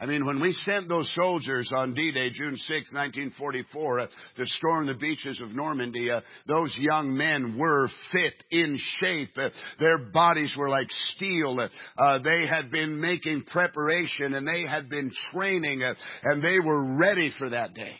I 0.00 0.06
mean, 0.06 0.24
when 0.24 0.40
we 0.40 0.52
sent 0.52 0.88
those 0.88 1.12
soldiers 1.12 1.72
on 1.74 1.92
D-Day, 1.92 2.30
June 2.30 2.56
6, 2.56 2.68
1944, 2.68 4.00
uh, 4.00 4.06
to 4.36 4.46
storm 4.46 4.86
the 4.86 4.94
beaches 4.94 5.40
of 5.42 5.50
Normandy, 5.50 6.08
uh, 6.08 6.20
those 6.46 6.72
young 6.78 7.16
men 7.16 7.58
were 7.58 7.88
fit, 8.12 8.34
in 8.52 8.78
shape. 9.00 9.30
Uh, 9.36 9.48
their 9.80 9.98
bodies 9.98 10.54
were 10.56 10.68
like 10.68 10.86
steel. 11.16 11.58
Uh, 11.58 11.68
uh, 12.00 12.22
they 12.22 12.46
had 12.46 12.70
been 12.70 13.00
making 13.00 13.42
preparation 13.50 14.34
and 14.34 14.46
they 14.46 14.64
had 14.68 14.88
been 14.88 15.10
training 15.32 15.82
uh, 15.82 15.94
and 16.22 16.40
they 16.40 16.60
were 16.64 16.96
ready 16.96 17.32
for 17.36 17.50
that 17.50 17.74
day. 17.74 17.96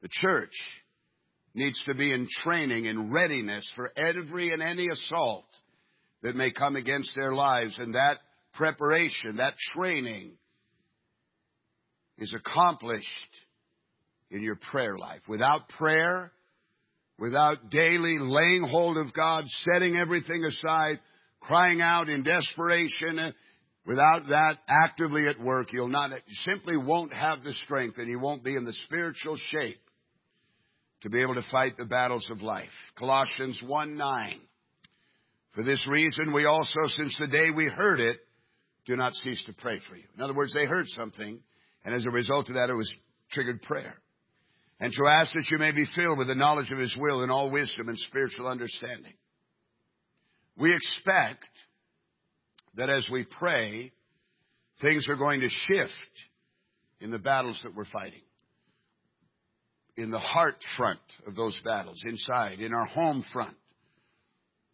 The 0.00 0.08
church 0.10 0.54
needs 1.54 1.82
to 1.84 1.94
be 1.94 2.14
in 2.14 2.28
training 2.42 2.86
and 2.86 3.12
readiness 3.12 3.70
for 3.76 3.92
every 3.94 4.54
and 4.54 4.62
any 4.62 4.86
assault 4.90 5.44
that 6.22 6.34
may 6.34 6.50
come 6.50 6.76
against 6.76 7.14
their 7.14 7.34
lives 7.34 7.78
and 7.78 7.94
that 7.94 8.16
preparation, 8.54 9.36
that 9.36 9.54
training, 9.74 10.32
is 12.18 12.34
accomplished 12.34 13.06
in 14.30 14.42
your 14.42 14.56
prayer 14.56 14.98
life. 14.98 15.20
Without 15.28 15.68
prayer, 15.78 16.32
without 17.18 17.70
daily 17.70 18.18
laying 18.18 18.64
hold 18.64 18.96
of 18.96 19.12
God, 19.14 19.44
setting 19.70 19.96
everything 19.96 20.44
aside, 20.44 21.00
crying 21.40 21.80
out 21.80 22.08
in 22.08 22.22
desperation, 22.22 23.18
uh, 23.18 23.32
without 23.86 24.28
that 24.28 24.58
actively 24.68 25.22
at 25.28 25.40
work, 25.40 25.72
you'll 25.72 25.88
not, 25.88 26.10
you 26.10 26.52
simply 26.52 26.76
won't 26.76 27.12
have 27.12 27.42
the 27.42 27.52
strength 27.64 27.98
and 27.98 28.08
you 28.08 28.18
won't 28.18 28.44
be 28.44 28.54
in 28.54 28.64
the 28.64 28.74
spiritual 28.84 29.36
shape 29.48 29.80
to 31.02 31.10
be 31.10 31.22
able 31.22 31.34
to 31.34 31.44
fight 31.50 31.76
the 31.78 31.86
battles 31.86 32.28
of 32.30 32.42
life. 32.42 32.68
Colossians 32.98 33.60
1 33.64 33.96
9. 33.96 34.40
For 35.54 35.64
this 35.64 35.84
reason, 35.88 36.32
we 36.32 36.44
also, 36.44 36.86
since 36.86 37.16
the 37.18 37.28
day 37.28 37.50
we 37.54 37.66
heard 37.66 38.00
it, 38.00 38.18
do 38.86 38.96
not 38.96 39.14
cease 39.14 39.42
to 39.46 39.52
pray 39.52 39.80
for 39.88 39.96
you. 39.96 40.04
In 40.16 40.22
other 40.22 40.34
words, 40.34 40.52
they 40.54 40.66
heard 40.66 40.86
something 40.88 41.40
and 41.84 41.94
as 41.94 42.06
a 42.06 42.10
result 42.10 42.48
of 42.48 42.54
that, 42.54 42.70
it 42.70 42.74
was 42.74 42.92
triggered 43.30 43.62
prayer. 43.62 43.94
And 44.80 44.92
to 44.92 45.06
ask 45.06 45.32
that 45.34 45.48
you 45.50 45.58
may 45.58 45.72
be 45.72 45.86
filled 45.96 46.18
with 46.18 46.28
the 46.28 46.34
knowledge 46.34 46.70
of 46.70 46.78
His 46.78 46.96
will 46.98 47.22
and 47.22 47.32
all 47.32 47.50
wisdom 47.50 47.88
and 47.88 47.98
spiritual 47.98 48.46
understanding. 48.46 49.14
We 50.56 50.74
expect 50.74 51.44
that 52.76 52.88
as 52.88 53.08
we 53.10 53.24
pray, 53.24 53.92
things 54.80 55.08
are 55.08 55.16
going 55.16 55.40
to 55.40 55.48
shift 55.48 55.92
in 57.00 57.10
the 57.10 57.18
battles 57.18 57.60
that 57.62 57.74
we're 57.74 57.84
fighting. 57.84 58.22
In 59.96 60.10
the 60.10 60.18
heart 60.18 60.56
front 60.76 61.00
of 61.26 61.34
those 61.34 61.58
battles, 61.64 62.00
inside, 62.06 62.60
in 62.60 62.72
our 62.72 62.86
home 62.86 63.24
front, 63.32 63.56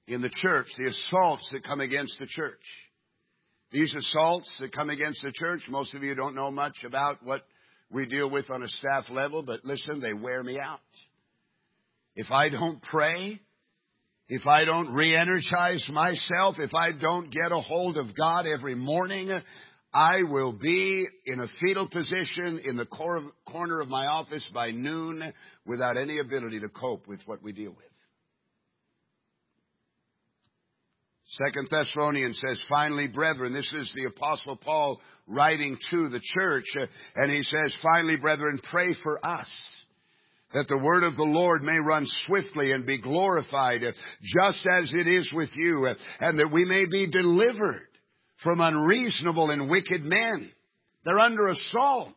in 0.07 0.21
the 0.21 0.31
church, 0.43 0.67
the 0.77 0.87
assaults 0.87 1.49
that 1.53 1.65
come 1.65 1.81
against 1.81 2.19
the 2.19 2.27
church. 2.27 2.61
These 3.75 3.93
assaults 3.93 4.49
that 4.61 4.73
come 4.73 4.89
against 4.89 5.21
the 5.25 5.33
church, 5.33 5.63
most 5.69 5.95
of 5.95 6.05
you 6.05 6.15
don't 6.15 6.37
know 6.37 6.53
much 6.53 6.77
about 6.87 7.25
what 7.25 7.43
we 7.91 8.07
deal 8.07 8.31
with 8.31 8.49
on 8.49 8.63
a 8.63 8.69
staff 8.69 9.07
level, 9.11 9.43
but 9.43 9.65
listen, 9.65 9.99
they 9.99 10.13
wear 10.13 10.45
me 10.45 10.61
out. 10.61 10.79
if 12.15 12.31
I 12.31 12.51
don't 12.51 12.81
pray, 12.83 13.41
if 14.29 14.47
I 14.47 14.65
don't 14.65 14.95
re-energize 14.95 15.89
myself, 15.93 16.61
if 16.61 16.73
I 16.73 16.93
don't 16.93 17.33
get 17.33 17.51
a 17.51 17.61
hold 17.61 17.97
of 17.97 18.17
God 18.17 18.47
every 18.47 18.77
morning, 18.77 19.33
I 19.93 20.23
will 20.23 20.53
be 20.53 21.09
in 21.27 21.41
a 21.41 21.49
fetal 21.61 21.89
position 21.89 22.61
in 22.65 22.77
the 22.77 22.87
corner 22.87 23.81
of 23.81 23.89
my 23.89 24.07
office 24.07 24.49
by 24.55 24.71
noon 24.71 25.33
without 25.67 25.97
any 25.97 26.21
ability 26.21 26.61
to 26.61 26.69
cope 26.69 27.09
with 27.09 27.23
what 27.27 27.43
we 27.43 27.51
deal 27.51 27.73
with. 27.73 27.94
Second 31.43 31.69
Thessalonians 31.69 32.41
says, 32.47 32.65
finally, 32.69 33.09
brethren, 33.09 33.53
this 33.53 33.71
is 33.77 33.93
the 33.97 34.05
apostle 34.05 34.57
Paul 34.57 35.01
writing 35.27 35.77
to 35.91 36.09
the 36.09 36.21
church, 36.23 36.67
uh, 36.79 36.87
and 37.17 37.31
he 37.31 37.43
says, 37.43 37.77
finally, 37.83 38.17
brethren, 38.17 38.61
pray 38.71 38.95
for 39.03 39.19
us 39.27 39.49
that 40.53 40.69
the 40.69 40.79
word 40.79 41.03
of 41.03 41.17
the 41.17 41.25
Lord 41.25 41.63
may 41.63 41.79
run 41.79 42.07
swiftly 42.27 42.71
and 42.71 42.87
be 42.87 43.01
glorified, 43.01 43.83
uh, 43.83 43.91
just 44.23 44.65
as 44.71 44.93
it 44.93 45.09
is 45.09 45.29
with 45.33 45.51
you, 45.55 45.89
uh, 45.91 45.95
and 46.21 46.39
that 46.39 46.53
we 46.53 46.65
may 46.65 46.85
be 46.85 47.11
delivered 47.11 47.89
from 48.45 48.61
unreasonable 48.61 49.51
and 49.51 49.69
wicked 49.69 50.03
men. 50.03 50.51
They're 51.05 51.19
under 51.19 51.49
assault. 51.49 52.15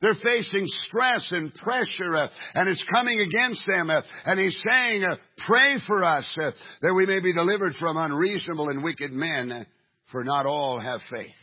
They're 0.00 0.14
facing 0.14 0.64
stress 0.88 1.30
and 1.30 1.54
pressure, 1.54 2.16
uh, 2.16 2.28
and 2.54 2.68
it's 2.68 2.82
coming 2.90 3.20
against 3.20 3.66
them. 3.66 3.90
Uh, 3.90 4.00
and 4.24 4.40
he's 4.40 4.58
saying, 4.66 5.04
uh, 5.04 5.16
pray 5.46 5.76
for 5.86 6.04
us 6.04 6.24
uh, 6.40 6.52
that 6.80 6.94
we 6.94 7.04
may 7.04 7.20
be 7.20 7.34
delivered 7.34 7.74
from 7.78 7.98
unreasonable 7.98 8.70
and 8.70 8.82
wicked 8.82 9.12
men, 9.12 9.52
uh, 9.52 9.64
for 10.10 10.24
not 10.24 10.46
all 10.46 10.80
have 10.80 11.00
faith. 11.10 11.34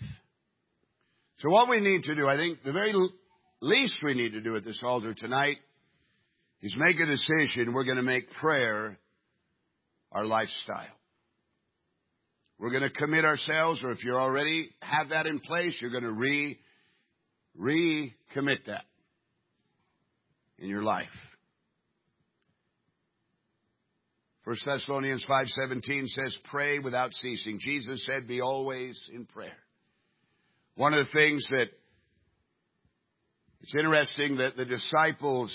So 1.40 1.50
what 1.50 1.70
we 1.70 1.82
need 1.82 2.04
to 2.04 2.16
do, 2.16 2.28
I 2.28 2.36
think 2.36 2.64
the 2.64 2.74
very 2.74 2.94
least 3.62 4.00
we 4.04 4.16
need 4.16 4.32
to 4.32 4.42
do 4.42 4.56
at 4.56 4.66
this 4.66 4.82
altar 4.84 5.14
tonight 5.14 5.58
is 6.64 6.76
make 6.78 7.00
a 7.00 7.06
decision. 7.06 7.74
We're 7.74 7.84
going 7.84 7.98
to 7.98 8.04
make 8.04 8.32
prayer 8.42 8.98
our 10.12 10.26
lifestyle. 10.26 10.88
We're 12.58 12.72
going 12.72 12.84
to 12.84 12.90
commit 12.90 13.24
ourselves, 13.24 13.82
or 13.84 13.92
if 13.92 14.04
you 14.04 14.16
already 14.16 14.72
have 14.82 15.10
that 15.10 15.28
in 15.28 15.40
place, 15.40 15.78
you're 15.80 15.92
going 15.92 16.04
to 16.04 16.12
re, 16.12 16.58
recommit 17.60 18.66
that 18.68 18.86
in 20.60 20.70
your 20.70 20.84
life. 20.84 21.08
1 24.44 24.56
Thessalonians 24.66 25.26
5:17 25.26 26.08
says 26.08 26.38
pray 26.46 26.80
without 26.80 27.14
ceasing. 27.14 27.60
Jesus 27.60 28.06
said 28.06 28.28
be 28.28 28.42
always 28.42 29.10
in 29.14 29.26
prayer. 29.26 29.58
One 30.76 30.94
of 30.94 31.06
the 31.06 31.12
things 31.12 31.46
that 31.50 31.68
it's 33.60 33.76
interesting 33.76 34.38
that 34.38 34.56
the 34.56 34.66
disciples 34.66 35.54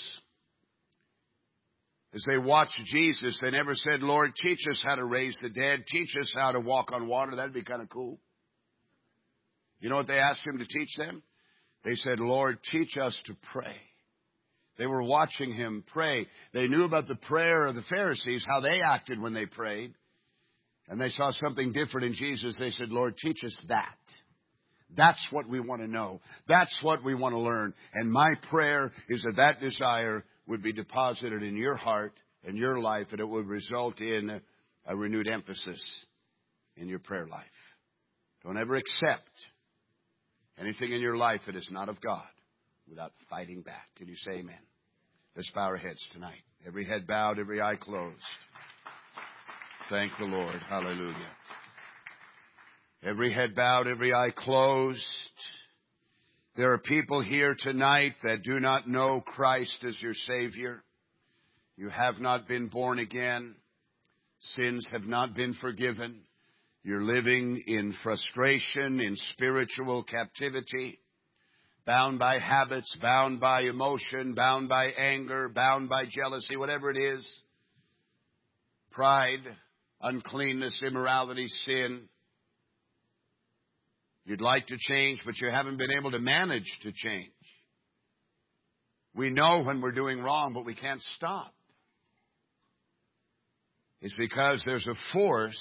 as 2.14 2.24
they 2.28 2.36
watched 2.36 2.78
Jesus, 2.84 3.38
they 3.40 3.50
never 3.50 3.74
said, 3.74 4.02
Lord, 4.02 4.32
teach 4.36 4.58
us 4.70 4.82
how 4.84 4.96
to 4.96 5.04
raise 5.04 5.38
the 5.40 5.48
dead. 5.48 5.84
Teach 5.88 6.14
us 6.20 6.30
how 6.36 6.52
to 6.52 6.60
walk 6.60 6.92
on 6.92 7.08
water. 7.08 7.36
That'd 7.36 7.54
be 7.54 7.64
kind 7.64 7.80
of 7.80 7.88
cool. 7.88 8.20
You 9.80 9.88
know 9.88 9.96
what 9.96 10.08
they 10.08 10.18
asked 10.18 10.46
him 10.46 10.58
to 10.58 10.66
teach 10.66 10.94
them? 10.98 11.22
They 11.84 11.94
said, 11.94 12.20
Lord, 12.20 12.58
teach 12.70 12.96
us 12.96 13.18
to 13.26 13.36
pray. 13.52 13.76
They 14.78 14.86
were 14.86 15.02
watching 15.02 15.52
him 15.52 15.84
pray. 15.92 16.26
They 16.54 16.66
knew 16.66 16.84
about 16.84 17.08
the 17.08 17.16
prayer 17.16 17.66
of 17.66 17.74
the 17.74 17.84
Pharisees, 17.90 18.44
how 18.48 18.60
they 18.60 18.80
acted 18.80 19.20
when 19.20 19.34
they 19.34 19.46
prayed. 19.46 19.94
And 20.88 21.00
they 21.00 21.10
saw 21.10 21.30
something 21.32 21.72
different 21.72 22.06
in 22.06 22.14
Jesus. 22.14 22.56
They 22.58 22.70
said, 22.70 22.90
Lord, 22.90 23.16
teach 23.16 23.44
us 23.44 23.64
that. 23.68 23.96
That's 24.96 25.24
what 25.30 25.48
we 25.48 25.60
want 25.60 25.80
to 25.82 25.88
know. 25.88 26.20
That's 26.48 26.74
what 26.82 27.02
we 27.02 27.14
want 27.14 27.34
to 27.34 27.38
learn. 27.38 27.74
And 27.94 28.10
my 28.10 28.34
prayer 28.50 28.92
is 29.08 29.22
that 29.22 29.36
that 29.36 29.60
desire 29.60 30.24
would 30.46 30.62
be 30.62 30.72
deposited 30.72 31.42
in 31.42 31.56
your 31.56 31.76
heart 31.76 32.12
and 32.44 32.58
your 32.58 32.80
life, 32.80 33.06
and 33.10 33.20
it 33.20 33.28
would 33.28 33.46
result 33.46 34.00
in 34.00 34.40
a 34.86 34.96
renewed 34.96 35.28
emphasis 35.28 35.82
in 36.76 36.88
your 36.88 36.98
prayer 36.98 37.26
life. 37.26 37.44
Don't 38.44 38.58
ever 38.58 38.76
accept 38.76 39.30
anything 40.58 40.92
in 40.92 41.00
your 41.00 41.16
life 41.16 41.40
that 41.46 41.56
is 41.56 41.68
not 41.72 41.88
of 41.88 42.00
God 42.00 42.22
without 42.88 43.12
fighting 43.30 43.62
back. 43.62 43.88
Can 43.96 44.08
you 44.08 44.16
say 44.16 44.38
amen? 44.38 44.58
Let's 45.34 45.50
bow 45.50 45.62
our 45.62 45.76
heads 45.76 46.06
tonight. 46.12 46.42
Every 46.66 46.84
head 46.84 47.06
bowed, 47.06 47.38
every 47.38 47.60
eye 47.60 47.76
closed. 47.80 48.16
Thank 49.88 50.12
the 50.18 50.26
Lord. 50.26 50.60
Hallelujah. 50.68 51.16
Every 53.02 53.32
head 53.32 53.54
bowed, 53.54 53.88
every 53.88 54.14
eye 54.14 54.32
closed. 54.36 55.04
There 56.56 56.72
are 56.72 56.78
people 56.78 57.22
here 57.22 57.56
tonight 57.58 58.14
that 58.22 58.42
do 58.42 58.60
not 58.60 58.86
know 58.86 59.22
Christ 59.24 59.82
as 59.86 60.00
your 60.00 60.14
Savior. 60.14 60.84
You 61.76 61.88
have 61.88 62.20
not 62.20 62.46
been 62.46 62.68
born 62.68 62.98
again. 62.98 63.56
Sins 64.56 64.86
have 64.92 65.04
not 65.04 65.34
been 65.34 65.54
forgiven. 65.54 66.20
You're 66.84 67.02
living 67.02 67.62
in 67.66 67.94
frustration, 68.02 69.00
in 69.00 69.14
spiritual 69.30 70.02
captivity, 70.02 70.98
bound 71.86 72.18
by 72.18 72.40
habits, 72.40 72.96
bound 73.00 73.38
by 73.38 73.62
emotion, 73.62 74.34
bound 74.34 74.68
by 74.68 74.86
anger, 74.86 75.48
bound 75.48 75.88
by 75.88 76.04
jealousy, 76.10 76.56
whatever 76.56 76.90
it 76.90 76.96
is. 76.96 77.42
Pride, 78.90 79.42
uncleanness, 80.00 80.82
immorality, 80.84 81.46
sin. 81.64 82.08
You'd 84.24 84.40
like 84.40 84.66
to 84.66 84.76
change, 84.78 85.22
but 85.24 85.38
you 85.40 85.50
haven't 85.50 85.76
been 85.78 85.92
able 85.96 86.10
to 86.10 86.18
manage 86.18 86.78
to 86.82 86.90
change. 86.92 87.30
We 89.14 89.30
know 89.30 89.62
when 89.62 89.80
we're 89.80 89.92
doing 89.92 90.20
wrong, 90.20 90.52
but 90.52 90.64
we 90.64 90.74
can't 90.74 91.02
stop. 91.16 91.54
It's 94.00 94.14
because 94.18 94.64
there's 94.66 94.86
a 94.88 94.94
force 95.12 95.56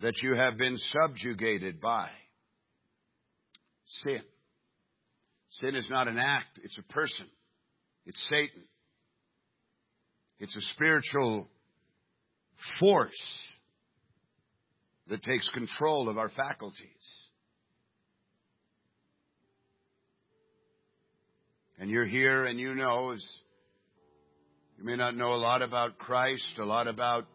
that 0.00 0.22
you 0.22 0.34
have 0.34 0.56
been 0.56 0.76
subjugated 0.76 1.80
by. 1.80 2.08
Sin. 4.04 4.22
Sin 5.50 5.74
is 5.74 5.88
not 5.90 6.08
an 6.08 6.18
act, 6.18 6.58
it's 6.62 6.78
a 6.78 6.92
person. 6.92 7.26
It's 8.06 8.22
Satan. 8.30 8.62
It's 10.38 10.56
a 10.56 10.60
spiritual 10.74 11.48
force 12.78 13.20
that 15.08 15.22
takes 15.22 15.48
control 15.50 16.08
of 16.08 16.18
our 16.18 16.28
faculties. 16.28 16.78
And 21.78 21.90
you're 21.90 22.04
here 22.04 22.44
and 22.44 22.58
you 22.58 22.74
know, 22.74 23.14
you 24.76 24.84
may 24.84 24.96
not 24.96 25.16
know 25.16 25.32
a 25.32 25.36
lot 25.36 25.62
about 25.62 25.98
Christ, 25.98 26.52
a 26.60 26.64
lot 26.64 26.88
about 26.88 27.26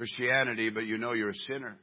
Christianity, 0.00 0.70
but 0.70 0.86
you 0.86 0.96
know 0.96 1.12
you're 1.12 1.28
a 1.28 1.34
sinner. 1.46 1.76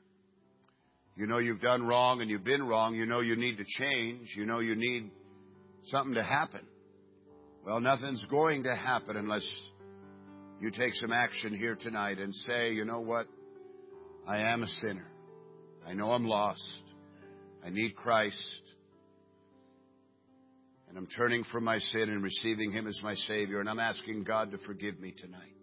You 1.15 1.27
know 1.27 1.37
you've 1.37 1.61
done 1.61 1.85
wrong 1.85 2.19
and 2.19 2.31
you've 2.31 2.43
been 2.43 2.63
wrong. 2.63 2.95
You 2.95 3.05
know 3.05 3.19
you 3.19 3.35
need 3.35 3.57
to 3.57 3.63
change. 3.77 4.33
You 4.35 4.43
know 4.47 4.59
you 4.59 4.75
need 4.75 5.11
something 5.85 6.15
to 6.15 6.23
happen. 6.23 6.61
Well, 7.63 7.79
nothing's 7.79 8.25
going 8.25 8.63
to 8.63 8.75
happen 8.75 9.17
unless 9.17 9.47
you 10.59 10.71
take 10.71 10.95
some 10.95 11.11
action 11.11 11.55
here 11.55 11.75
tonight 11.75 12.17
and 12.17 12.33
say, 12.33 12.73
you 12.73 12.85
know 12.85 13.01
what? 13.01 13.27
I 14.27 14.39
am 14.51 14.63
a 14.63 14.67
sinner. 14.67 15.11
I 15.87 15.93
know 15.93 16.11
I'm 16.11 16.25
lost. 16.25 16.79
I 17.63 17.69
need 17.69 17.95
Christ. 17.95 18.63
And 20.89 20.97
I'm 20.97 21.07
turning 21.15 21.43
from 21.51 21.65
my 21.65 21.77
sin 21.77 22.09
and 22.09 22.23
receiving 22.23 22.71
Him 22.71 22.87
as 22.87 22.99
my 23.03 23.13
Savior. 23.13 23.59
And 23.59 23.69
I'm 23.69 23.79
asking 23.79 24.23
God 24.23 24.49
to 24.53 24.57
forgive 24.65 24.99
me 24.99 25.13
tonight. 25.15 25.56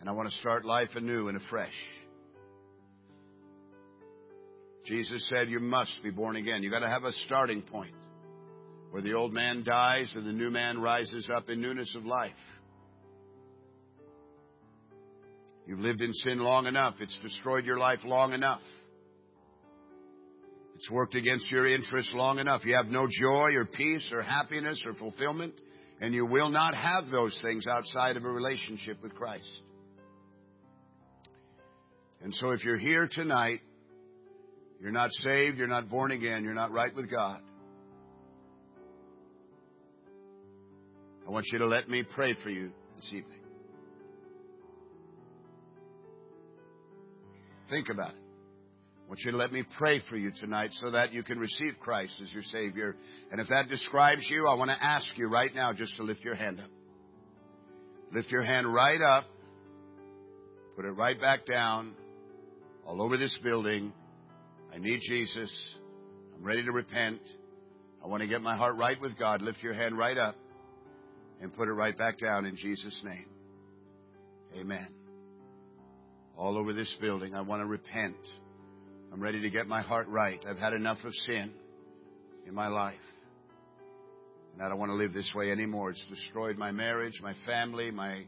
And 0.00 0.08
I 0.08 0.12
want 0.12 0.28
to 0.28 0.34
start 0.36 0.64
life 0.64 0.90
anew 0.94 1.28
and 1.28 1.36
afresh. 1.36 1.74
Jesus 4.86 5.28
said 5.28 5.50
you 5.50 5.60
must 5.60 5.94
be 6.02 6.10
born 6.10 6.36
again. 6.36 6.62
You've 6.62 6.72
got 6.72 6.80
to 6.80 6.88
have 6.88 7.04
a 7.04 7.12
starting 7.26 7.62
point 7.62 7.94
where 8.90 9.02
the 9.02 9.12
old 9.12 9.32
man 9.32 9.62
dies 9.62 10.10
and 10.16 10.26
the 10.26 10.32
new 10.32 10.50
man 10.50 10.80
rises 10.80 11.30
up 11.34 11.48
in 11.48 11.60
newness 11.60 11.94
of 11.96 12.04
life. 12.04 12.32
You've 15.66 15.78
lived 15.78 16.00
in 16.00 16.12
sin 16.12 16.40
long 16.40 16.66
enough. 16.66 16.94
It's 16.98 17.16
destroyed 17.22 17.64
your 17.64 17.78
life 17.78 18.00
long 18.04 18.32
enough. 18.32 18.62
It's 20.74 20.90
worked 20.90 21.14
against 21.14 21.50
your 21.50 21.66
interests 21.66 22.12
long 22.14 22.38
enough. 22.38 22.64
You 22.64 22.74
have 22.74 22.86
no 22.86 23.06
joy 23.06 23.54
or 23.54 23.66
peace 23.66 24.08
or 24.12 24.22
happiness 24.22 24.82
or 24.86 24.94
fulfillment, 24.94 25.52
and 26.00 26.14
you 26.14 26.24
will 26.24 26.48
not 26.48 26.74
have 26.74 27.10
those 27.10 27.38
things 27.42 27.66
outside 27.66 28.16
of 28.16 28.24
a 28.24 28.28
relationship 28.28 29.00
with 29.02 29.14
Christ. 29.14 29.62
And 32.22 32.34
so 32.34 32.50
if 32.50 32.64
you're 32.64 32.78
here 32.78 33.08
tonight, 33.10 33.60
you're 34.80 34.92
not 34.92 35.10
saved, 35.28 35.58
you're 35.58 35.68
not 35.68 35.88
born 35.88 36.10
again, 36.10 36.44
you're 36.44 36.54
not 36.54 36.72
right 36.72 36.94
with 36.94 37.10
God. 37.10 37.40
I 41.26 41.30
want 41.30 41.46
you 41.52 41.58
to 41.60 41.66
let 41.66 41.88
me 41.88 42.02
pray 42.02 42.34
for 42.42 42.50
you 42.50 42.72
this 42.96 43.06
evening. 43.08 43.40
Think 47.70 47.88
about 47.88 48.10
it. 48.10 48.16
I 49.04 49.08
want 49.08 49.20
you 49.24 49.30
to 49.32 49.36
let 49.36 49.52
me 49.52 49.64
pray 49.78 50.02
for 50.08 50.16
you 50.16 50.32
tonight 50.40 50.70
so 50.80 50.90
that 50.90 51.12
you 51.12 51.22
can 51.22 51.38
receive 51.38 51.74
Christ 51.80 52.16
as 52.22 52.32
your 52.32 52.42
Savior. 52.42 52.96
And 53.30 53.40
if 53.40 53.48
that 53.48 53.68
describes 53.68 54.22
you, 54.28 54.48
I 54.48 54.54
want 54.54 54.70
to 54.70 54.84
ask 54.84 55.06
you 55.16 55.28
right 55.28 55.54
now 55.54 55.72
just 55.72 55.96
to 55.96 56.02
lift 56.02 56.20
your 56.20 56.34
hand 56.34 56.60
up. 56.60 56.70
Lift 58.12 58.30
your 58.30 58.42
hand 58.42 58.72
right 58.72 59.00
up. 59.00 59.24
Put 60.76 60.84
it 60.84 60.92
right 60.92 61.20
back 61.20 61.46
down. 61.46 61.94
All 62.90 63.02
over 63.02 63.16
this 63.16 63.38
building. 63.44 63.92
I 64.74 64.78
need 64.78 64.98
Jesus. 65.08 65.48
I'm 66.34 66.42
ready 66.42 66.64
to 66.64 66.72
repent. 66.72 67.20
I 68.02 68.08
want 68.08 68.22
to 68.22 68.26
get 68.26 68.42
my 68.42 68.56
heart 68.56 68.76
right 68.76 69.00
with 69.00 69.16
God. 69.16 69.42
Lift 69.42 69.62
your 69.62 69.74
hand 69.74 69.96
right 69.96 70.18
up 70.18 70.34
and 71.40 71.54
put 71.54 71.68
it 71.68 71.72
right 71.72 71.96
back 71.96 72.18
down 72.18 72.46
in 72.46 72.56
Jesus' 72.56 73.00
name. 73.04 73.26
Amen. 74.58 74.88
All 76.36 76.58
over 76.58 76.72
this 76.72 76.92
building, 77.00 77.32
I 77.32 77.42
want 77.42 77.62
to 77.62 77.66
repent. 77.66 78.16
I'm 79.12 79.20
ready 79.20 79.40
to 79.40 79.50
get 79.50 79.68
my 79.68 79.82
heart 79.82 80.08
right. 80.08 80.44
I've 80.44 80.58
had 80.58 80.72
enough 80.72 80.98
of 81.04 81.14
sin 81.26 81.52
in 82.48 82.54
my 82.54 82.66
life. 82.66 82.94
And 84.54 84.64
I 84.64 84.68
don't 84.68 84.80
want 84.80 84.90
to 84.90 84.96
live 84.96 85.12
this 85.12 85.30
way 85.32 85.52
anymore. 85.52 85.90
It's 85.90 86.04
destroyed 86.08 86.58
my 86.58 86.72
marriage, 86.72 87.20
my 87.22 87.36
family, 87.46 87.92
my, 87.92 88.24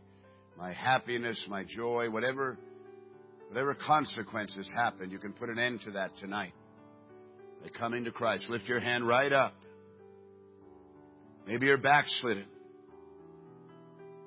my 0.56 0.72
happiness, 0.72 1.44
my 1.48 1.64
joy, 1.64 2.10
whatever, 2.10 2.58
whatever 3.53 3.74
consequences 3.74 4.66
happen, 4.74 5.11
you 5.11 5.18
can 5.18 5.34
put 5.34 5.50
an 5.50 5.59
end 5.59 5.82
to 5.82 5.90
that 5.90 6.11
tonight. 6.18 6.55
By 7.62 7.68
coming 7.68 8.05
to 8.05 8.11
Christ. 8.11 8.46
Lift 8.48 8.64
your 8.64 8.80
hand 8.80 9.07
right 9.07 9.30
up. 9.30 9.55
Maybe 11.46 11.66
you're 11.66 11.76
backslidden. 11.76 12.46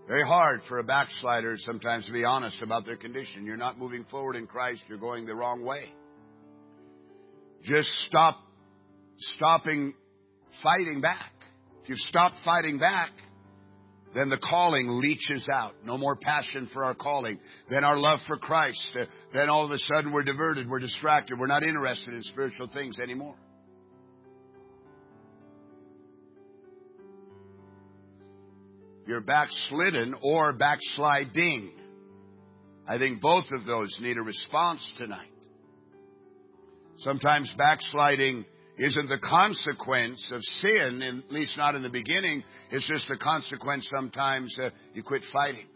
Very 0.08 0.24
hard 0.24 0.62
for 0.70 0.78
a 0.78 0.84
backslider 0.84 1.56
sometimes 1.58 2.06
to 2.06 2.12
be 2.12 2.24
honest 2.24 2.62
about 2.62 2.86
their 2.86 2.98
condition. 2.98 3.46
You're 3.46 3.58
not 3.58 3.80
moving 3.80 4.06
forward 4.12 4.36
in 4.36 4.46
Christ. 4.46 4.84
You're 4.88 5.00
going 5.00 5.26
the 5.26 5.34
wrong 5.34 5.66
way. 5.66 5.92
Just 7.64 7.90
stop 8.08 8.38
stopping 9.18 9.96
fighting 10.62 11.02
back. 11.02 11.32
If 11.82 11.90
you 11.90 11.96
stop 11.96 12.34
fighting 12.46 12.78
back, 12.78 13.10
then 14.16 14.30
the 14.30 14.38
calling 14.38 15.00
leaches 15.02 15.46
out. 15.54 15.74
No 15.84 15.98
more 15.98 16.16
passion 16.16 16.70
for 16.74 16.86
our 16.86 16.96
calling. 16.96 17.38
Then 17.70 17.84
our 17.84 17.98
love 17.98 18.20
for 18.26 18.38
Christ. 18.38 18.82
Uh, 19.00 19.06
then 19.34 19.50
all 19.50 19.66
of 19.66 19.72
a 19.72 19.78
sudden 19.78 20.14
we're 20.14 20.24
diverted, 20.24 20.70
we're 20.70 20.80
distracted, 20.80 21.38
we're 21.38 21.48
not 21.48 21.64
interested 21.64 22.14
in 22.14 22.24
spiritual 22.24 22.68
things 22.74 22.98
anymore. 23.02 23.36
You're 29.06 29.22
backslidden 29.22 30.16
or 30.24 30.54
backsliding. 30.54 31.74
I 32.88 32.98
think 32.98 33.22
both 33.22 33.46
of 33.52 33.66
those 33.66 33.96
need 34.02 34.18
a 34.18 34.22
response 34.22 34.82
tonight. 34.98 35.28
Sometimes 37.00 37.54
backsliding 37.58 38.46
isn't 38.78 39.08
the 39.08 39.20
consequence 39.20 40.32
of 40.32 40.42
sin, 40.62 41.02
at 41.02 41.32
least 41.32 41.58
not 41.58 41.76
in 41.76 41.84
the 41.84 41.90
beginning. 41.90 42.44
It's 42.72 42.88
just 42.88 43.08
the 43.08 43.18
consequence 43.18 43.88
sometimes 43.94 44.58
uh, 44.62 44.70
you 44.94 45.04
quit 45.04 45.22
fighting. 45.32 45.68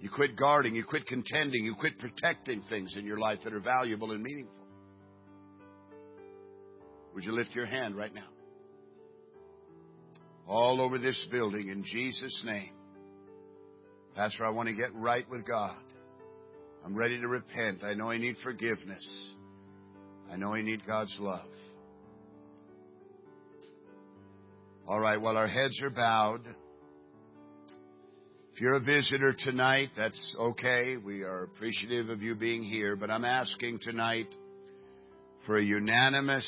You 0.00 0.10
quit 0.10 0.36
guarding. 0.36 0.74
You 0.74 0.84
quit 0.84 1.06
contending. 1.06 1.64
You 1.64 1.74
quit 1.74 1.98
protecting 1.98 2.62
things 2.68 2.94
in 2.96 3.04
your 3.04 3.18
life 3.18 3.40
that 3.44 3.52
are 3.52 3.60
valuable 3.60 4.12
and 4.12 4.22
meaningful. 4.22 4.54
Would 7.14 7.24
you 7.24 7.32
lift 7.32 7.54
your 7.54 7.66
hand 7.66 7.94
right 7.94 8.12
now? 8.12 8.24
all 10.46 10.80
over 10.80 10.98
this 10.98 11.26
building 11.30 11.68
in 11.68 11.84
Jesus' 11.84 12.42
name. 12.44 12.72
Pastor, 14.14 14.44
I 14.44 14.50
want 14.50 14.68
to 14.68 14.74
get 14.74 14.94
right 14.94 15.24
with 15.28 15.46
God. 15.46 15.76
I'm 16.84 16.94
ready 16.94 17.18
to 17.18 17.26
repent. 17.26 17.82
I 17.82 17.94
know 17.94 18.10
I 18.10 18.18
need 18.18 18.36
forgiveness. 18.42 19.04
I 20.30 20.36
know 20.36 20.54
I 20.54 20.62
need 20.62 20.86
God's 20.86 21.16
love. 21.18 21.46
All 24.86 25.00
right, 25.00 25.18
while 25.18 25.38
our 25.38 25.46
heads 25.46 25.80
are 25.82 25.88
bowed, 25.88 26.42
if 28.52 28.60
you're 28.60 28.74
a 28.74 28.80
visitor 28.80 29.32
tonight, 29.32 29.88
that's 29.96 30.36
okay. 30.38 30.98
We 30.98 31.22
are 31.22 31.44
appreciative 31.44 32.10
of 32.10 32.20
you 32.20 32.34
being 32.34 32.62
here, 32.62 32.94
but 32.94 33.10
I'm 33.10 33.24
asking 33.24 33.78
tonight 33.80 34.28
for 35.46 35.56
a 35.56 35.64
unanimous 35.64 36.46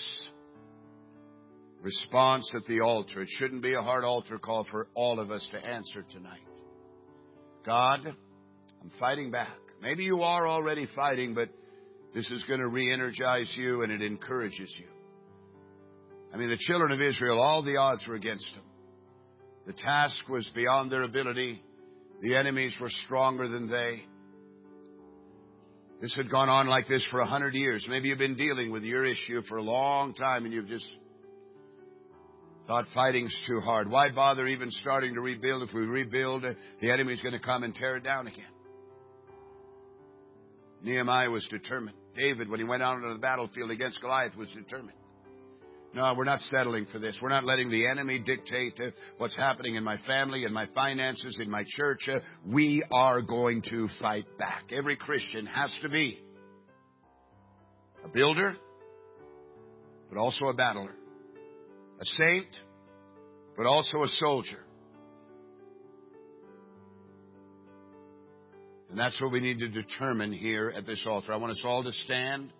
response 1.81 2.53
at 2.55 2.67
the 2.67 2.81
altar. 2.81 3.23
It 3.23 3.29
shouldn't 3.39 3.63
be 3.63 3.73
a 3.73 3.81
hard 3.81 4.05
altar 4.05 4.39
call 4.39 4.67
for 4.71 4.87
all 4.95 5.19
of 5.19 5.31
us 5.31 5.47
to 5.53 5.67
answer 5.67 6.05
tonight. 6.13 6.41
God, 7.65 8.01
I'm 8.07 8.93
fighting 9.01 9.31
back. 9.31 9.57
Maybe 9.81 10.05
you 10.05 10.21
are 10.21 10.47
already 10.47 10.87
fighting, 10.95 11.33
but 11.33 11.49
this 12.15 12.31
is 12.31 12.45
going 12.45 12.61
to 12.61 12.69
re 12.69 12.93
energize 12.93 13.51
you 13.57 13.83
and 13.83 13.91
it 13.91 14.03
encourages 14.03 14.75
you. 14.79 14.87
I 16.37 16.39
mean, 16.39 16.51
the 16.51 16.59
children 16.59 16.93
of 16.93 17.01
Israel, 17.01 17.41
all 17.41 17.63
the 17.63 17.79
odds 17.79 18.07
were 18.07 18.15
against 18.15 18.47
them. 18.55 18.65
The 19.67 19.73
task 19.73 20.29
was 20.29 20.47
beyond 20.55 20.93
their 20.93 21.05
ability. 21.05 21.63
The 22.21 22.37
enemies 22.37 22.75
were 22.79 22.91
stronger 23.07 23.49
than 23.49 23.71
they. 23.71 24.03
This 26.03 26.15
had 26.15 26.31
gone 26.31 26.51
on 26.51 26.67
like 26.67 26.89
this 26.89 27.07
for 27.11 27.21
a 27.21 27.27
hundred 27.27 27.55
years. 27.55 27.87
Maybe 27.89 28.09
you've 28.09 28.19
been 28.19 28.37
dealing 28.37 28.71
with 28.71 28.83
your 28.83 29.07
issue 29.07 29.41
for 29.49 29.57
a 29.57 29.63
long 29.63 30.13
time 30.13 30.45
and 30.45 30.53
you've 30.53 30.69
just 30.69 30.87
Thought 32.67 32.85
fighting's 32.93 33.35
too 33.47 33.61
hard. 33.61 33.89
Why 33.89 34.11
bother 34.11 34.47
even 34.47 34.71
starting 34.71 35.15
to 35.15 35.21
rebuild? 35.23 35.63
If 35.63 35.73
we 35.73 35.83
rebuild, 35.83 36.45
the 36.83 36.93
enemy's 36.93 37.23
going 37.23 37.33
to 37.33 37.39
come 37.39 37.63
and 37.63 37.75
tear 37.75 37.97
it 37.97 38.05
down 38.05 38.27
again. 38.27 38.45
Nehemiah 40.83 41.31
was 41.31 41.47
determined. 41.47 41.97
David, 42.15 42.51
when 42.51 42.59
he 42.61 42.67
went 42.67 42.83
out 42.83 42.97
onto 42.97 43.11
the 43.11 43.21
battlefield 43.21 43.71
against 43.71 44.03
Goliath, 44.03 44.37
was 44.37 44.51
determined. 44.51 44.99
No, 45.97 46.13
we're 46.15 46.25
not 46.25 46.41
settling 46.41 46.87
for 46.93 46.99
this. 46.99 47.19
We're 47.23 47.31
not 47.31 47.45
letting 47.45 47.71
the 47.71 47.87
enemy 47.87 48.19
dictate 48.19 48.79
uh, 48.79 48.91
what's 49.17 49.35
happening 49.35 49.77
in 49.77 49.83
my 49.83 49.97
family, 50.07 50.45
in 50.45 50.53
my 50.53 50.69
finances, 50.75 51.39
in 51.41 51.49
my 51.49 51.65
church. 51.67 52.07
Uh, 52.07 52.19
we 52.47 52.85
are 52.93 53.23
going 53.23 53.63
to 53.71 53.89
fight 53.99 54.27
back. 54.39 54.65
Every 54.73 54.97
Christian 54.97 55.47
has 55.47 55.75
to 55.81 55.89
be 55.89 56.21
a 58.05 58.09
builder, 58.09 58.55
but 60.11 60.19
also 60.19 60.45
a 60.49 60.53
battler 60.53 60.93
a 61.99 62.05
saint, 62.05 62.49
but 63.57 63.65
also 63.65 64.03
a 64.03 64.09
soldier. 64.09 64.61
And 68.91 68.99
that's 68.99 69.19
what 69.19 69.33
we 69.33 69.41
need 69.41 69.61
to 69.61 69.69
determine 69.69 70.31
here 70.31 70.75
at 70.77 70.85
this 70.85 71.03
altar. 71.09 71.33
I 71.33 71.37
want 71.37 71.53
us 71.53 71.63
all 71.65 71.83
to 71.83 71.93
stand. 71.93 72.53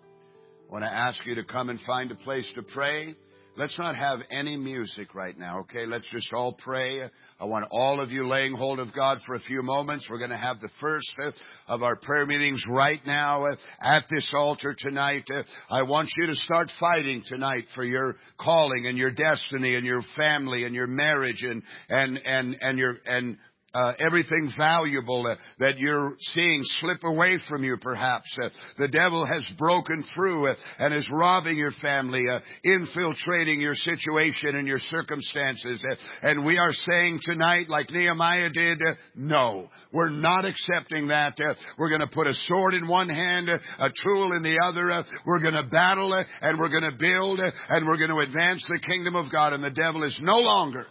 I 0.67 0.73
want 0.73 0.83
to 0.85 0.91
ask 0.91 1.23
you 1.23 1.35
to 1.35 1.43
come 1.43 1.69
and 1.69 1.79
find 1.81 2.09
a 2.09 2.15
place 2.15 2.49
to 2.55 2.63
pray. 2.63 3.15
Let's 3.57 3.77
not 3.79 3.95
have 3.95 4.19
any 4.29 4.55
music 4.55 5.15
right 5.15 5.35
now, 5.35 5.61
okay? 5.61 5.87
Let's 5.87 6.05
just 6.11 6.31
all 6.31 6.53
pray. 6.53 7.01
I 7.39 7.45
want 7.45 7.65
all 7.71 7.99
of 7.99 8.11
you 8.11 8.27
laying 8.27 8.53
hold 8.53 8.79
of 8.79 8.93
God 8.93 9.17
for 9.25 9.33
a 9.33 9.39
few 9.39 9.63
moments. 9.63 10.07
We're 10.07 10.19
going 10.19 10.29
to 10.29 10.37
have 10.37 10.59
the 10.59 10.69
first 10.79 11.11
uh, 11.19 11.31
of 11.67 11.81
our 11.81 11.95
prayer 11.95 12.27
meetings 12.27 12.63
right 12.69 12.99
now 13.07 13.45
uh, 13.45 13.55
at 13.81 14.03
this 14.11 14.29
altar 14.31 14.75
tonight. 14.77 15.23
Uh, 15.33 15.41
I 15.71 15.81
want 15.81 16.07
you 16.17 16.27
to 16.27 16.35
start 16.35 16.71
fighting 16.79 17.23
tonight 17.25 17.63
for 17.73 17.83
your 17.83 18.15
calling 18.39 18.85
and 18.85 18.95
your 18.95 19.09
destiny 19.09 19.73
and 19.73 19.87
your 19.87 20.01
family 20.15 20.63
and 20.65 20.75
your 20.75 20.85
marriage 20.85 21.41
and, 21.41 21.63
and, 21.89 22.19
and, 22.23 22.57
and 22.61 22.77
your, 22.77 22.97
and 23.07 23.37
uh, 23.77 23.93
everything 23.99 24.51
valuable 24.57 25.27
uh, 25.27 25.35
that 25.59 25.77
you're 25.77 26.15
seeing 26.19 26.61
slip 26.79 27.03
away 27.03 27.37
from 27.47 27.63
you 27.63 27.77
perhaps. 27.77 28.33
Uh, 28.41 28.49
the 28.77 28.87
devil 28.87 29.25
has 29.25 29.43
broken 29.57 30.03
through 30.15 30.47
uh, 30.47 30.55
and 30.79 30.93
is 30.95 31.07
robbing 31.11 31.57
your 31.57 31.71
family, 31.81 32.23
uh, 32.31 32.39
infiltrating 32.63 33.61
your 33.61 33.75
situation 33.75 34.55
and 34.55 34.67
your 34.67 34.79
circumstances. 34.79 35.83
Uh, 35.87 36.27
and 36.27 36.45
we 36.45 36.57
are 36.57 36.71
saying 36.71 37.19
tonight, 37.21 37.69
like 37.69 37.89
Nehemiah 37.91 38.49
did, 38.49 38.81
no, 39.15 39.69
we're 39.93 40.09
not 40.09 40.45
accepting 40.45 41.09
that. 41.09 41.37
we're 41.77 41.89
going 41.89 42.01
to 42.01 42.07
put 42.07 42.27
a 42.27 42.33
sword 42.33 42.73
in 42.73 42.87
one 42.87 43.09
hand, 43.09 43.49
a 43.49 43.91
tool 44.03 44.31
in 44.33 44.41
the 44.41 44.57
other. 44.63 45.03
we're 45.25 45.41
going 45.41 45.61
to 45.61 45.69
battle 45.69 46.13
and 46.41 46.59
we're 46.59 46.69
going 46.69 46.89
to 46.89 46.97
build 46.97 47.39
and 47.39 47.87
we're 47.87 47.97
going 47.97 48.09
to 48.09 48.19
advance 48.19 48.65
the 48.67 48.79
kingdom 48.85 49.15
of 49.15 49.31
God 49.31 49.53
and 49.53 49.63
the 49.63 49.69
devil 49.69 50.03
is 50.03 50.17
no 50.21 50.37
longer 50.37 50.87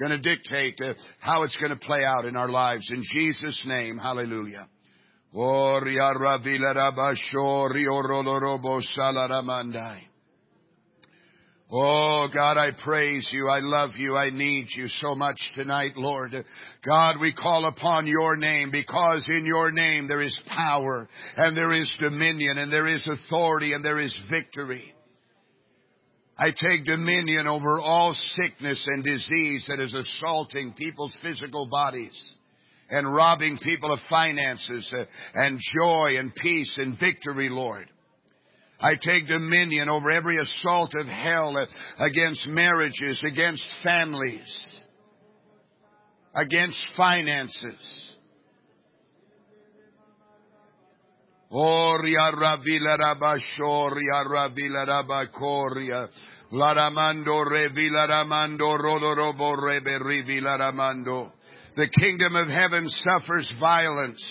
going 0.00 0.10
to 0.10 0.18
dictate 0.18 0.80
uh, 0.80 0.94
how 1.20 1.44
it's 1.44 1.56
going 1.58 1.70
to 1.70 1.76
play 1.76 2.04
out 2.04 2.24
in 2.24 2.34
our 2.34 2.48
lives. 2.48 2.90
In 2.90 3.04
Jesus' 3.14 3.62
name, 3.66 3.98
hallelujah. 3.98 4.68
Oh 11.72 12.26
God, 12.34 12.58
I 12.58 12.70
praise 12.82 13.28
you. 13.32 13.48
I 13.48 13.60
love 13.60 13.90
you. 13.96 14.16
I 14.16 14.30
need 14.30 14.66
you 14.76 14.88
so 14.88 15.14
much 15.14 15.40
tonight, 15.54 15.92
Lord. 15.94 16.34
God, 16.84 17.20
we 17.20 17.32
call 17.32 17.66
upon 17.66 18.08
your 18.08 18.36
name 18.36 18.70
because 18.72 19.28
in 19.28 19.46
your 19.46 19.70
name 19.70 20.08
there 20.08 20.20
is 20.20 20.40
power 20.48 21.08
and 21.36 21.56
there 21.56 21.72
is 21.72 21.94
dominion 22.00 22.58
and 22.58 22.72
there 22.72 22.88
is 22.88 23.06
authority 23.06 23.72
and 23.72 23.84
there 23.84 24.00
is 24.00 24.18
victory. 24.28 24.92
I 26.40 26.52
take 26.52 26.86
dominion 26.86 27.46
over 27.46 27.78
all 27.80 28.14
sickness 28.14 28.82
and 28.86 29.04
disease 29.04 29.66
that 29.68 29.78
is 29.78 29.92
assaulting 29.92 30.72
people's 30.72 31.14
physical 31.22 31.68
bodies 31.68 32.18
and 32.88 33.14
robbing 33.14 33.58
people 33.58 33.92
of 33.92 34.00
finances 34.08 34.90
uh, 34.96 35.04
and 35.34 35.60
joy 35.74 36.18
and 36.18 36.34
peace 36.34 36.74
and 36.78 36.98
victory, 36.98 37.50
Lord. 37.50 37.88
I 38.80 38.92
take 38.94 39.28
dominion 39.28 39.90
over 39.90 40.10
every 40.10 40.38
assault 40.38 40.94
of 40.94 41.06
hell 41.06 41.66
against 41.98 42.46
marriages, 42.46 43.22
against 43.30 43.62
families, 43.84 44.80
against 46.34 46.78
finances. 46.96 48.09
Oria 51.50 52.30
ravila 52.32 52.96
rabashoria 52.98 54.24
ravila 54.26 54.86
rabakoria. 54.86 56.08
Laramando 56.52 57.44
revila 57.44 58.08
ramando 58.08 58.78
rodorobo 58.78 59.56
rebe 59.56 59.98
rivila 60.00 60.58
ramando. 60.58 61.32
The 61.76 61.88
kingdom 61.88 62.36
of 62.36 62.48
heaven 62.48 62.88
suffers 62.88 63.52
violence 63.58 64.24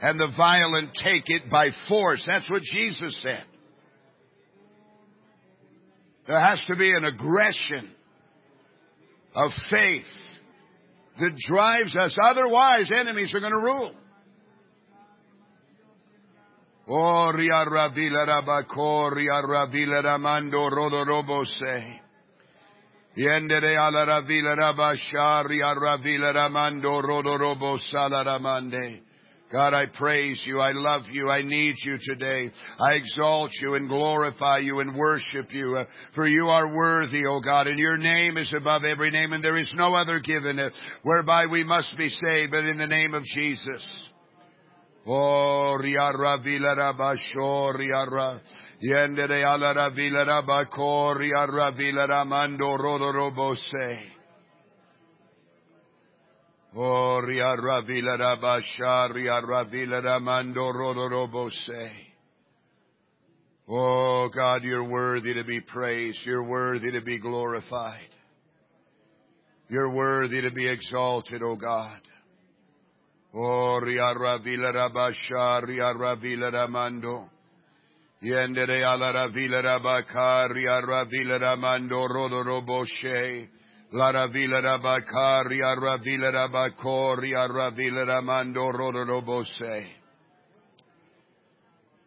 and 0.00 0.18
the 0.18 0.32
violent 0.36 0.90
take 1.02 1.24
it 1.26 1.50
by 1.50 1.70
force. 1.88 2.24
That's 2.26 2.50
what 2.50 2.62
Jesus 2.62 3.20
said. 3.22 3.44
There 6.26 6.40
has 6.40 6.62
to 6.68 6.76
be 6.76 6.92
an 6.92 7.04
aggression 7.04 7.90
of 9.34 9.50
faith 9.70 10.06
that 11.18 11.36
drives 11.48 11.94
us. 11.96 12.16
Otherwise, 12.30 12.90
enemies 12.96 13.34
are 13.34 13.40
going 13.40 13.52
to 13.52 13.58
rule. 13.58 13.94
Oh, 16.92 17.30
ria 17.32 17.64
ravila 17.66 18.26
rabako, 18.26 19.14
ria 19.14 19.40
ravila 19.46 20.02
ramando 20.02 20.68
rodorobose. 20.68 22.00
Yendere 23.16 23.78
ala 23.80 24.06
ravila 24.06 24.56
rabasha, 24.56 25.48
ria 25.48 25.72
ravila 25.76 26.34
ramando 26.34 27.00
rodorobo 27.00 27.78
salaramande. 27.92 29.02
God, 29.52 29.72
I 29.72 29.86
praise 29.96 30.42
you. 30.44 30.60
I 30.60 30.72
love 30.72 31.02
you. 31.12 31.30
I 31.30 31.42
need 31.42 31.76
you 31.84 31.96
today. 32.04 32.50
I 32.80 32.94
exalt 32.94 33.52
you 33.62 33.76
and 33.76 33.88
glorify 33.88 34.58
you 34.58 34.80
and 34.80 34.96
worship 34.96 35.52
you. 35.52 35.76
Uh, 35.76 35.84
for 36.16 36.26
you 36.26 36.48
are 36.48 36.74
worthy, 36.74 37.22
O 37.28 37.40
God, 37.40 37.68
and 37.68 37.78
your 37.78 37.98
name 37.98 38.36
is 38.36 38.52
above 38.56 38.82
every 38.82 39.12
name, 39.12 39.32
and 39.32 39.44
there 39.44 39.56
is 39.56 39.72
no 39.76 39.94
other 39.94 40.18
given 40.18 40.58
uh, 40.58 40.70
whereby 41.04 41.46
we 41.46 41.62
must 41.62 41.96
be 41.96 42.08
saved 42.08 42.50
but 42.50 42.64
in 42.64 42.78
the 42.78 42.86
name 42.86 43.14
of 43.14 43.22
Jesus. 43.22 44.09
Oh, 45.06 45.78
riara 45.80 46.42
vila 46.42 46.74
rabasho 46.76 47.74
riara. 47.74 48.40
Yendere 48.82 49.44
ala 49.44 49.74
ravila 49.74 50.24
rabako 50.26 51.16
riara 51.16 51.76
vila 51.76 52.06
ramando 52.06 52.76
rodorobose. 52.78 54.10
Oh, 56.76 57.20
ria 57.20 57.56
ravila 57.56 58.16
rabasha, 58.18 59.12
ria 59.14 59.40
ravila 59.42 60.02
ramando 60.02 60.72
rodorobose. 60.72 61.90
Oh 63.68 64.28
God, 64.34 64.64
you're 64.64 64.88
worthy 64.88 65.34
to 65.34 65.44
be 65.44 65.60
praised. 65.60 66.20
You're 66.24 66.42
worthy 66.42 66.90
to 66.92 67.00
be 67.00 67.18
glorified. 67.20 68.08
You're 69.68 69.90
worthy 69.94 70.40
to 70.40 70.50
be 70.50 70.68
exalted, 70.68 71.42
O 71.42 71.54
God. 71.54 72.00
Oh, 73.32 73.78
ria 73.80 74.12
ravila 74.12 74.72
rabasha, 74.72 75.64
ria 75.66 75.94
ravila 75.94 76.50
ramando. 76.50 77.28
Yendere 78.22 78.82
ala 78.84 79.12
ravila 79.12 79.62
rabaka, 79.62 80.52
ria 80.52 80.80
ravila 80.82 81.38
ramando 81.38 82.08
rodoroboshe. 82.08 83.48
La 83.92 84.12
ravila 84.12 84.60
rabakaria 84.60 85.74
ravila 85.76 86.30
rabakoria 86.32 87.48
ravila 87.48 88.04
ramando 88.04 88.72
rodorobose. 88.72 89.99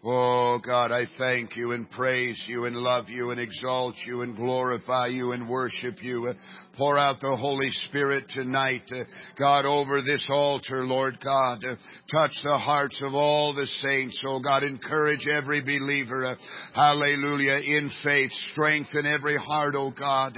Oh 0.06 0.60
God, 0.60 0.92
I 0.92 1.06
thank 1.18 1.56
you 1.56 1.72
and 1.72 1.90
praise 1.90 2.42
you 2.46 2.66
and 2.66 2.76
love 2.76 3.08
you 3.08 3.32
and 3.32 3.40
exalt 3.40 3.96
you 4.06 4.22
and 4.24 4.36
glorify 4.36 5.08
you 5.08 5.32
and 5.32 5.48
worship 5.48 6.04
you. 6.04 6.34
Pour 6.76 6.98
out 6.98 7.22
the 7.22 7.38
Holy 7.38 7.70
Spirit 7.88 8.26
tonight, 8.30 8.82
uh, 8.92 9.04
God, 9.38 9.64
over 9.64 10.02
this 10.02 10.28
altar, 10.30 10.86
Lord 10.88 11.20
God. 11.24 11.64
Uh, 11.64 11.76
touch 12.12 12.32
the 12.44 12.58
hearts 12.58 13.00
of 13.06 13.14
all 13.14 13.54
the 13.54 13.68
saints, 13.84 14.22
oh 14.28 14.40
God. 14.40 14.64
Encourage 14.64 15.26
every 15.32 15.62
believer, 15.62 16.26
uh, 16.26 16.36
hallelujah, 16.74 17.60
in 17.64 17.92
faith. 18.04 18.32
Strengthen 18.52 19.06
every 19.06 19.38
heart, 19.38 19.76
oh 19.78 19.92
God. 19.98 20.36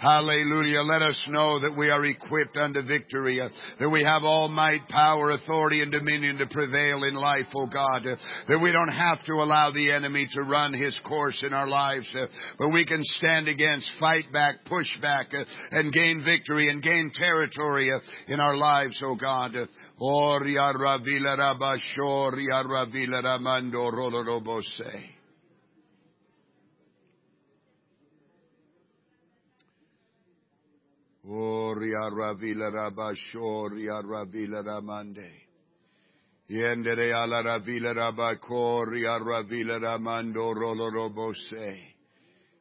Hallelujah. 0.00 0.80
Let 0.82 1.02
us 1.02 1.28
know 1.30 1.60
that 1.60 1.74
we 1.78 1.88
are 1.88 2.04
equipped 2.04 2.56
unto 2.56 2.82
victory, 2.82 3.40
that 3.78 3.88
we 3.88 4.02
have 4.02 4.24
all 4.24 4.48
might, 4.48 4.86
power, 4.88 5.30
authority, 5.30 5.82
and 5.82 5.92
dominion 5.92 6.36
to 6.38 6.46
prevail 6.48 7.04
in 7.04 7.14
life, 7.14 7.46
oh 7.54 7.66
God. 7.66 8.02
That 8.02 8.60
we 8.60 8.72
don't 8.72 8.88
have 8.88 9.05
to 9.26 9.34
allow 9.34 9.70
the 9.70 9.92
enemy 9.92 10.26
to 10.32 10.42
run 10.42 10.72
his 10.72 10.98
course 11.06 11.42
in 11.46 11.52
our 11.52 11.66
lives, 11.66 12.10
but 12.58 12.68
we 12.68 12.84
can 12.84 13.00
stand 13.02 13.48
against, 13.48 13.90
fight 14.00 14.32
back, 14.32 14.64
push 14.66 14.88
back, 15.00 15.26
and 15.70 15.92
gain 15.92 16.22
victory 16.24 16.70
and 16.70 16.82
gain 16.82 17.10
territory 17.14 17.92
uh, 17.92 17.98
in 18.28 18.40
our 18.40 18.56
lives, 18.56 19.00
oh 19.04 19.14
God. 19.14 19.52
Oria 19.98 20.72
ravila 20.74 21.36
ravila 32.10 32.70
rabashoria 32.70 34.02
ravila 34.04 34.64
ramande. 34.64 35.45
Yendere 36.48 37.12
ala 37.12 37.42
ravila 37.42 37.92
rabakoria 37.92 39.18
ravila 39.18 39.80
ramando 39.80 40.54
rodorobose. 40.54 41.94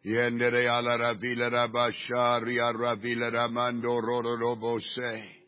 Yendere 0.04 0.68
ala 0.68 0.98
ravila 0.98 1.50
rabashari 1.52 2.58
ravila 2.58 3.30
ramando 3.32 4.02
rodorobose. 4.02 5.44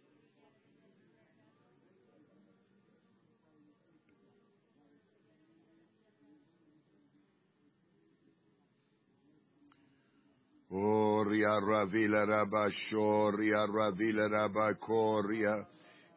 Oria 10.69 11.59
ravila 11.59 12.23
rabashoria 12.27 13.65
ravila 13.65 14.29
rabakoria. 14.29 15.65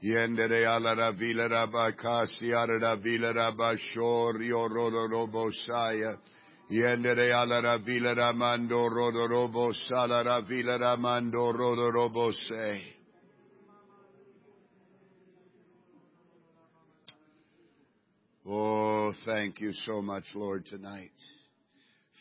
Yendere 0.02 0.66
ala 0.66 0.94
ravila 0.96 1.48
rabakasi 1.50 2.54
ala 2.54 2.78
ravila 2.80 3.34
rabashorio 3.34 4.68
rodorobosaya. 4.68 6.16
Yendere 6.70 7.32
ala 7.32 7.60
ravila 7.60 8.16
ramando 8.16 8.88
rodorobo 8.88 9.74
sala 9.74 10.24
ravila 10.24 10.78
ramando 10.80 11.52
rodorobo 11.52 12.32
se. 12.32 12.82
Oh, 18.46 19.12
thank 19.26 19.60
you 19.60 19.72
so 19.84 20.00
much, 20.00 20.24
Lord, 20.34 20.64
tonight. 20.64 21.10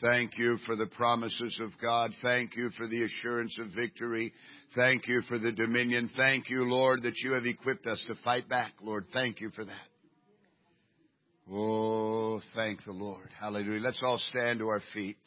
Thank 0.02 0.38
you 0.38 0.58
for 0.66 0.76
the 0.76 0.86
promises 0.86 1.60
of 1.62 1.72
God. 1.82 2.12
Thank 2.22 2.56
you 2.56 2.70
for 2.78 2.88
the 2.88 3.04
assurance 3.04 3.58
of 3.60 3.72
victory. 3.74 4.32
Thank 4.76 5.08
you 5.08 5.24
for 5.28 5.40
the 5.40 5.52
dominion. 5.52 6.12
Thank 6.16 6.50
you, 6.50 6.64
Lord, 6.70 7.02
that 7.04 7.18
you 7.24 7.34
have 7.34 7.46
equipped 7.46 7.88
us 7.88 8.04
to 8.08 8.16
fight 8.24 8.48
back, 8.48 8.74
Lord. 8.82 9.06
Thank 9.14 9.42
you 9.42 9.50
for 9.50 9.66
that. 9.66 9.74
Oh, 11.52 12.40
thank 12.54 12.84
the 12.86 12.92
Lord. 12.92 13.30
Hallelujah. 13.40 13.82
Let's 13.82 14.04
all 14.04 14.20
stand 14.30 14.60
to 14.60 14.68
our 14.68 14.82
feet. 14.94 15.18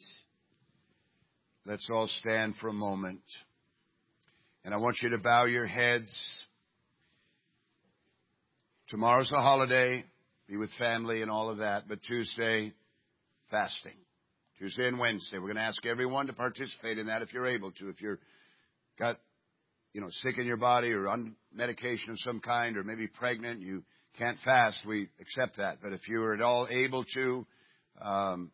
Let's 1.65 1.89
all 1.91 2.07
stand 2.19 2.55
for 2.61 2.69
a 2.69 2.73
moment. 2.73 3.21
And 4.63 4.73
I 4.73 4.77
want 4.77 4.97
you 5.01 5.09
to 5.09 5.17
bow 5.17 5.45
your 5.45 5.67
heads. 5.67 6.15
Tomorrow's 8.87 9.31
a 9.33 9.41
holiday. 9.41 10.05
Be 10.47 10.55
with 10.55 10.69
family 10.79 11.21
and 11.21 11.29
all 11.29 11.49
of 11.49 11.57
that. 11.57 11.89
But 11.89 12.01
Tuesday, 12.03 12.71
fasting. 13.51 13.97
Tuesday 14.57 14.87
and 14.87 14.99
Wednesday. 14.99 15.37
We're 15.37 15.47
going 15.47 15.57
to 15.57 15.63
ask 15.63 15.85
everyone 15.85 16.27
to 16.27 16.33
participate 16.33 16.97
in 16.97 17.07
that 17.07 17.21
if 17.21 17.33
you're 17.33 17.47
able 17.47 17.71
to. 17.73 17.89
If 17.89 18.01
you're 18.01 18.19
got, 18.97 19.17
you 19.93 20.01
know, 20.01 20.07
sick 20.09 20.37
in 20.37 20.45
your 20.45 20.57
body 20.57 20.91
or 20.91 21.07
on 21.07 21.35
medication 21.53 22.11
of 22.11 22.19
some 22.19 22.39
kind 22.39 22.77
or 22.77 22.83
maybe 22.83 23.07
pregnant, 23.07 23.61
you 23.61 23.83
can't 24.17 24.37
fast, 24.43 24.79
we 24.87 25.07
accept 25.21 25.57
that. 25.57 25.77
But 25.81 25.93
if 25.93 26.07
you 26.07 26.21
are 26.23 26.33
at 26.33 26.41
all 26.41 26.67
able 26.69 27.05
to, 27.13 27.45
um, 28.01 28.51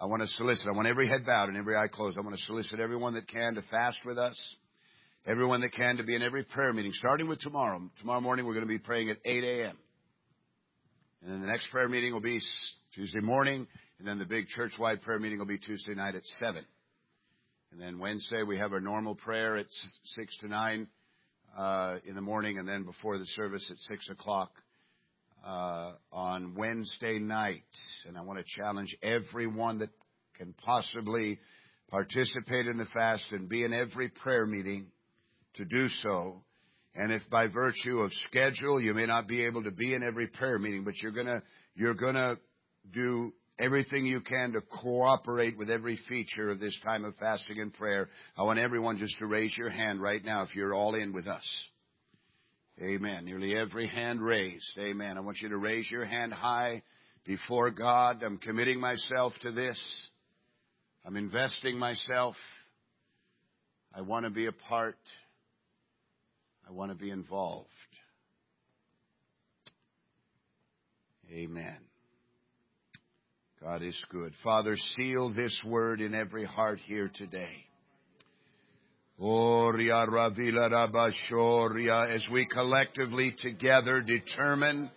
I 0.00 0.06
want 0.06 0.22
to 0.22 0.28
solicit. 0.28 0.66
I 0.66 0.72
want 0.72 0.88
every 0.88 1.06
head 1.06 1.26
bowed 1.26 1.48
and 1.48 1.58
every 1.58 1.76
eye 1.76 1.88
closed. 1.88 2.16
I 2.16 2.22
want 2.22 2.34
to 2.34 2.42
solicit 2.44 2.80
everyone 2.80 3.14
that 3.14 3.28
can 3.28 3.54
to 3.54 3.62
fast 3.70 3.98
with 4.04 4.18
us. 4.18 4.56
Everyone 5.26 5.60
that 5.60 5.72
can 5.72 5.98
to 5.98 6.02
be 6.02 6.14
in 6.14 6.22
every 6.22 6.44
prayer 6.44 6.72
meeting, 6.72 6.92
starting 6.94 7.28
with 7.28 7.40
tomorrow. 7.40 7.82
Tomorrow 8.00 8.22
morning 8.22 8.46
we're 8.46 8.54
going 8.54 8.66
to 8.66 8.68
be 8.68 8.78
praying 8.78 9.10
at 9.10 9.18
8 9.22 9.44
a.m. 9.44 9.76
And 11.22 11.30
then 11.30 11.40
the 11.42 11.46
next 11.46 11.70
prayer 11.70 11.90
meeting 11.90 12.14
will 12.14 12.22
be 12.22 12.40
Tuesday 12.94 13.20
morning, 13.20 13.66
and 13.98 14.08
then 14.08 14.18
the 14.18 14.24
big 14.24 14.48
church-wide 14.48 15.02
prayer 15.02 15.18
meeting 15.18 15.38
will 15.38 15.46
be 15.46 15.58
Tuesday 15.58 15.94
night 15.94 16.14
at 16.14 16.24
7. 16.24 16.64
And 17.72 17.80
then 17.80 18.00
Wednesday 18.00 18.42
we 18.42 18.58
have 18.58 18.72
our 18.72 18.80
normal 18.80 19.14
prayer 19.14 19.56
at 19.56 19.66
6 20.04 20.36
to 20.38 20.48
9 20.48 20.88
uh, 21.56 21.96
in 22.04 22.16
the 22.16 22.20
morning, 22.20 22.58
and 22.58 22.66
then 22.66 22.82
before 22.82 23.16
the 23.16 23.26
service 23.26 23.64
at 23.70 23.76
6 23.78 24.10
o'clock 24.10 24.50
uh, 25.46 25.92
on 26.12 26.56
Wednesday 26.56 27.20
night, 27.20 27.62
and 28.08 28.18
I 28.18 28.22
want 28.22 28.40
to 28.40 28.60
challenge 28.60 28.96
everyone 29.02 29.78
that 29.78 29.90
can 30.36 30.52
possibly 30.64 31.38
participate 31.88 32.66
in 32.66 32.76
the 32.76 32.86
fast 32.86 33.26
and 33.30 33.48
be 33.48 33.64
in 33.64 33.72
every 33.72 34.08
prayer 34.08 34.46
meeting 34.46 34.86
to 35.54 35.64
do 35.64 35.86
so. 36.02 36.42
And 36.96 37.12
if 37.12 37.22
by 37.30 37.46
virtue 37.46 38.00
of 38.00 38.10
schedule 38.26 38.80
you 38.80 38.94
may 38.94 39.06
not 39.06 39.28
be 39.28 39.44
able 39.44 39.62
to 39.62 39.70
be 39.70 39.94
in 39.94 40.02
every 40.02 40.26
prayer 40.26 40.58
meeting, 40.58 40.82
but 40.82 40.94
you're 41.00 41.12
gonna, 41.12 41.42
you're 41.76 41.94
gonna 41.94 42.34
do 42.92 43.32
everything 43.60 44.06
you 44.06 44.20
can 44.20 44.52
to 44.52 44.60
cooperate 44.60 45.58
with 45.58 45.70
every 45.70 45.98
feature 46.08 46.50
of 46.50 46.60
this 46.60 46.78
time 46.84 47.04
of 47.04 47.14
fasting 47.16 47.60
and 47.60 47.72
prayer. 47.72 48.08
I 48.36 48.42
want 48.42 48.58
everyone 48.58 48.98
just 48.98 49.18
to 49.18 49.26
raise 49.26 49.56
your 49.56 49.70
hand 49.70 50.00
right 50.00 50.24
now 50.24 50.42
if 50.42 50.54
you're 50.54 50.74
all 50.74 50.94
in 50.94 51.12
with 51.12 51.26
us. 51.26 51.48
Amen. 52.82 53.26
Nearly 53.26 53.54
every 53.54 53.86
hand 53.86 54.22
raised. 54.22 54.78
Amen. 54.78 55.18
I 55.18 55.20
want 55.20 55.38
you 55.42 55.50
to 55.50 55.58
raise 55.58 55.90
your 55.90 56.06
hand 56.06 56.32
high 56.32 56.82
before 57.26 57.70
God. 57.70 58.22
I'm 58.22 58.38
committing 58.38 58.80
myself 58.80 59.34
to 59.42 59.52
this. 59.52 59.78
I'm 61.04 61.16
investing 61.16 61.78
myself. 61.78 62.36
I 63.94 64.00
want 64.00 64.24
to 64.24 64.30
be 64.30 64.46
a 64.46 64.52
part. 64.52 64.98
I 66.66 66.72
want 66.72 66.90
to 66.90 66.96
be 66.96 67.10
involved. 67.10 67.68
Amen. 71.30 71.89
God 73.62 73.82
is 73.82 74.02
good. 74.08 74.32
Father, 74.42 74.74
seal 74.96 75.34
this 75.34 75.60
word 75.66 76.00
in 76.00 76.14
every 76.14 76.46
heart 76.46 76.78
here 76.78 77.10
today. 77.14 77.66
As 82.08 82.26
we 82.32 82.46
collectively 82.46 83.34
together 83.36 84.00
determine, 84.00 84.90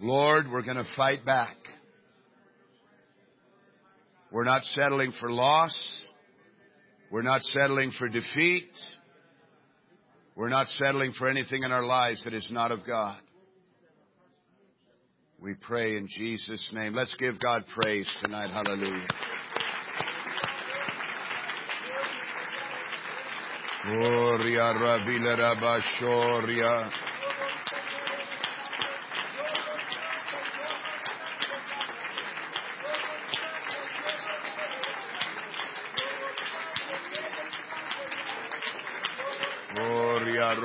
Lord, 0.00 0.50
we're 0.50 0.62
going 0.62 0.78
to 0.78 0.86
fight 0.96 1.26
back. 1.26 1.54
We're 4.30 4.44
not 4.44 4.62
settling 4.74 5.12
for 5.20 5.30
loss. 5.30 5.76
We're 7.10 7.20
not 7.20 7.42
settling 7.42 7.92
for 7.98 8.08
defeat. 8.08 8.70
We're 10.34 10.48
not 10.48 10.66
settling 10.78 11.12
for 11.12 11.28
anything 11.28 11.62
in 11.62 11.72
our 11.72 11.84
lives 11.84 12.24
that 12.24 12.32
is 12.32 12.48
not 12.50 12.72
of 12.72 12.86
God. 12.86 13.20
We 15.42 15.54
pray 15.54 15.96
in 15.96 16.06
Jesus' 16.06 16.70
name. 16.72 16.94
Let's 16.94 17.12
give 17.18 17.40
God 17.40 17.64
praise 17.74 18.08
tonight. 18.22 18.50
Hallelujah. 18.50 19.08
Gloria 23.82 24.72
Rabashoria. 25.40 27.11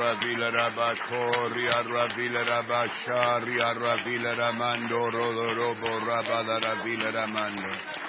Ravila 0.08 0.50
Rabacoria 0.50 1.84
Ravila 1.84 2.42
Rabasharia 2.46 3.74
Ravila 3.76 4.36
Ramando 4.38 5.12
Rolo 5.12 5.54
Robo 5.54 6.00
Rabala 6.00 6.62
Ravila 6.62 7.12
Ramando. 7.12 8.07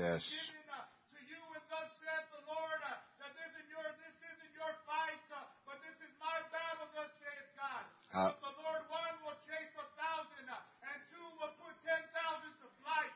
Yes. 0.00 0.24
To 0.24 1.20
you 1.28 1.36
and 1.52 1.64
thus 1.68 1.92
saith 2.00 2.28
the 2.32 2.40
Lord 2.48 2.80
uh, 2.88 2.96
that 3.20 3.36
this 3.36 3.52
is 3.52 3.68
your 3.68 3.84
this 4.00 4.16
isn't 4.16 4.52
your 4.56 4.72
fight, 4.88 5.20
uh, 5.28 5.44
but 5.68 5.76
this 5.84 5.92
is 6.00 6.08
my 6.16 6.40
battle, 6.48 6.88
thus 6.96 7.12
saith 7.20 7.52
God. 7.52 7.84
Uh, 8.16 8.32
the 8.40 8.54
Lord 8.64 8.88
one 8.88 9.14
will 9.28 9.36
chase 9.44 9.68
a 9.76 9.84
thousand, 10.00 10.48
uh, 10.48 10.88
and 10.88 10.96
two 11.12 11.26
will 11.36 11.52
put 11.60 11.76
ten 11.84 12.00
thousand 12.16 12.52
to 12.64 12.66
flight. 12.80 13.12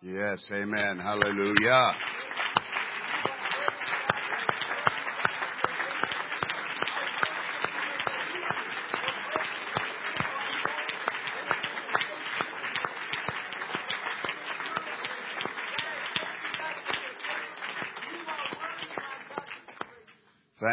Yes, 0.00 0.40
amen. 0.48 0.96
Hallelujah. 0.96 1.92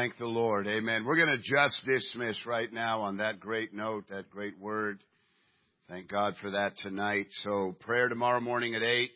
Thank 0.05 0.19
the 0.19 0.25
Lord. 0.27 0.67
Amen. 0.67 1.03
We're 1.03 1.15
going 1.15 1.35
to 1.35 1.39
just 1.39 1.83
dismiss 1.83 2.45
right 2.45 2.71
now 2.71 3.01
on 3.01 3.17
that 3.17 3.39
great 3.39 3.73
note, 3.73 4.03
that 4.11 4.29
great 4.29 4.59
word. 4.59 5.03
Thank 5.89 6.09
God 6.09 6.35
for 6.39 6.51
that 6.51 6.77
tonight. 6.77 7.25
So 7.41 7.75
prayer 7.79 8.07
tomorrow 8.07 8.39
morning 8.39 8.75
at 8.75 8.83
8. 8.83 9.09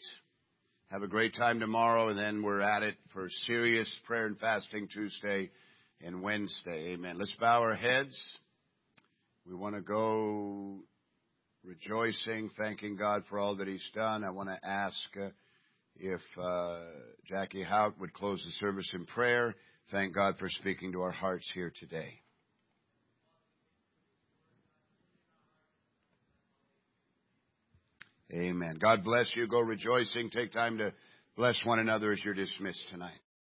Have 0.89 1.03
a 1.03 1.07
great 1.07 1.35
time 1.35 1.59
tomorrow, 1.59 2.07
and 2.07 2.17
then 2.17 2.41
we're 2.41 2.61
at 2.61 2.81
it 2.81 2.95
for 3.13 3.29
serious 3.45 3.93
prayer 4.07 4.25
and 4.25 4.39
fasting 4.39 4.87
Tuesday 4.91 5.51
and 6.03 6.23
Wednesday. 6.23 6.93
Amen. 6.93 7.19
Let's 7.19 7.35
bow 7.39 7.61
our 7.61 7.75
heads. 7.75 8.19
We 9.47 9.53
want 9.53 9.75
to 9.75 9.81
go 9.81 10.79
rejoicing, 11.63 12.49
thanking 12.57 12.95
God 12.95 13.25
for 13.29 13.37
all 13.37 13.57
that 13.57 13.67
He's 13.67 13.87
done. 13.93 14.23
I 14.23 14.31
want 14.31 14.49
to 14.49 14.67
ask 14.67 14.97
uh, 15.21 15.29
if 15.97 16.21
uh, 16.41 16.79
Jackie 17.27 17.61
Hout 17.61 17.99
would 17.99 18.11
close 18.11 18.43
the 18.43 18.53
service 18.53 18.89
in 18.95 19.05
prayer. 19.05 19.53
Thank 19.91 20.13
God 20.13 20.35
for 20.37 20.49
speaking 20.49 20.91
to 20.91 21.01
our 21.01 21.11
hearts 21.11 21.49
here 21.53 21.71
today. 21.79 22.19
Amen. 28.31 28.77
God 28.79 29.03
bless 29.03 29.31
you. 29.35 29.47
Go 29.47 29.59
rejoicing. 29.59 30.29
Take 30.29 30.51
time 30.51 30.77
to 30.77 30.93
bless 31.35 31.59
one 31.65 31.79
another 31.79 32.11
as 32.11 32.23
you're 32.23 32.35
dismissed 32.35 32.85
tonight. 32.91 33.19